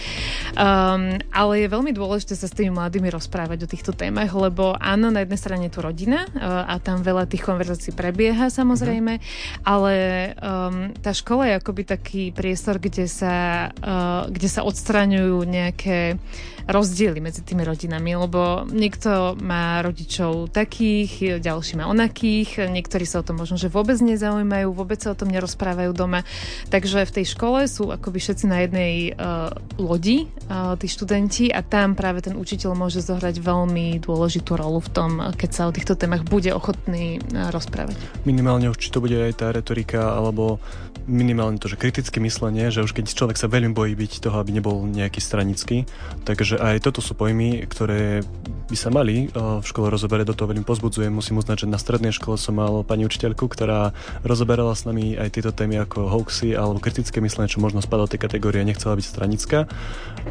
Um, 0.58 1.22
ale 1.30 1.62
je 1.62 1.70
veľmi 1.70 1.94
dôležité 1.94 2.34
sa 2.38 2.46
s 2.46 2.54
tými 2.54 2.70
mladými 2.70 3.10
rozprávať 3.10 3.66
o 3.66 3.70
týchto 3.70 3.92
témach, 3.92 4.30
lebo 4.30 4.78
áno, 4.78 5.10
na 5.10 5.26
jednej 5.26 5.40
strane 5.40 5.64
je 5.66 5.74
tu 5.74 5.80
rodina, 5.82 5.96
rodina 5.96 6.28
a 6.68 6.76
tam 6.76 7.00
veľa 7.00 7.24
tých 7.24 7.42
konverzácií 7.42 7.92
prebieha 7.96 8.52
samozrejme, 8.52 9.18
mm-hmm. 9.18 9.64
ale 9.64 9.94
um, 10.36 10.92
tá 11.00 11.16
škola 11.16 11.48
je 11.48 11.54
akoby 11.58 11.82
taký 11.88 12.22
priestor, 12.36 12.76
kde 12.76 13.08
sa, 13.08 13.68
uh, 13.72 14.28
kde 14.28 14.48
sa 14.52 14.62
odstraňujú 14.62 15.40
nejaké 15.48 16.20
rozdiely 16.66 17.22
medzi 17.22 17.46
tými 17.46 17.62
rodinami, 17.62 18.18
lebo 18.18 18.66
niekto 18.66 19.38
má 19.38 19.78
rodičov 19.80 20.50
takých, 20.50 21.38
ďalší 21.38 21.78
má 21.78 21.86
onakých, 21.86 22.66
niektorí 22.66 23.06
sa 23.06 23.22
o 23.22 23.26
tom 23.26 23.38
možno, 23.38 23.54
že 23.54 23.70
vôbec 23.70 23.96
nezaujímajú, 24.02 24.74
vôbec 24.74 24.98
sa 24.98 25.14
o 25.14 25.18
tom 25.18 25.30
nerozprávajú 25.30 25.94
doma. 25.94 26.26
Takže 26.68 27.06
v 27.06 27.14
tej 27.22 27.26
škole 27.38 27.70
sú 27.70 27.94
akoby 27.94 28.18
všetci 28.18 28.44
na 28.50 28.66
jednej 28.66 29.14
uh, 29.14 29.54
lodi, 29.78 30.26
uh, 30.50 30.74
tí 30.74 30.90
študenti 30.90 31.54
a 31.54 31.62
tam 31.62 31.94
práve 31.94 32.26
ten 32.26 32.34
učiteľ 32.34 32.74
môže 32.74 32.98
zohrať 32.98 33.38
veľmi 33.38 34.02
dôležitú 34.02 34.58
rolu 34.58 34.82
v 34.82 34.90
tom, 34.90 35.10
keď 35.38 35.50
sa 35.54 35.62
o 35.70 35.74
týchto 35.74 35.94
témach 35.94 36.26
bude 36.26 36.50
ochotný 36.50 37.22
uh, 37.22 37.54
rozprávať. 37.54 37.94
Minimálne 38.26 38.74
už 38.74 38.82
či 38.82 38.90
to 38.90 38.98
bude 38.98 39.14
aj 39.14 39.38
tá 39.38 39.54
retorika, 39.54 40.18
alebo 40.18 40.58
minimálne 41.06 41.56
to, 41.62 41.70
že 41.70 41.78
kritické 41.78 42.18
myslenie, 42.18 42.74
že 42.74 42.82
už 42.82 42.90
keď 42.90 43.14
človek 43.14 43.38
sa 43.38 43.46
veľmi 43.46 43.72
bojí 43.72 43.94
byť 43.94 44.26
toho, 44.26 44.42
aby 44.42 44.50
nebol 44.58 44.82
nejaký 44.90 45.22
stranický, 45.22 45.86
takže 46.26 46.55
Takže 46.56 46.72
aj 46.72 46.88
toto 46.88 47.04
sú 47.04 47.12
pojmy, 47.12 47.68
ktoré 47.68 48.24
by 48.72 48.76
sa 48.80 48.88
mali 48.88 49.28
v 49.28 49.60
škole 49.60 49.92
rozoberať, 49.92 50.32
do 50.32 50.36
toho 50.40 50.48
veľmi 50.48 50.64
pozbudzujem. 50.64 51.12
Musím 51.12 51.36
uznať, 51.36 51.68
že 51.68 51.68
na 51.68 51.76
strednej 51.76 52.16
škole 52.16 52.40
som 52.40 52.56
mal 52.56 52.80
pani 52.80 53.04
učiteľku, 53.04 53.44
ktorá 53.44 53.92
rozoberala 54.24 54.72
s 54.72 54.88
nami 54.88 55.20
aj 55.20 55.36
tieto 55.36 55.52
témy 55.52 55.84
ako 55.84 56.08
hoaxy 56.08 56.56
alebo 56.56 56.80
kritické 56.80 57.20
myslenie, 57.20 57.52
čo 57.52 57.60
možno 57.60 57.84
spadá 57.84 58.08
do 58.08 58.16
tej 58.16 58.24
kategórie, 58.24 58.64
nechcela 58.64 58.96
byť 58.96 59.04
stranická. 59.04 59.68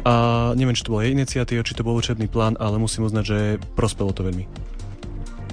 A 0.02 0.50
neviem, 0.58 0.74
či 0.74 0.82
to 0.82 0.98
bola 0.98 1.06
jej 1.06 1.14
iniciatíva, 1.14 1.62
či 1.62 1.78
to 1.78 1.86
bol 1.86 1.94
učebný 1.94 2.26
plán, 2.26 2.58
ale 2.58 2.82
musím 2.82 3.06
uznať, 3.06 3.22
že 3.22 3.38
prospelo 3.78 4.10
to 4.10 4.26
veľmi. 4.26 4.50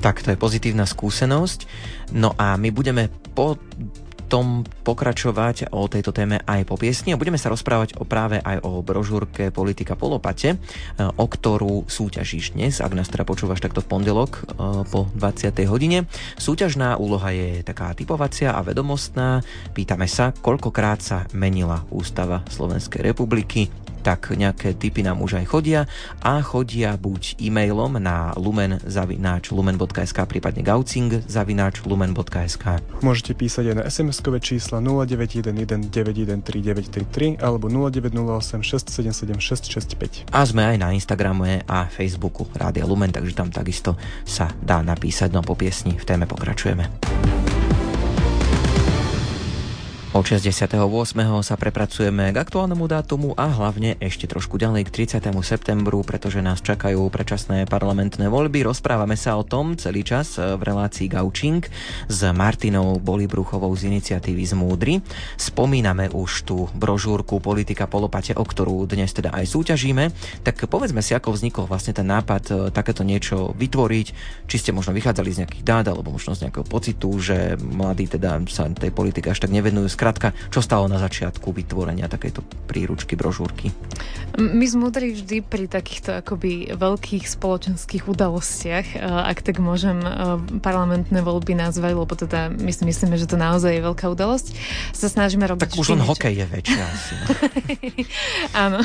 Tak, 0.02 0.26
to 0.26 0.34
je 0.34 0.42
pozitívna 0.42 0.90
skúsenosť. 0.90 1.70
No 2.18 2.34
a 2.34 2.58
my 2.58 2.74
budeme 2.74 3.14
po 3.38 3.62
tom 4.34 4.66
pokračovať 4.66 5.70
o 5.78 5.86
tejto 5.86 6.10
téme 6.10 6.42
aj 6.50 6.66
po 6.66 6.74
piesni 6.74 7.14
a 7.14 7.22
budeme 7.22 7.38
sa 7.38 7.54
rozprávať 7.54 8.02
o 8.02 8.04
práve 8.10 8.42
aj 8.42 8.66
o 8.66 8.82
brožúrke 8.82 9.54
Politika 9.54 9.94
po 9.94 10.10
lopate, 10.10 10.58
e, 10.58 10.58
o 11.06 11.26
ktorú 11.30 11.86
súťažíš 11.86 12.58
dnes, 12.58 12.82
ak 12.82 12.98
nás 12.98 13.14
teda 13.14 13.30
počúvaš 13.30 13.62
takto 13.62 13.86
v 13.86 13.94
pondelok 13.94 14.42
e, 14.42 14.42
po 14.90 15.06
20. 15.14 15.54
hodine. 15.70 16.10
Súťažná 16.42 16.98
úloha 16.98 17.30
je 17.30 17.62
taká 17.62 17.94
typovacia 17.94 18.58
a 18.58 18.66
vedomostná. 18.66 19.46
Pýtame 19.78 20.10
sa, 20.10 20.34
koľkokrát 20.34 20.98
sa 20.98 21.30
menila 21.38 21.86
ústava 21.94 22.42
Slovenskej 22.50 23.14
republiky 23.14 23.83
tak 24.04 24.36
nejaké 24.36 24.76
typy 24.76 25.02
nám 25.02 25.24
už 25.24 25.40
aj 25.40 25.46
chodia 25.48 25.82
a 26.20 26.44
chodia 26.44 27.00
buď 27.00 27.40
e-mailom 27.40 27.96
na 28.04 28.36
lumen.lumen.sk 28.36 30.20
prípadne 30.28 30.62
gaucing 30.62 31.24
zavináč 31.26 31.88
lumen.sk 31.88 32.84
Môžete 33.00 33.32
písať 33.34 33.72
aj 33.72 33.76
na 33.80 33.84
SMS-kové 33.88 34.44
čísla 34.44 34.84
0911 34.84 35.88
913 35.90 37.40
alebo 37.40 37.72
0908 37.72 38.60
677 38.60 39.40
665. 39.40 40.36
A 40.36 40.44
sme 40.44 40.76
aj 40.76 40.78
na 40.84 40.92
Instagrame 40.92 41.64
a 41.64 41.88
Facebooku 41.88 42.50
Rádia 42.52 42.84
Lumen, 42.84 43.16
takže 43.16 43.38
tam 43.38 43.50
takisto 43.50 43.96
sa 44.28 44.52
dá 44.60 44.84
napísať, 44.84 45.32
no 45.32 45.40
po 45.40 45.56
piesni 45.56 45.96
v 45.96 46.04
téme 46.04 46.26
pokračujeme. 46.28 47.43
Od 50.14 50.22
68. 50.22 50.78
sa 51.42 51.56
prepracujeme 51.58 52.30
k 52.30 52.38
aktuálnemu 52.38 52.86
dátumu 52.86 53.34
a 53.34 53.50
hlavne 53.50 53.98
ešte 53.98 54.30
trošku 54.30 54.62
ďalej 54.62 54.86
k 54.86 55.10
30. 55.10 55.26
septembru, 55.42 56.06
pretože 56.06 56.38
nás 56.38 56.62
čakajú 56.62 57.10
predčasné 57.10 57.66
parlamentné 57.66 58.30
voľby. 58.30 58.62
Rozprávame 58.62 59.18
sa 59.18 59.34
o 59.34 59.42
tom 59.42 59.74
celý 59.74 60.06
čas 60.06 60.38
v 60.38 60.62
relácii 60.62 61.10
Gaučing 61.10 61.66
s 62.06 62.20
Martinou 62.30 63.02
Bolibruchovou 63.02 63.74
z 63.74 63.90
iniciatívy 63.90 64.44
z 64.46 64.54
Múdry. 64.54 64.94
Spomíname 65.34 66.14
už 66.14 66.46
tú 66.46 66.70
brožúrku 66.78 67.42
Politika 67.42 67.90
polopate, 67.90 68.38
o 68.38 68.46
ktorú 68.46 68.86
dnes 68.86 69.10
teda 69.18 69.34
aj 69.34 69.50
súťažíme. 69.50 70.14
Tak 70.46 70.70
povedzme 70.70 71.02
si, 71.02 71.18
ako 71.18 71.34
vznikol 71.34 71.66
vlastne 71.66 71.98
ten 71.98 72.06
nápad 72.06 72.44
e, 72.46 72.54
takéto 72.70 73.02
niečo 73.02 73.58
vytvoriť. 73.58 74.08
Či 74.46 74.56
ste 74.62 74.78
možno 74.78 74.94
vychádzali 74.94 75.30
z 75.34 75.40
nejakých 75.42 75.66
dát 75.66 75.90
alebo 75.90 76.14
možno 76.14 76.38
z 76.38 76.46
nejakého 76.46 76.70
pocitu, 76.70 77.10
že 77.18 77.58
mladí 77.58 78.06
teda 78.06 78.38
sa 78.54 78.70
tej 78.70 78.94
politike 78.94 79.34
až 79.34 79.42
tak 79.42 79.50
nevenujú 79.50 79.90
Skrátka, 80.04 80.36
čo 80.52 80.60
stalo 80.60 80.92
na 80.92 81.00
začiatku 81.00 81.56
vytvorenia 81.56 82.12
takejto 82.12 82.44
príručky, 82.68 83.16
brožúrky? 83.16 83.72
My 84.36 84.68
sme 84.68 84.92
vždy 84.92 85.40
pri 85.48 85.72
takýchto 85.72 86.20
akoby 86.20 86.76
veľkých 86.76 87.24
spoločenských 87.24 88.12
udalostiach, 88.12 89.00
ak 89.00 89.40
tak 89.40 89.64
môžem 89.64 90.04
parlamentné 90.60 91.24
voľby 91.24 91.56
nazvať, 91.56 91.96
lebo 91.96 92.14
teda 92.20 92.52
my 92.52 92.72
si 92.76 92.84
myslíme, 92.84 93.16
že 93.16 93.32
to 93.32 93.40
naozaj 93.40 93.80
je 93.80 93.82
veľká 93.86 94.12
udalosť, 94.12 94.52
sa 94.92 95.08
snažíme 95.08 95.48
robiť... 95.48 95.72
Tak 95.72 95.80
už 95.80 95.96
len 95.96 96.04
hokej 96.04 96.34
je 96.36 96.46
väčšia 96.52 96.84
asi. 96.84 97.14
Áno. 98.68 98.84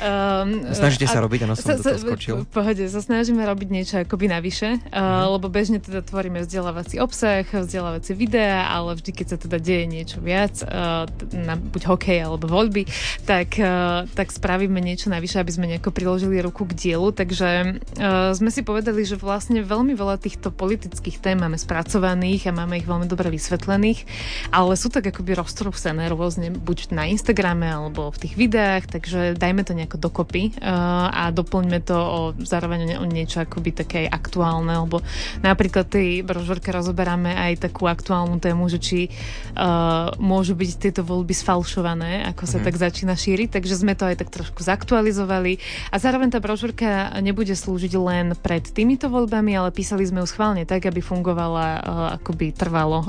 um, 0.00 0.48
Snažíte 0.80 1.12
sa 1.12 1.20
robiť, 1.20 1.44
ano 1.44 1.60
som 1.60 1.76
sa, 1.76 1.92
toho 1.92 2.00
skočil. 2.00 2.46
V 2.46 2.48
pohode, 2.48 2.88
sa 2.88 3.04
snažíme 3.04 3.44
robiť 3.44 3.68
niečo 3.68 3.94
akoby 4.00 4.32
navyše, 4.32 4.80
mm. 4.80 5.26
lebo 5.36 5.52
bežne 5.52 5.82
teda 5.82 6.00
tvoríme 6.00 6.40
vzdelávací 6.40 7.02
obsah, 7.02 7.44
vzdelávacie 7.44 8.14
videá, 8.14 8.70
ale 8.72 8.96
vždy, 8.96 9.10
keď 9.10 9.26
sa 9.26 9.36
teda 9.36 9.58
deje 9.58 9.89
niečo 9.90 10.22
viac, 10.22 10.62
uh, 10.62 11.10
na, 11.34 11.58
buď 11.58 11.82
hokej 11.90 12.18
alebo 12.22 12.46
voľby, 12.46 12.86
tak, 13.26 13.58
uh, 13.58 14.06
tak 14.14 14.30
spravíme 14.30 14.78
niečo 14.78 15.10
navyše, 15.10 15.42
aby 15.42 15.50
sme 15.50 15.66
nejako 15.66 15.90
priložili 15.90 16.38
ruku 16.38 16.62
k 16.70 16.78
dielu. 16.78 17.10
Takže 17.10 17.50
uh, 17.98 18.30
sme 18.30 18.54
si 18.54 18.62
povedali, 18.62 19.02
že 19.02 19.18
vlastne 19.18 19.66
veľmi 19.66 19.98
veľa 19.98 20.22
týchto 20.22 20.54
politických 20.54 21.18
tém 21.18 21.34
máme 21.34 21.58
spracovaných 21.58 22.46
a 22.46 22.56
máme 22.56 22.78
ich 22.78 22.86
veľmi 22.86 23.10
dobre 23.10 23.34
vysvetlených, 23.34 24.06
ale 24.54 24.78
sú 24.78 24.86
tak 24.86 25.10
akoby 25.10 25.34
roztrúsené 25.34 26.06
rôzne, 26.06 26.54
buď 26.54 26.94
na 26.94 27.10
Instagrame 27.10 27.66
alebo 27.66 28.14
v 28.14 28.20
tých 28.22 28.34
videách, 28.38 28.86
takže 28.86 29.34
dajme 29.34 29.66
to 29.66 29.72
nejako 29.74 29.98
dokopy 29.98 30.52
a 30.60 31.32
doplňme 31.32 31.78
to 31.82 31.96
o 31.96 32.20
zároveň 32.36 33.00
o 33.00 33.04
niečo 33.08 33.40
akoby 33.40 33.70
také 33.72 34.00
aktuálne, 34.04 34.76
lebo 34.84 35.00
napríklad 35.40 35.88
tej 35.88 36.20
brožúrke 36.20 36.68
rozoberáme 36.68 37.32
aj 37.32 37.70
takú 37.70 37.88
aktuálnu 37.88 38.36
tému, 38.36 38.68
že 38.68 38.78
či 38.78 39.00
uh, 39.08 39.79
môžu 40.18 40.54
byť 40.56 40.70
tieto 40.78 41.02
voľby 41.02 41.34
sfalšované, 41.34 42.28
ako 42.32 42.44
sa 42.46 42.58
mm. 42.60 42.64
tak 42.64 42.74
začína 42.76 43.14
šíriť, 43.14 43.48
takže 43.60 43.74
sme 43.80 43.94
to 43.96 44.08
aj 44.08 44.20
tak 44.20 44.30
trošku 44.32 44.60
zaktualizovali 44.62 45.60
a 45.90 45.96
zároveň 45.96 46.34
tá 46.34 46.38
brožúrka 46.38 47.18
nebude 47.20 47.52
slúžiť 47.52 47.92
len 47.98 48.32
pred 48.38 48.64
týmito 48.64 49.10
voľbami, 49.10 49.56
ale 49.56 49.74
písali 49.74 50.06
sme 50.06 50.22
ju 50.24 50.28
schválne 50.28 50.64
tak, 50.64 50.88
aby 50.88 51.02
fungovala 51.02 51.66
uh, 51.66 51.80
akoby 52.20 52.52
trvalo, 52.54 53.02
uh, 53.02 53.06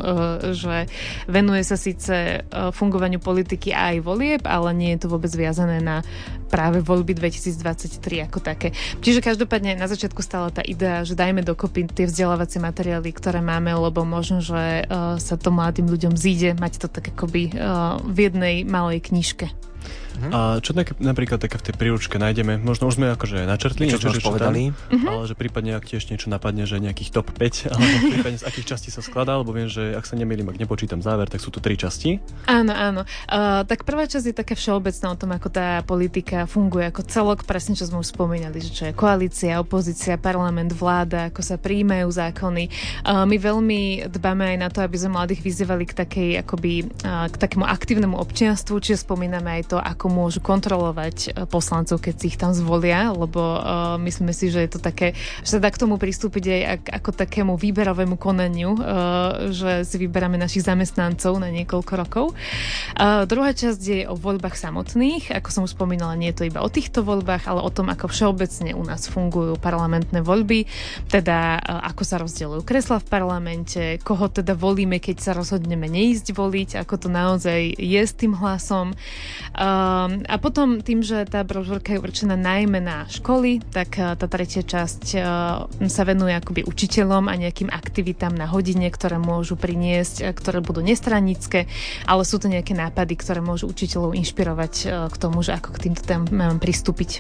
že 0.51 0.89
venuje 1.29 1.63
sa 1.63 1.77
síce 1.77 2.41
uh, 2.41 2.69
fungovaniu 2.75 3.21
politiky 3.21 3.71
aj 3.71 4.03
volieb, 4.03 4.43
ale 4.45 4.73
nie 4.75 4.91
je 4.95 5.05
to 5.05 5.11
vôbec 5.11 5.31
viazané 5.31 5.79
na 5.79 6.03
práve 6.51 6.83
voľby 6.83 7.15
2023 7.15 8.27
ako 8.27 8.43
také. 8.43 8.75
Čiže 8.99 9.23
každopádne 9.23 9.79
na 9.79 9.87
začiatku 9.87 10.19
stala 10.19 10.51
tá 10.51 10.59
idea, 10.59 11.07
že 11.07 11.15
dajme 11.15 11.47
dokopy 11.47 11.87
tie 11.87 12.11
vzdelávacie 12.11 12.59
materiály, 12.59 13.15
ktoré 13.15 13.39
máme, 13.39 13.71
lebo 13.71 14.03
možno, 14.03 14.43
že 14.43 14.83
uh, 14.83 15.15
sa 15.15 15.39
to 15.39 15.55
mladým 15.55 15.87
ľuďom 15.87 16.19
zíde 16.19 16.59
mať 16.59 16.83
to 16.83 16.87
tak 16.91 17.15
akoby 17.15 17.55
uh, 17.55 17.95
v 18.03 18.27
jednej 18.27 18.55
malej 18.67 18.99
knižke. 19.07 19.70
Uh-huh. 20.21 20.29
A 20.29 20.39
čo 20.61 20.77
tak, 20.77 20.93
napríklad 21.01 21.41
také 21.41 21.57
v 21.57 21.65
tej 21.71 21.75
príručke 21.81 22.21
nájdeme? 22.21 22.61
Možno 22.61 22.93
už 22.93 23.01
sme 23.01 23.09
akože 23.17 23.49
načrtli 23.49 23.89
niečo, 23.89 23.97
niečo 23.97 24.21
že 24.21 24.21
povedali, 24.21 24.69
uh-huh. 24.69 25.09
ale 25.09 25.23
že 25.25 25.33
prípadne 25.33 25.73
ak 25.73 25.89
tiež 25.89 26.05
niečo 26.13 26.29
napadne, 26.29 26.69
že 26.69 26.77
nejakých 26.77 27.09
top 27.09 27.33
5, 27.33 27.65
alebo 27.73 27.95
prípadne 28.13 28.37
z 28.37 28.45
akých 28.45 28.77
častí 28.77 28.93
sa 28.93 29.01
skladá, 29.01 29.41
lebo 29.41 29.49
viem, 29.49 29.65
že 29.65 29.97
ak 29.97 30.05
sa 30.05 30.13
nemýlim, 30.13 30.45
ak 30.45 30.61
nepočítam 30.61 31.01
záver, 31.01 31.25
tak 31.25 31.41
sú 31.41 31.49
tu 31.49 31.57
tri 31.57 31.73
časti. 31.73 32.21
Áno, 32.45 32.69
áno. 32.69 33.01
Uh, 33.25 33.65
tak 33.65 33.81
prvá 33.81 34.05
časť 34.05 34.25
je 34.29 34.35
také 34.37 34.53
všeobecná 34.53 35.07
o 35.09 35.17
tom, 35.17 35.33
ako 35.33 35.47
tá 35.49 35.81
politika 35.81 36.45
funguje 36.45 36.85
ako 36.93 37.01
celok, 37.09 37.39
presne 37.49 37.73
čo 37.73 37.89
sme 37.89 38.05
už 38.05 38.13
spomínali, 38.13 38.61
že 38.61 38.69
čo 38.69 38.83
je 38.85 38.93
koalícia, 38.93 39.57
opozícia, 39.57 40.21
parlament, 40.21 40.69
vláda, 40.69 41.33
ako 41.33 41.41
sa 41.41 41.57
príjmajú 41.57 42.05
zákony. 42.13 42.69
Uh, 43.01 43.25
my 43.25 43.37
veľmi 43.41 43.81
dbáme 44.05 44.53
aj 44.53 44.57
na 44.61 44.69
to, 44.69 44.85
aby 44.85 44.95
sme 45.01 45.17
mladých 45.17 45.41
vyzývali 45.41 45.89
k 45.89 45.97
takej, 45.97 46.29
akoby, 46.45 46.85
uh, 47.01 47.25
k 47.31 47.35
takému 47.41 47.65
aktívnemu 47.65 48.13
občianstvu, 48.21 48.77
čiže 48.77 49.07
spomíname 49.07 49.61
aj 49.61 49.63
to, 49.73 49.77
ako 49.81 50.10
môžu 50.11 50.43
kontrolovať 50.43 51.17
e, 51.17 51.29
poslancov, 51.47 52.03
keď 52.03 52.13
si 52.19 52.25
ich 52.29 52.37
tam 52.37 52.51
zvolia, 52.51 53.15
lebo 53.15 53.39
uh, 53.39 53.95
myslíme 54.01 54.35
si, 54.35 54.51
že 54.51 54.67
je 54.67 54.71
to 54.75 54.79
také, 54.83 55.15
že 55.41 55.57
sa 55.57 55.59
dá 55.63 55.71
k 55.71 55.79
tomu 55.79 55.95
pristúpiť 55.95 56.43
aj 56.51 56.61
ako, 57.01 57.09
takému 57.15 57.53
výberovému 57.55 58.19
konaniu, 58.19 58.75
uh, 58.75 59.49
že 59.49 59.87
si 59.87 59.95
vyberáme 60.01 60.35
našich 60.35 60.67
zamestnancov 60.67 61.39
na 61.39 61.47
niekoľko 61.49 61.93
rokov. 61.95 62.25
Uh, 62.97 63.23
druhá 63.23 63.55
časť 63.55 63.81
je 63.81 64.01
o 64.09 64.15
voľbách 64.17 64.57
samotných. 64.57 65.31
Ako 65.31 65.49
som 65.49 65.61
už 65.63 65.73
spomínala, 65.77 66.19
nie 66.19 66.35
je 66.35 66.43
to 66.43 66.47
iba 66.51 66.59
o 66.59 66.69
týchto 66.69 67.05
voľbách, 67.05 67.47
ale 67.47 67.63
o 67.63 67.71
tom, 67.71 67.87
ako 67.89 68.11
všeobecne 68.11 68.75
u 68.75 68.83
nás 68.83 69.07
fungujú 69.07 69.55
parlamentné 69.57 70.19
voľby, 70.19 70.67
teda 71.07 71.61
uh, 71.61 71.87
ako 71.93 72.03
sa 72.03 72.19
rozdielujú 72.19 72.67
kresla 72.67 72.99
v 72.99 73.07
parlamente, 73.07 73.81
koho 74.03 74.27
teda 74.27 74.57
volíme, 74.57 74.99
keď 74.99 75.17
sa 75.21 75.31
rozhodneme 75.37 75.87
neísť 75.87 76.33
voliť, 76.35 76.69
ako 76.81 76.95
to 76.97 77.07
naozaj 77.07 77.59
je 77.77 78.01
s 78.01 78.13
tým 78.17 78.33
hlasom. 78.35 78.97
Um, 79.91 80.23
a 80.23 80.39
potom 80.39 80.79
tým, 80.79 81.03
že 81.03 81.27
tá 81.27 81.43
brožúrka 81.43 81.91
je 81.91 81.99
určená 81.99 82.39
najmä 82.39 82.79
na 82.79 83.03
školy, 83.11 83.59
tak 83.59 83.99
uh, 83.99 84.15
tá 84.15 84.31
tretia 84.31 84.63
časť 84.63 85.03
uh, 85.19 85.23
sa 85.91 86.03
venuje 86.07 86.31
akoby 86.31 86.63
učiteľom 86.63 87.27
a 87.27 87.35
nejakým 87.35 87.67
aktivitám 87.67 88.31
na 88.31 88.47
hodine, 88.47 88.87
ktoré 88.87 89.19
môžu 89.19 89.59
priniesť, 89.59 90.15
uh, 90.23 90.31
ktoré 90.31 90.63
budú 90.63 90.79
nestranické, 90.79 91.67
ale 92.07 92.23
sú 92.23 92.39
to 92.39 92.47
nejaké 92.47 92.71
nápady, 92.71 93.19
ktoré 93.19 93.43
môžu 93.43 93.67
učiteľov 93.67 94.15
inšpirovať 94.15 94.73
uh, 94.87 95.11
k 95.11 95.15
tomu, 95.19 95.43
že 95.43 95.59
ako 95.59 95.75
k 95.75 95.81
týmto 95.89 96.01
témam 96.07 96.55
pristúpiť. 96.55 97.19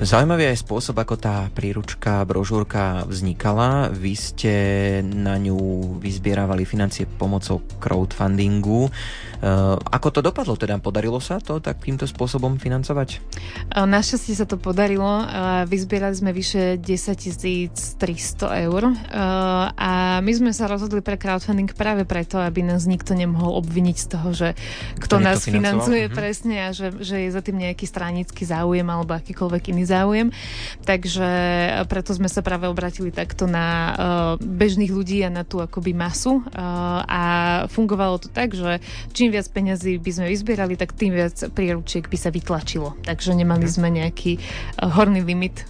Zaujímavý 0.00 0.52
je 0.52 0.60
spôsob, 0.60 1.00
ako 1.00 1.16
tá 1.16 1.48
príručka, 1.56 2.20
brožúrka 2.28 3.08
vznikala. 3.08 3.88
Vy 3.88 4.12
ste 4.18 4.54
na 5.04 5.40
ňu 5.40 5.96
vyzbieravali 6.02 6.68
financie 6.68 7.08
pomocou 7.08 7.64
crowdfundingu. 7.80 8.90
Uh, 9.40 9.80
ako 9.88 10.08
to 10.12 10.20
dopadlo? 10.20 10.58
Teda 10.58 10.76
podarilo 10.76 11.16
sa 11.22 11.40
to 11.40 11.62
takýmto 11.62 12.09
spôsobom 12.12 12.60
financovať? 12.60 13.24
Našťastie 13.72 14.36
sa 14.36 14.44
to 14.44 14.60
podarilo. 14.60 15.24
Vyzbierali 15.64 16.12
sme 16.12 16.36
vyše 16.36 16.76
10 16.76 17.96
300 17.96 18.66
eur 18.68 18.82
a 19.72 20.20
my 20.20 20.32
sme 20.36 20.52
sa 20.52 20.68
rozhodli 20.68 21.00
pre 21.00 21.16
crowdfunding 21.16 21.72
práve 21.72 22.04
preto, 22.04 22.36
aby 22.36 22.60
nás 22.60 22.84
nikto 22.84 23.16
nemohol 23.16 23.56
obviniť 23.64 23.96
z 23.96 24.06
toho, 24.12 24.28
že 24.36 24.48
kto 25.00 25.16
to 25.16 25.24
nás 25.24 25.40
financuje 25.48 26.10
mhm. 26.10 26.12
presne 26.12 26.56
a 26.68 26.68
že, 26.76 26.92
že 27.00 27.24
je 27.24 27.30
za 27.32 27.40
tým 27.40 27.56
nejaký 27.64 27.88
stranický 27.88 28.44
záujem 28.44 28.84
alebo 28.84 29.16
akýkoľvek 29.16 29.72
iný 29.72 29.88
záujem. 29.88 30.28
Takže 30.84 31.28
preto 31.88 32.12
sme 32.12 32.28
sa 32.28 32.44
práve 32.44 32.68
obratili 32.68 33.08
takto 33.08 33.48
na 33.48 33.96
bežných 34.36 34.92
ľudí 34.92 35.24
a 35.24 35.32
na 35.32 35.48
tú 35.48 35.64
akoby 35.64 35.96
masu 35.96 36.44
a 36.52 37.22
fungovalo 37.72 38.20
to 38.20 38.28
tak, 38.28 38.52
že 38.52 38.82
čím 39.16 39.30
čím 39.30 39.38
viac 39.38 39.48
peňazí 39.54 40.02
by 40.02 40.10
sme 40.10 40.26
vyzbierali, 40.34 40.74
tak 40.74 40.90
tým 40.98 41.14
viac 41.14 41.38
príručiek 41.54 41.99
by 42.08 42.16
sa 42.16 42.30
vytlačilo. 42.30 42.96
Takže 43.04 43.34
nemali 43.34 43.66
mhm. 43.66 43.72
sme 43.72 43.88
nejaký 43.90 44.32
uh, 44.38 44.88
horný 44.94 45.20
limit. 45.20 45.66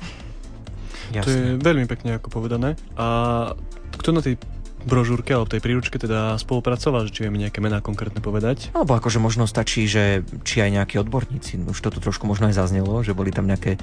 Jasne. 1.11 1.27
To 1.27 1.31
je 1.31 1.43
veľmi 1.59 1.87
pekne 1.91 2.23
ako 2.23 2.31
povedané. 2.31 2.79
A 2.95 3.51
kto 3.99 4.15
na 4.15 4.23
tej 4.23 4.39
brožúrke 4.85 5.35
alebo 5.35 5.51
tej 5.51 5.63
príručke 5.63 5.97
teda 6.01 6.37
spolupracoval, 6.41 7.09
či 7.13 7.27
vieme 7.27 7.41
nejaké 7.41 7.61
mená 7.61 7.85
konkrétne 7.85 8.23
povedať? 8.25 8.73
Alebo 8.73 8.97
akože 8.97 9.21
možno 9.21 9.45
stačí, 9.45 9.85
že 9.85 10.25
či 10.47 10.65
aj 10.65 10.71
nejakí 10.81 10.97
odborníci, 11.01 11.61
už 11.69 11.79
toto 11.79 12.01
trošku 12.01 12.25
možno 12.25 12.49
aj 12.49 12.57
zaznelo, 12.57 13.01
že 13.05 13.17
boli 13.17 13.35
tam 13.35 13.49
nejaké 13.49 13.77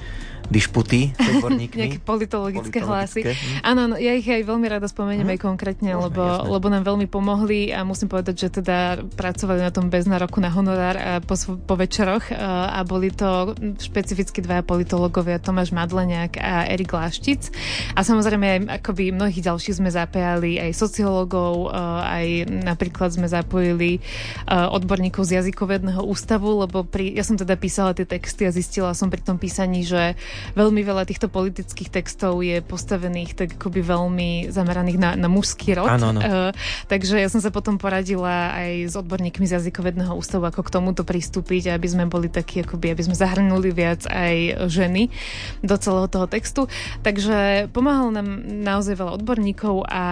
dišputy 0.48 1.12
s 1.12 1.26
odborníkmi. 1.38 1.76
nejaké 1.76 1.98
politologické, 2.00 2.80
politologické 2.80 2.80
hlasy. 2.82 3.20
Hm. 3.22 3.60
Áno, 3.64 3.82
no, 3.92 3.94
ja 4.00 4.16
ich 4.16 4.26
aj 4.26 4.42
veľmi 4.48 4.66
rada 4.66 4.88
spomeniem 4.88 5.28
hm. 5.28 5.34
aj 5.36 5.40
konkrétne, 5.40 5.90
lebo, 5.94 6.22
lebo 6.48 6.66
nám 6.72 6.84
veľmi 6.88 7.06
pomohli 7.06 7.70
a 7.70 7.84
musím 7.84 8.08
povedať, 8.08 8.48
že 8.48 8.48
teda 8.62 9.04
pracovali 9.16 9.60
na 9.60 9.70
tom 9.70 9.92
bez 9.92 10.08
nároku 10.08 10.40
na 10.40 10.48
honorár 10.48 10.96
a 10.96 11.12
po, 11.20 11.36
po 11.36 11.74
večeroch 11.76 12.32
a, 12.32 12.78
a 12.78 12.80
boli 12.82 13.12
to 13.12 13.52
špecificky 13.78 14.40
dvaja 14.40 14.64
politológovia, 14.64 15.42
Tomáš 15.42 15.70
Madleniak 15.70 16.40
a 16.40 16.64
Erik 16.68 16.92
Láštic. 16.96 17.52
A 17.94 18.00
samozrejme 18.00 18.46
aj 18.46 18.58
akoby 18.82 19.12
mnohých 19.12 19.44
ďalších 19.44 19.78
sme 19.78 19.92
zapájali 19.92 20.56
aj 20.60 20.70
sociológov, 20.98 21.70
aj 22.02 22.50
napríklad 22.50 23.14
sme 23.14 23.30
zapojili 23.30 24.02
odborníkov 24.50 25.30
z 25.30 25.38
jazykovedného 25.38 26.02
ústavu, 26.02 26.66
lebo 26.66 26.82
pri, 26.82 27.14
ja 27.14 27.22
som 27.22 27.38
teda 27.38 27.54
písala 27.54 27.94
tie 27.94 28.02
texty 28.02 28.42
a 28.42 28.50
zistila 28.50 28.90
som 28.98 29.06
pri 29.06 29.22
tom 29.22 29.38
písaní, 29.38 29.86
že 29.86 30.18
veľmi 30.58 30.82
veľa 30.82 31.06
týchto 31.06 31.30
politických 31.30 31.94
textov 31.94 32.42
je 32.42 32.58
postavených 32.66 33.38
tak 33.38 33.48
akoby 33.54 33.78
veľmi 33.78 34.50
zameraných 34.50 34.98
na, 34.98 35.10
na 35.14 35.30
mužský 35.30 35.78
rod. 35.78 35.86
Áno, 35.86 36.10
áno. 36.10 36.18
Uh, 36.18 36.50
takže 36.90 37.14
ja 37.14 37.30
som 37.30 37.38
sa 37.38 37.54
potom 37.54 37.78
poradila 37.78 38.58
aj 38.58 38.90
s 38.90 38.94
odborníkmi 38.98 39.46
z 39.46 39.62
jazykovedného 39.62 40.10
ústavu, 40.18 40.50
ako 40.50 40.66
k 40.66 40.74
tomuto 40.74 41.06
pristúpiť, 41.06 41.78
aby 41.78 41.86
sme 41.86 42.10
boli 42.10 42.26
takí, 42.26 42.66
akoby, 42.66 42.90
aby 42.90 43.06
sme 43.06 43.14
zahrnuli 43.14 43.70
viac 43.70 44.02
aj 44.10 44.66
ženy 44.66 45.14
do 45.62 45.78
celého 45.78 46.10
toho 46.10 46.26
textu. 46.26 46.66
Takže 47.06 47.70
pomáhalo 47.70 48.10
nám 48.10 48.26
naozaj 48.66 48.98
veľa 48.98 49.14
odborníkov 49.22 49.86
a 49.86 50.04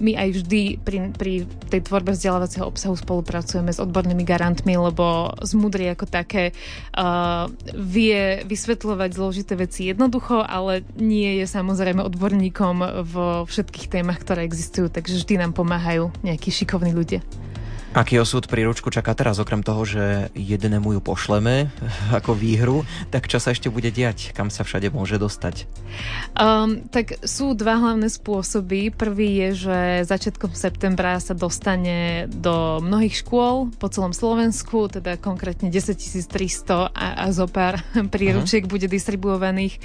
my 0.00 0.16
aj 0.16 0.28
vždy 0.40 0.62
pri, 0.80 1.12
pri 1.12 1.44
tej 1.68 1.80
tvorbe 1.84 2.16
vzdelávacieho 2.16 2.64
obsahu 2.64 2.96
spolupracujeme 2.96 3.68
s 3.68 3.82
odbornými 3.82 4.24
garantmi, 4.24 4.78
lebo 4.78 5.34
z 5.42 5.52
Mudry 5.58 5.92
ako 5.92 6.08
také 6.08 6.56
uh, 6.96 7.50
vie 7.76 8.40
vysvetľovať 8.46 9.10
zložité 9.12 9.52
veci 9.58 9.92
jednoducho, 9.92 10.40
ale 10.40 10.86
nie 10.96 11.42
je 11.42 11.46
samozrejme 11.50 12.00
odborníkom 12.02 13.04
vo 13.04 13.44
všetkých 13.44 13.90
témach, 13.92 14.22
ktoré 14.22 14.48
existujú, 14.48 14.88
takže 14.88 15.20
vždy 15.20 15.34
nám 15.42 15.52
pomáhajú 15.52 16.14
nejakí 16.24 16.48
šikovní 16.48 16.96
ľudia. 16.96 17.20
Aký 17.92 18.16
osud 18.16 18.48
príručku 18.48 18.88
čaká 18.88 19.12
teraz, 19.12 19.36
okrem 19.36 19.60
toho, 19.60 19.84
že 19.84 20.32
jednému 20.32 20.96
ju 20.96 21.00
pošleme 21.04 21.68
ako 22.18 22.32
výhru, 22.32 22.88
tak 23.12 23.28
čo 23.28 23.36
sa 23.36 23.52
ešte 23.52 23.68
bude 23.68 23.92
diať? 23.92 24.32
Kam 24.32 24.48
sa 24.48 24.64
všade 24.64 24.88
môže 24.88 25.20
dostať? 25.20 25.68
Um, 26.32 26.88
tak 26.88 27.20
sú 27.20 27.52
dva 27.52 27.76
hlavné 27.76 28.08
spôsoby. 28.08 28.96
Prvý 28.96 29.44
je, 29.44 29.68
že 29.68 29.78
začiatkom 30.08 30.56
septembra 30.56 31.20
sa 31.20 31.36
dostane 31.36 32.32
do 32.32 32.80
mnohých 32.80 33.20
škôl 33.20 33.68
po 33.76 33.92
celom 33.92 34.16
Slovensku, 34.16 34.88
teda 34.88 35.20
konkrétne 35.20 35.68
10 35.68 35.92
300 36.32 36.96
a, 36.96 36.96
a 36.96 37.24
zo 37.28 37.44
pár 37.44 37.76
príručiek 38.14 38.64
uh-huh. 38.64 38.72
bude 38.72 38.88
distribuovaných 38.88 39.76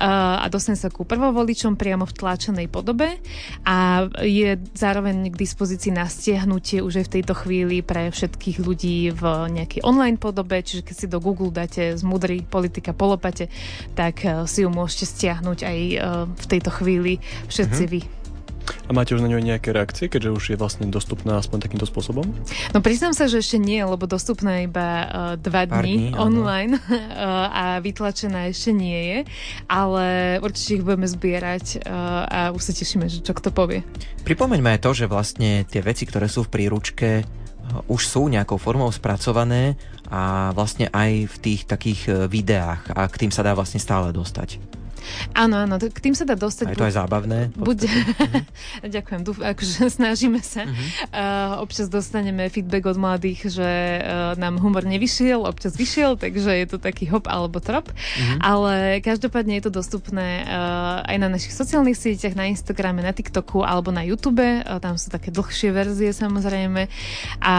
uh, 0.00 0.40
a 0.40 0.48
dostane 0.48 0.80
sa 0.80 0.88
ku 0.88 1.04
prvovoličom 1.04 1.76
priamo 1.76 2.08
v 2.08 2.16
tlačenej 2.16 2.72
podobe 2.72 3.20
a 3.68 4.08
je 4.24 4.56
zároveň 4.72 5.28
k 5.28 5.36
dispozícii 5.36 5.92
na 5.92 6.08
stiahnutie 6.08 6.80
už 6.80 7.04
aj 7.04 7.06
v 7.12 7.14
tejto 7.20 7.34
chvíli 7.36 7.49
chvíli 7.50 7.82
pre 7.82 8.14
všetkých 8.14 8.62
ľudí 8.62 9.10
v 9.10 9.22
nejakej 9.50 9.82
online 9.82 10.14
podobe, 10.14 10.62
čiže 10.62 10.86
keď 10.86 10.94
si 10.94 11.06
do 11.10 11.18
Google 11.18 11.50
dáte 11.50 11.98
z 11.98 12.02
mudrý 12.06 12.46
politika 12.46 12.94
polopate, 12.94 13.50
tak 13.98 14.22
eh, 14.22 14.46
si 14.46 14.62
ju 14.62 14.70
môžete 14.70 15.10
stiahnuť 15.10 15.58
aj 15.66 15.78
eh, 15.90 15.98
v 16.30 16.46
tejto 16.46 16.70
chvíli 16.70 17.18
všetci 17.50 17.82
uh-huh. 17.82 17.94
vy. 17.98 18.20
A 18.86 18.94
máte 18.94 19.14
už 19.14 19.22
na 19.22 19.30
ňu 19.30 19.38
nejaké 19.42 19.74
reakcie, 19.74 20.06
keďže 20.06 20.30
už 20.30 20.44
je 20.54 20.56
vlastne 20.58 20.86
dostupná 20.90 21.38
aspoň 21.38 21.66
takýmto 21.66 21.86
spôsobom? 21.86 22.26
No 22.74 22.78
priznám 22.82 23.14
sa, 23.14 23.26
že 23.26 23.42
ešte 23.42 23.58
nie, 23.58 23.80
lebo 23.82 24.06
dostupná 24.06 24.62
iba 24.66 24.88
uh, 24.88 25.06
dva 25.38 25.66
dní, 25.66 26.14
dní 26.14 26.18
online 26.18 26.78
uh, 26.78 27.50
a 27.62 27.64
vytlačená 27.82 28.50
ešte 28.50 28.70
nie 28.74 29.00
je, 29.00 29.18
ale 29.66 30.38
určite 30.42 30.80
ich 30.80 30.84
budeme 30.86 31.06
zbierať 31.06 31.82
uh, 31.82 32.26
a 32.26 32.38
už 32.54 32.62
sa 32.62 32.72
tešíme, 32.74 33.06
že 33.10 33.22
čo 33.22 33.34
kto 33.34 33.50
povie. 33.50 33.82
Pripomeňme 34.26 34.76
aj 34.78 34.80
to, 34.84 34.90
že 34.94 35.10
vlastne 35.10 35.64
tie 35.66 35.80
veci, 35.82 36.04
ktoré 36.06 36.28
sú 36.28 36.46
v 36.46 36.52
príručke, 36.52 37.24
už 37.86 38.02
sú 38.06 38.26
nejakou 38.30 38.56
formou 38.56 38.88
spracované 38.90 39.76
a 40.10 40.50
vlastne 40.56 40.90
aj 40.90 41.30
v 41.30 41.36
tých 41.38 41.60
takých 41.68 42.00
e, 42.06 42.10
videách 42.26 42.90
a 42.94 43.06
k 43.06 43.26
tým 43.26 43.32
sa 43.32 43.46
dá 43.46 43.54
vlastne 43.54 43.78
stále 43.78 44.10
dostať. 44.10 44.79
Áno, 45.34 45.56
áno, 45.66 45.76
k 45.80 46.00
tým 46.00 46.14
sa 46.14 46.28
dá 46.28 46.36
dostať. 46.36 46.66
A 46.68 46.72
je 46.74 46.78
to 46.78 46.88
aj 46.88 46.94
zábavné? 46.94 47.38
Buď, 47.56 47.88
ďakujem, 48.96 49.20
dúf, 49.26 49.38
akože 49.42 49.88
snažíme 49.98 50.38
sa. 50.44 50.68
Uh-huh. 50.68 50.78
Uh, 51.10 51.64
občas 51.64 51.90
dostaneme 51.90 52.46
feedback 52.52 52.86
od 52.86 52.98
mladých, 53.00 53.50
že 53.50 53.70
uh, 54.00 54.38
nám 54.38 54.62
humor 54.62 54.86
nevyšiel, 54.86 55.42
občas 55.44 55.74
vyšiel, 55.74 56.14
takže 56.20 56.52
je 56.52 56.66
to 56.70 56.78
taký 56.78 57.10
hop 57.10 57.26
alebo 57.26 57.58
trop. 57.58 57.88
Uh-huh. 57.90 58.38
Ale 58.38 59.02
každopádne 59.02 59.58
je 59.58 59.64
to 59.66 59.72
dostupné 59.82 60.44
uh, 60.46 61.02
aj 61.04 61.16
na 61.18 61.28
našich 61.32 61.54
sociálnych 61.56 61.98
sieťach, 61.98 62.38
na 62.38 62.46
Instagrame, 62.52 63.02
na 63.02 63.10
TikToku 63.10 63.64
alebo 63.64 63.90
na 63.90 64.06
YouTube. 64.06 64.42
Uh, 64.42 64.78
tam 64.78 64.94
sú 64.94 65.10
také 65.10 65.32
dlhšie 65.34 65.74
verzie 65.74 66.14
samozrejme. 66.14 66.86
A 67.42 67.56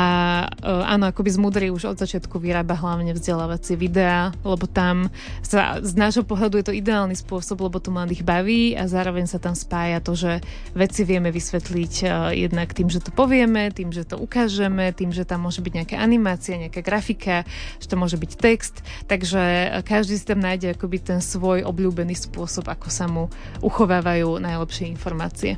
uh, 0.48 0.94
áno, 0.94 1.12
akoby 1.12 1.30
z 1.34 1.40
Mudry 1.42 1.68
už 1.74 1.96
od 1.96 1.98
začiatku 2.00 2.40
vyrába 2.40 2.78
hlavne 2.78 3.12
vzdelávacie 3.18 3.76
videá, 3.76 4.32
lebo 4.46 4.70
tam 4.70 5.12
sa 5.42 5.82
z 5.82 5.94
nášho 5.98 6.24
pohľadu 6.24 6.62
je 6.62 6.66
to 6.72 6.74
ideálny 6.76 7.18
spôsob 7.18 7.31
spôsob, 7.32 7.64
lebo 7.64 7.80
to 7.80 7.96
mladých 7.96 8.28
baví 8.28 8.76
a 8.76 8.92
zároveň 8.92 9.24
sa 9.24 9.40
tam 9.40 9.56
spája 9.56 10.04
to, 10.04 10.20
že 10.20 10.44
veci 10.76 11.08
vieme 11.08 11.32
vysvetliť 11.32 11.94
uh, 12.04 12.36
jednak 12.36 12.76
tým, 12.76 12.92
že 12.92 13.00
to 13.00 13.16
povieme, 13.16 13.72
tým, 13.72 13.96
že 13.96 14.04
to 14.04 14.20
ukážeme, 14.20 14.92
tým, 14.92 15.16
že 15.16 15.24
tam 15.24 15.48
môže 15.48 15.64
byť 15.64 15.74
nejaká 15.80 15.96
animácia, 15.96 16.60
nejaká 16.60 16.84
grafika, 16.84 17.48
že 17.80 17.88
to 17.88 17.96
môže 17.96 18.20
byť 18.20 18.32
text, 18.36 18.84
takže 19.08 19.40
každý 19.88 20.20
si 20.20 20.28
tam 20.28 20.44
nájde 20.44 20.76
akoby 20.76 21.00
ten 21.00 21.24
svoj 21.24 21.64
obľúbený 21.64 22.20
spôsob, 22.20 22.68
ako 22.68 22.92
sa 22.92 23.08
mu 23.08 23.32
uchovávajú 23.64 24.36
najlepšie 24.44 24.92
informácie. 24.92 25.56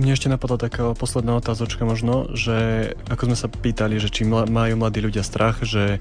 Mne 0.00 0.16
ešte 0.16 0.32
napadla 0.32 0.56
taká 0.56 0.96
posledná 0.96 1.36
otázočka 1.36 1.84
možno, 1.84 2.32
že 2.32 2.96
ako 3.12 3.28
sme 3.28 3.36
sa 3.36 3.52
pýtali, 3.52 4.00
že 4.00 4.08
či 4.08 4.24
majú 4.24 4.72
mladí 4.80 5.04
ľudia 5.04 5.20
strach, 5.20 5.60
že 5.60 6.00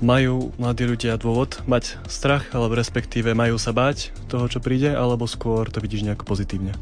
majú 0.00 0.52
mladí 0.60 0.84
ľudia 0.84 1.16
dôvod 1.16 1.60
mať 1.64 1.96
strach, 2.08 2.48
alebo 2.52 2.76
respektíve 2.76 3.32
majú 3.32 3.56
sa 3.56 3.72
báť 3.72 4.12
toho, 4.28 4.48
čo 4.48 4.60
príde, 4.60 4.92
alebo 4.92 5.24
skôr 5.24 5.68
to 5.72 5.80
vidíš 5.80 6.04
nejako 6.04 6.24
pozitívne? 6.28 6.76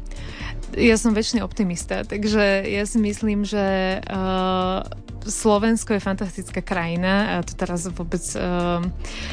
Ja 0.75 0.99
som 0.99 1.15
väčšine 1.15 1.39
optimista, 1.39 2.03
takže 2.03 2.67
ja 2.67 2.83
si 2.83 2.99
myslím, 2.99 3.47
že 3.47 3.99
uh, 4.03 4.83
Slovensko 5.25 5.97
je 5.97 6.05
fantastická 6.05 6.61
krajina 6.61 7.37
a 7.37 7.43
to 7.43 7.57
teraz 7.57 7.89
vôbec 7.89 8.21
uh, 8.37 8.79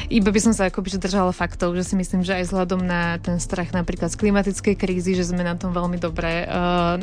iba 0.09 0.29
by 0.33 0.39
som 0.41 0.53
sa 0.53 0.73
akoby 0.73 0.97
držala 0.97 1.29
faktov, 1.29 1.77
že 1.77 1.85
si 1.85 1.95
myslím, 1.95 2.25
že 2.25 2.33
aj 2.41 2.49
vzhľadom 2.49 2.81
na 2.81 3.21
ten 3.21 3.37
strach 3.37 3.69
napríklad 3.69 4.09
z 4.09 4.17
klimatickej 4.17 4.75
krízy, 4.75 5.13
že 5.13 5.29
sme 5.29 5.45
na 5.45 5.53
tom 5.53 5.69
veľmi 5.69 6.01
dobre 6.01 6.49
uh, 6.49 6.97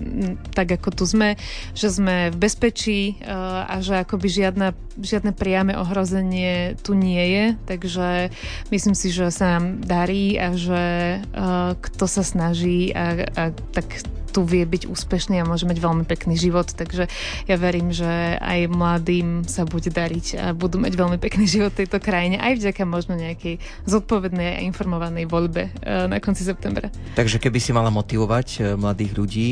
tak 0.51 0.75
ako 0.75 0.91
tu 0.91 1.05
sme, 1.07 1.39
že 1.73 1.89
sme 1.89 2.35
v 2.35 2.37
bezpečí 2.37 3.23
uh, 3.23 3.71
a 3.71 3.79
že 3.79 4.03
akoby 4.03 4.27
žiadna, 4.27 4.75
žiadne 4.99 5.31
priame 5.33 5.79
ohrozenie 5.79 6.75
tu 6.83 6.99
nie 6.99 7.23
je, 7.31 7.45
takže 7.71 8.35
myslím 8.75 8.95
si, 8.99 9.15
že 9.15 9.31
sa 9.31 9.59
nám 9.59 9.87
darí 9.87 10.35
a 10.35 10.53
že 10.59 10.85
uh, 11.23 11.79
kto 11.79 12.05
sa 12.11 12.27
snaží 12.27 12.91
a, 12.91 13.31
a 13.39 13.45
tak 13.71 14.03
tu 14.31 14.47
vie 14.47 14.63
byť 14.63 14.87
úspešný 14.87 15.43
a 15.43 15.49
môže 15.49 15.67
mať 15.67 15.83
veľmi 15.83 16.05
pekný 16.07 16.39
život, 16.39 16.71
takže 16.71 17.11
ja 17.51 17.57
verím, 17.59 17.91
že 17.91 18.39
aj 18.39 18.71
mladým 18.81 19.45
sa 19.45 19.69
bude 19.69 19.93
dariť 19.93 20.27
a 20.41 20.45
budú 20.57 20.81
mať 20.81 20.97
veľmi 20.97 21.21
pekný 21.21 21.45
život 21.45 21.77
v 21.77 21.85
tejto 21.85 22.01
krajine, 22.01 22.41
aj 22.41 22.57
vďaka 22.57 22.83
možno 22.89 23.21
nejakej 23.21 23.61
zodpovednej 23.85 24.57
a 24.57 24.65
informovanej 24.65 25.29
voľbe 25.29 25.69
eh, 25.69 26.09
na 26.09 26.17
konci 26.17 26.49
septembra. 26.49 26.89
Takže 27.13 27.37
keby 27.37 27.61
si 27.61 27.77
mala 27.77 27.93
motivovať 27.93 28.49
eh, 28.57 28.61
mladých 28.81 29.13
ľudí, 29.13 29.49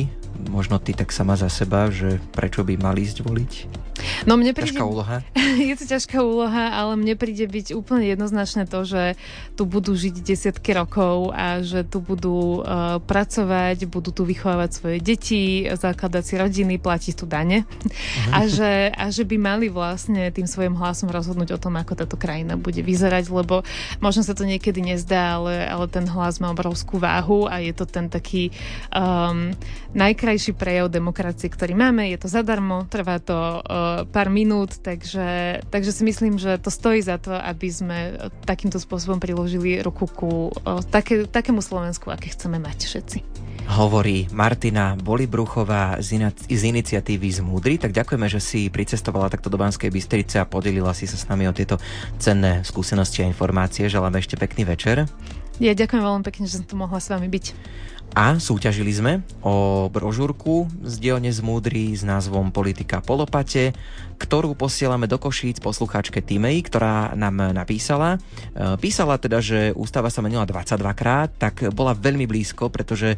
možno 0.48 0.78
ty 0.78 0.94
tak 0.94 1.10
sama 1.10 1.34
za 1.34 1.50
seba, 1.50 1.92
že 1.92 2.22
prečo 2.32 2.62
by 2.62 2.78
mali 2.80 3.04
ísť 3.04 3.18
voliť? 3.26 3.52
No 4.30 4.38
mne 4.38 4.54
príde... 4.54 4.78
Ťažká 4.78 4.86
úloha? 4.86 5.16
je 5.70 5.74
to 5.74 5.84
ťažká 5.84 6.18
úloha, 6.22 6.70
ale 6.70 6.94
mne 6.94 7.18
príde 7.18 7.50
byť 7.50 7.74
úplne 7.74 8.06
jednoznačné 8.06 8.70
to, 8.70 8.86
že 8.86 9.18
tu 9.58 9.66
budú 9.66 9.98
žiť 9.98 10.14
desiatky 10.22 10.70
rokov 10.78 11.34
a 11.34 11.60
že 11.66 11.82
tu 11.82 11.98
budú 11.98 12.62
uh, 12.62 13.02
pracovať, 13.02 13.90
budú 13.90 14.14
tu 14.14 14.22
vychovávať 14.22 14.70
svoje 14.70 14.98
deti, 15.02 15.66
zakladať 15.66 16.22
si 16.22 16.34
rodiny, 16.38 16.74
platiť 16.78 17.14
tu 17.18 17.26
dane 17.26 17.66
uh-huh. 17.66 18.32
a, 18.34 18.38
že, 18.46 18.94
a 18.94 19.10
že 19.18 19.26
by 19.26 19.34
mali 19.34 19.66
vlastne 19.66 20.30
tým 20.30 20.46
svojim 20.46 20.78
hlasom 20.78 21.10
rozhodnúť 21.10 21.58
o 21.58 21.62
tom, 21.62 21.74
ako 21.74 21.98
táto 21.98 22.14
krajina 22.14 22.54
bude 22.54 22.78
vyzerať, 22.78 23.26
lebo 23.34 23.66
možno 23.98 24.22
sa 24.22 24.38
to 24.38 24.46
niekedy 24.46 24.78
nezdá, 24.78 25.42
ale, 25.42 25.66
ale 25.66 25.90
ten 25.90 26.06
hlas 26.06 26.38
má 26.38 26.54
obrovskú 26.54 27.02
váhu 27.02 27.50
a 27.50 27.58
je 27.58 27.74
to 27.74 27.82
ten 27.82 28.06
taký 28.06 28.54
um, 28.94 29.50
najkrajší 29.98 30.54
prejav 30.54 30.86
demokracie, 30.92 31.50
ktorý 31.50 31.74
máme. 31.74 32.06
Je 32.14 32.18
to 32.22 32.30
zadarmo, 32.30 32.86
trvá 32.86 33.18
to 33.18 33.34
uh, 33.34 34.06
pár 34.06 34.30
minút, 34.30 34.78
takže, 34.78 35.60
takže 35.66 35.90
si 35.90 36.02
myslím, 36.06 36.38
že 36.38 36.62
to 36.62 36.70
stojí 36.70 37.02
za 37.02 37.18
to, 37.18 37.34
aby 37.34 37.68
sme 37.72 37.98
takýmto 38.46 38.78
spôsobom 38.78 39.18
priložili 39.18 39.82
ruku 39.82 40.06
ku 40.06 40.52
také, 40.92 41.24
takému 41.24 41.64
Slovensku, 41.64 42.12
aké 42.12 42.30
chceme 42.30 42.60
mať 42.60 42.78
všetci. 42.84 43.18
Hovorí 43.68 44.24
Martina 44.32 44.96
Bolibruchová 44.96 46.00
z, 46.00 46.16
ina- 46.16 46.32
z 46.32 46.62
iniciatívy 46.72 47.28
z 47.28 47.40
Múdry. 47.44 47.76
Tak 47.76 47.92
ďakujeme, 47.92 48.24
že 48.24 48.40
si 48.40 48.60
pricestovala 48.72 49.07
takto 49.32 49.48
do 49.48 49.56
Banskej 49.56 49.88
Bystrice 49.88 50.36
a 50.38 50.48
podelila 50.48 50.92
si 50.92 51.08
sa 51.08 51.16
s 51.16 51.24
nami 51.24 51.48
o 51.48 51.56
tieto 51.56 51.80
cenné 52.20 52.60
skúsenosti 52.62 53.24
a 53.24 53.30
informácie. 53.30 53.88
Želáme 53.88 54.20
ešte 54.20 54.36
pekný 54.36 54.68
večer. 54.68 55.08
Ja 55.58 55.74
ďakujem 55.74 56.02
veľmi 56.04 56.24
pekne, 56.28 56.44
že 56.46 56.60
som 56.60 56.66
tu 56.68 56.78
mohla 56.78 57.02
s 57.02 57.10
vami 57.10 57.26
byť. 57.26 57.46
A 58.16 58.40
súťažili 58.40 58.88
sme 58.88 59.20
o 59.44 59.86
brožúrku 59.92 60.64
z 60.80 60.96
z 61.12 61.40
Múdry 61.44 61.92
s 61.92 62.00
názvom 62.08 62.48
Politika 62.48 63.04
polopate 63.04 63.76
ktorú 64.18 64.58
posielame 64.58 65.06
do 65.06 65.14
Košíc 65.16 65.62
poslucháčke 65.62 66.18
Timei, 66.18 66.58
ktorá 66.58 67.14
nám 67.14 67.54
napísala. 67.54 68.18
E, 68.18 68.74
písala 68.82 69.14
teda, 69.14 69.38
že 69.38 69.70
ústava 69.78 70.10
sa 70.10 70.18
menila 70.20 70.42
22 70.42 70.74
krát, 70.98 71.30
tak 71.38 71.70
bola 71.70 71.94
veľmi 71.94 72.26
blízko, 72.26 72.66
pretože 72.68 73.14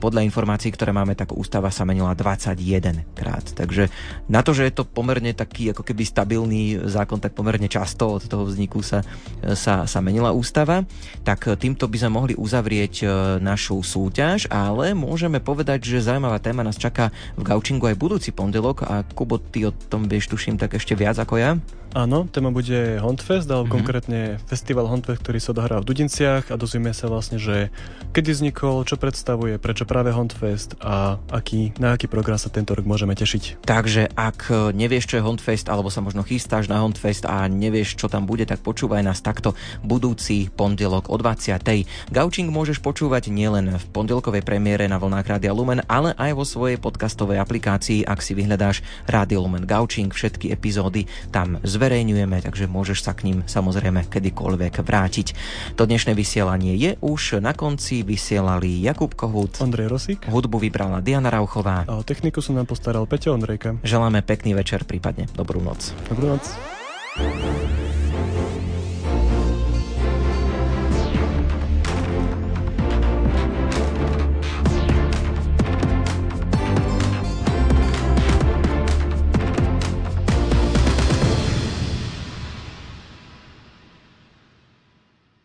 podľa 0.00 0.24
informácií, 0.24 0.72
ktoré 0.72 0.96
máme, 0.96 1.12
tak 1.12 1.36
ústava 1.36 1.68
sa 1.68 1.84
menila 1.84 2.16
21 2.16 3.04
krát. 3.12 3.44
Takže 3.44 3.92
na 4.32 4.40
to, 4.40 4.56
že 4.56 4.72
je 4.72 4.72
to 4.72 4.88
pomerne 4.88 5.36
taký 5.36 5.76
ako 5.76 5.84
keby 5.84 6.08
stabilný 6.08 6.80
zákon, 6.88 7.20
tak 7.20 7.36
pomerne 7.36 7.68
často 7.68 8.16
od 8.16 8.24
toho 8.24 8.48
vzniku 8.48 8.80
sa, 8.80 9.04
sa, 9.52 9.84
sa 9.84 10.00
menila 10.00 10.32
ústava, 10.32 10.88
tak 11.28 11.44
týmto 11.60 11.84
by 11.84 11.96
sme 12.00 12.10
mohli 12.16 12.32
uzavrieť 12.32 12.94
e, 13.04 13.06
našu 13.44 13.84
súťaž, 13.84 14.48
ale 14.48 14.96
môžeme 14.96 15.44
povedať, 15.44 15.84
že 15.84 16.08
zaujímavá 16.08 16.40
téma 16.40 16.64
nás 16.64 16.80
čaká 16.80 17.12
v 17.36 17.44
Gaučingu 17.44 17.84
aj 17.84 18.00
budúci 18.00 18.30
pondelok 18.32 18.88
a 18.88 19.04
Kubo, 19.04 19.36
ty 19.36 19.68
o 19.68 19.72
tom 19.74 20.08
vieš 20.08 20.32
tu 20.32 20.37
tuším, 20.38 20.54
tak 20.54 20.78
ešte 20.78 20.94
viac 20.94 21.18
ako 21.18 21.34
ja. 21.34 21.58
Áno, 21.98 22.30
téma 22.30 22.54
bude 22.54 23.02
Huntfest, 23.02 23.50
ale 23.50 23.66
mm-hmm. 23.66 23.74
konkrétne 23.74 24.20
festival 24.46 24.86
Huntfest, 24.86 25.18
ktorý 25.18 25.42
sa 25.42 25.50
odohrá 25.50 25.82
v 25.82 25.90
Dudinciach 25.90 26.46
a 26.46 26.54
dozvieme 26.54 26.94
sa 26.94 27.10
vlastne, 27.10 27.42
že 27.42 27.74
kedy 28.14 28.38
vznikol, 28.38 28.86
čo 28.86 28.94
predstavuje, 28.94 29.58
prečo 29.58 29.82
práve 29.82 30.14
Huntfest 30.14 30.78
a 30.78 31.18
aký, 31.34 31.74
na 31.82 31.98
aký 31.98 32.06
program 32.06 32.38
sa 32.38 32.54
tento 32.54 32.78
rok 32.78 32.86
môžeme 32.86 33.18
tešiť. 33.18 33.66
Takže 33.66 34.14
ak 34.14 34.70
nevieš, 34.78 35.10
čo 35.10 35.18
je 35.18 35.26
Huntfest, 35.26 35.66
alebo 35.66 35.90
sa 35.90 35.98
možno 35.98 36.22
chystáš 36.22 36.70
na 36.70 36.78
Huntfest 36.78 37.26
a 37.26 37.50
nevieš, 37.50 37.98
čo 37.98 38.06
tam 38.06 38.30
bude, 38.30 38.46
tak 38.46 38.62
počúvaj 38.62 39.02
nás 39.02 39.18
takto 39.18 39.58
budúci 39.82 40.54
pondelok 40.54 41.10
o 41.10 41.18
20. 41.18 42.14
Gaučing 42.14 42.46
môžeš 42.54 42.78
počúvať 42.78 43.34
nielen 43.34 43.74
v 43.74 43.84
pondelkovej 43.90 44.46
premiére 44.46 44.86
na 44.86 45.02
vlnách 45.02 45.26
Rádia 45.34 45.50
Lumen, 45.50 45.82
ale 45.90 46.14
aj 46.14 46.30
vo 46.38 46.46
svojej 46.46 46.78
podcastovej 46.78 47.42
aplikácii, 47.42 48.06
ak 48.06 48.22
si 48.22 48.38
vyhľadáš 48.38 48.86
Rádio 49.10 49.42
Lumen 49.42 49.66
Gaučing, 49.66 50.14
všetky 50.14 50.54
epizódy 50.54 51.10
tam 51.34 51.58
zver 51.66 51.87
zverejňujeme, 51.88 52.44
takže 52.44 52.68
môžeš 52.68 53.00
sa 53.00 53.16
k 53.16 53.32
ním 53.32 53.38
samozrejme 53.48 54.12
kedykoľvek 54.12 54.84
vrátiť. 54.84 55.32
To 55.80 55.88
dnešné 55.88 56.12
vysielanie 56.12 56.76
je 56.76 57.00
už 57.00 57.40
na 57.40 57.56
konci. 57.56 58.04
Vysielali 58.04 58.84
Jakub 58.84 59.16
Kohut, 59.16 59.56
Ondrej 59.56 59.88
Rosík, 59.88 60.28
hudbu 60.28 60.60
vybrala 60.60 61.00
Diana 61.00 61.32
Rauchová. 61.32 61.88
A 61.88 61.96
o 61.96 62.04
techniku 62.04 62.44
som 62.44 62.60
nám 62.60 62.68
postaral 62.68 63.08
Peťo 63.08 63.32
Ondrejka. 63.32 63.80
Želáme 63.80 64.20
pekný 64.20 64.52
večer, 64.52 64.84
prípadne 64.84 65.32
dobrú 65.32 65.64
noc. 65.64 65.96
Dobrú 66.12 66.36
noc. 66.36 66.44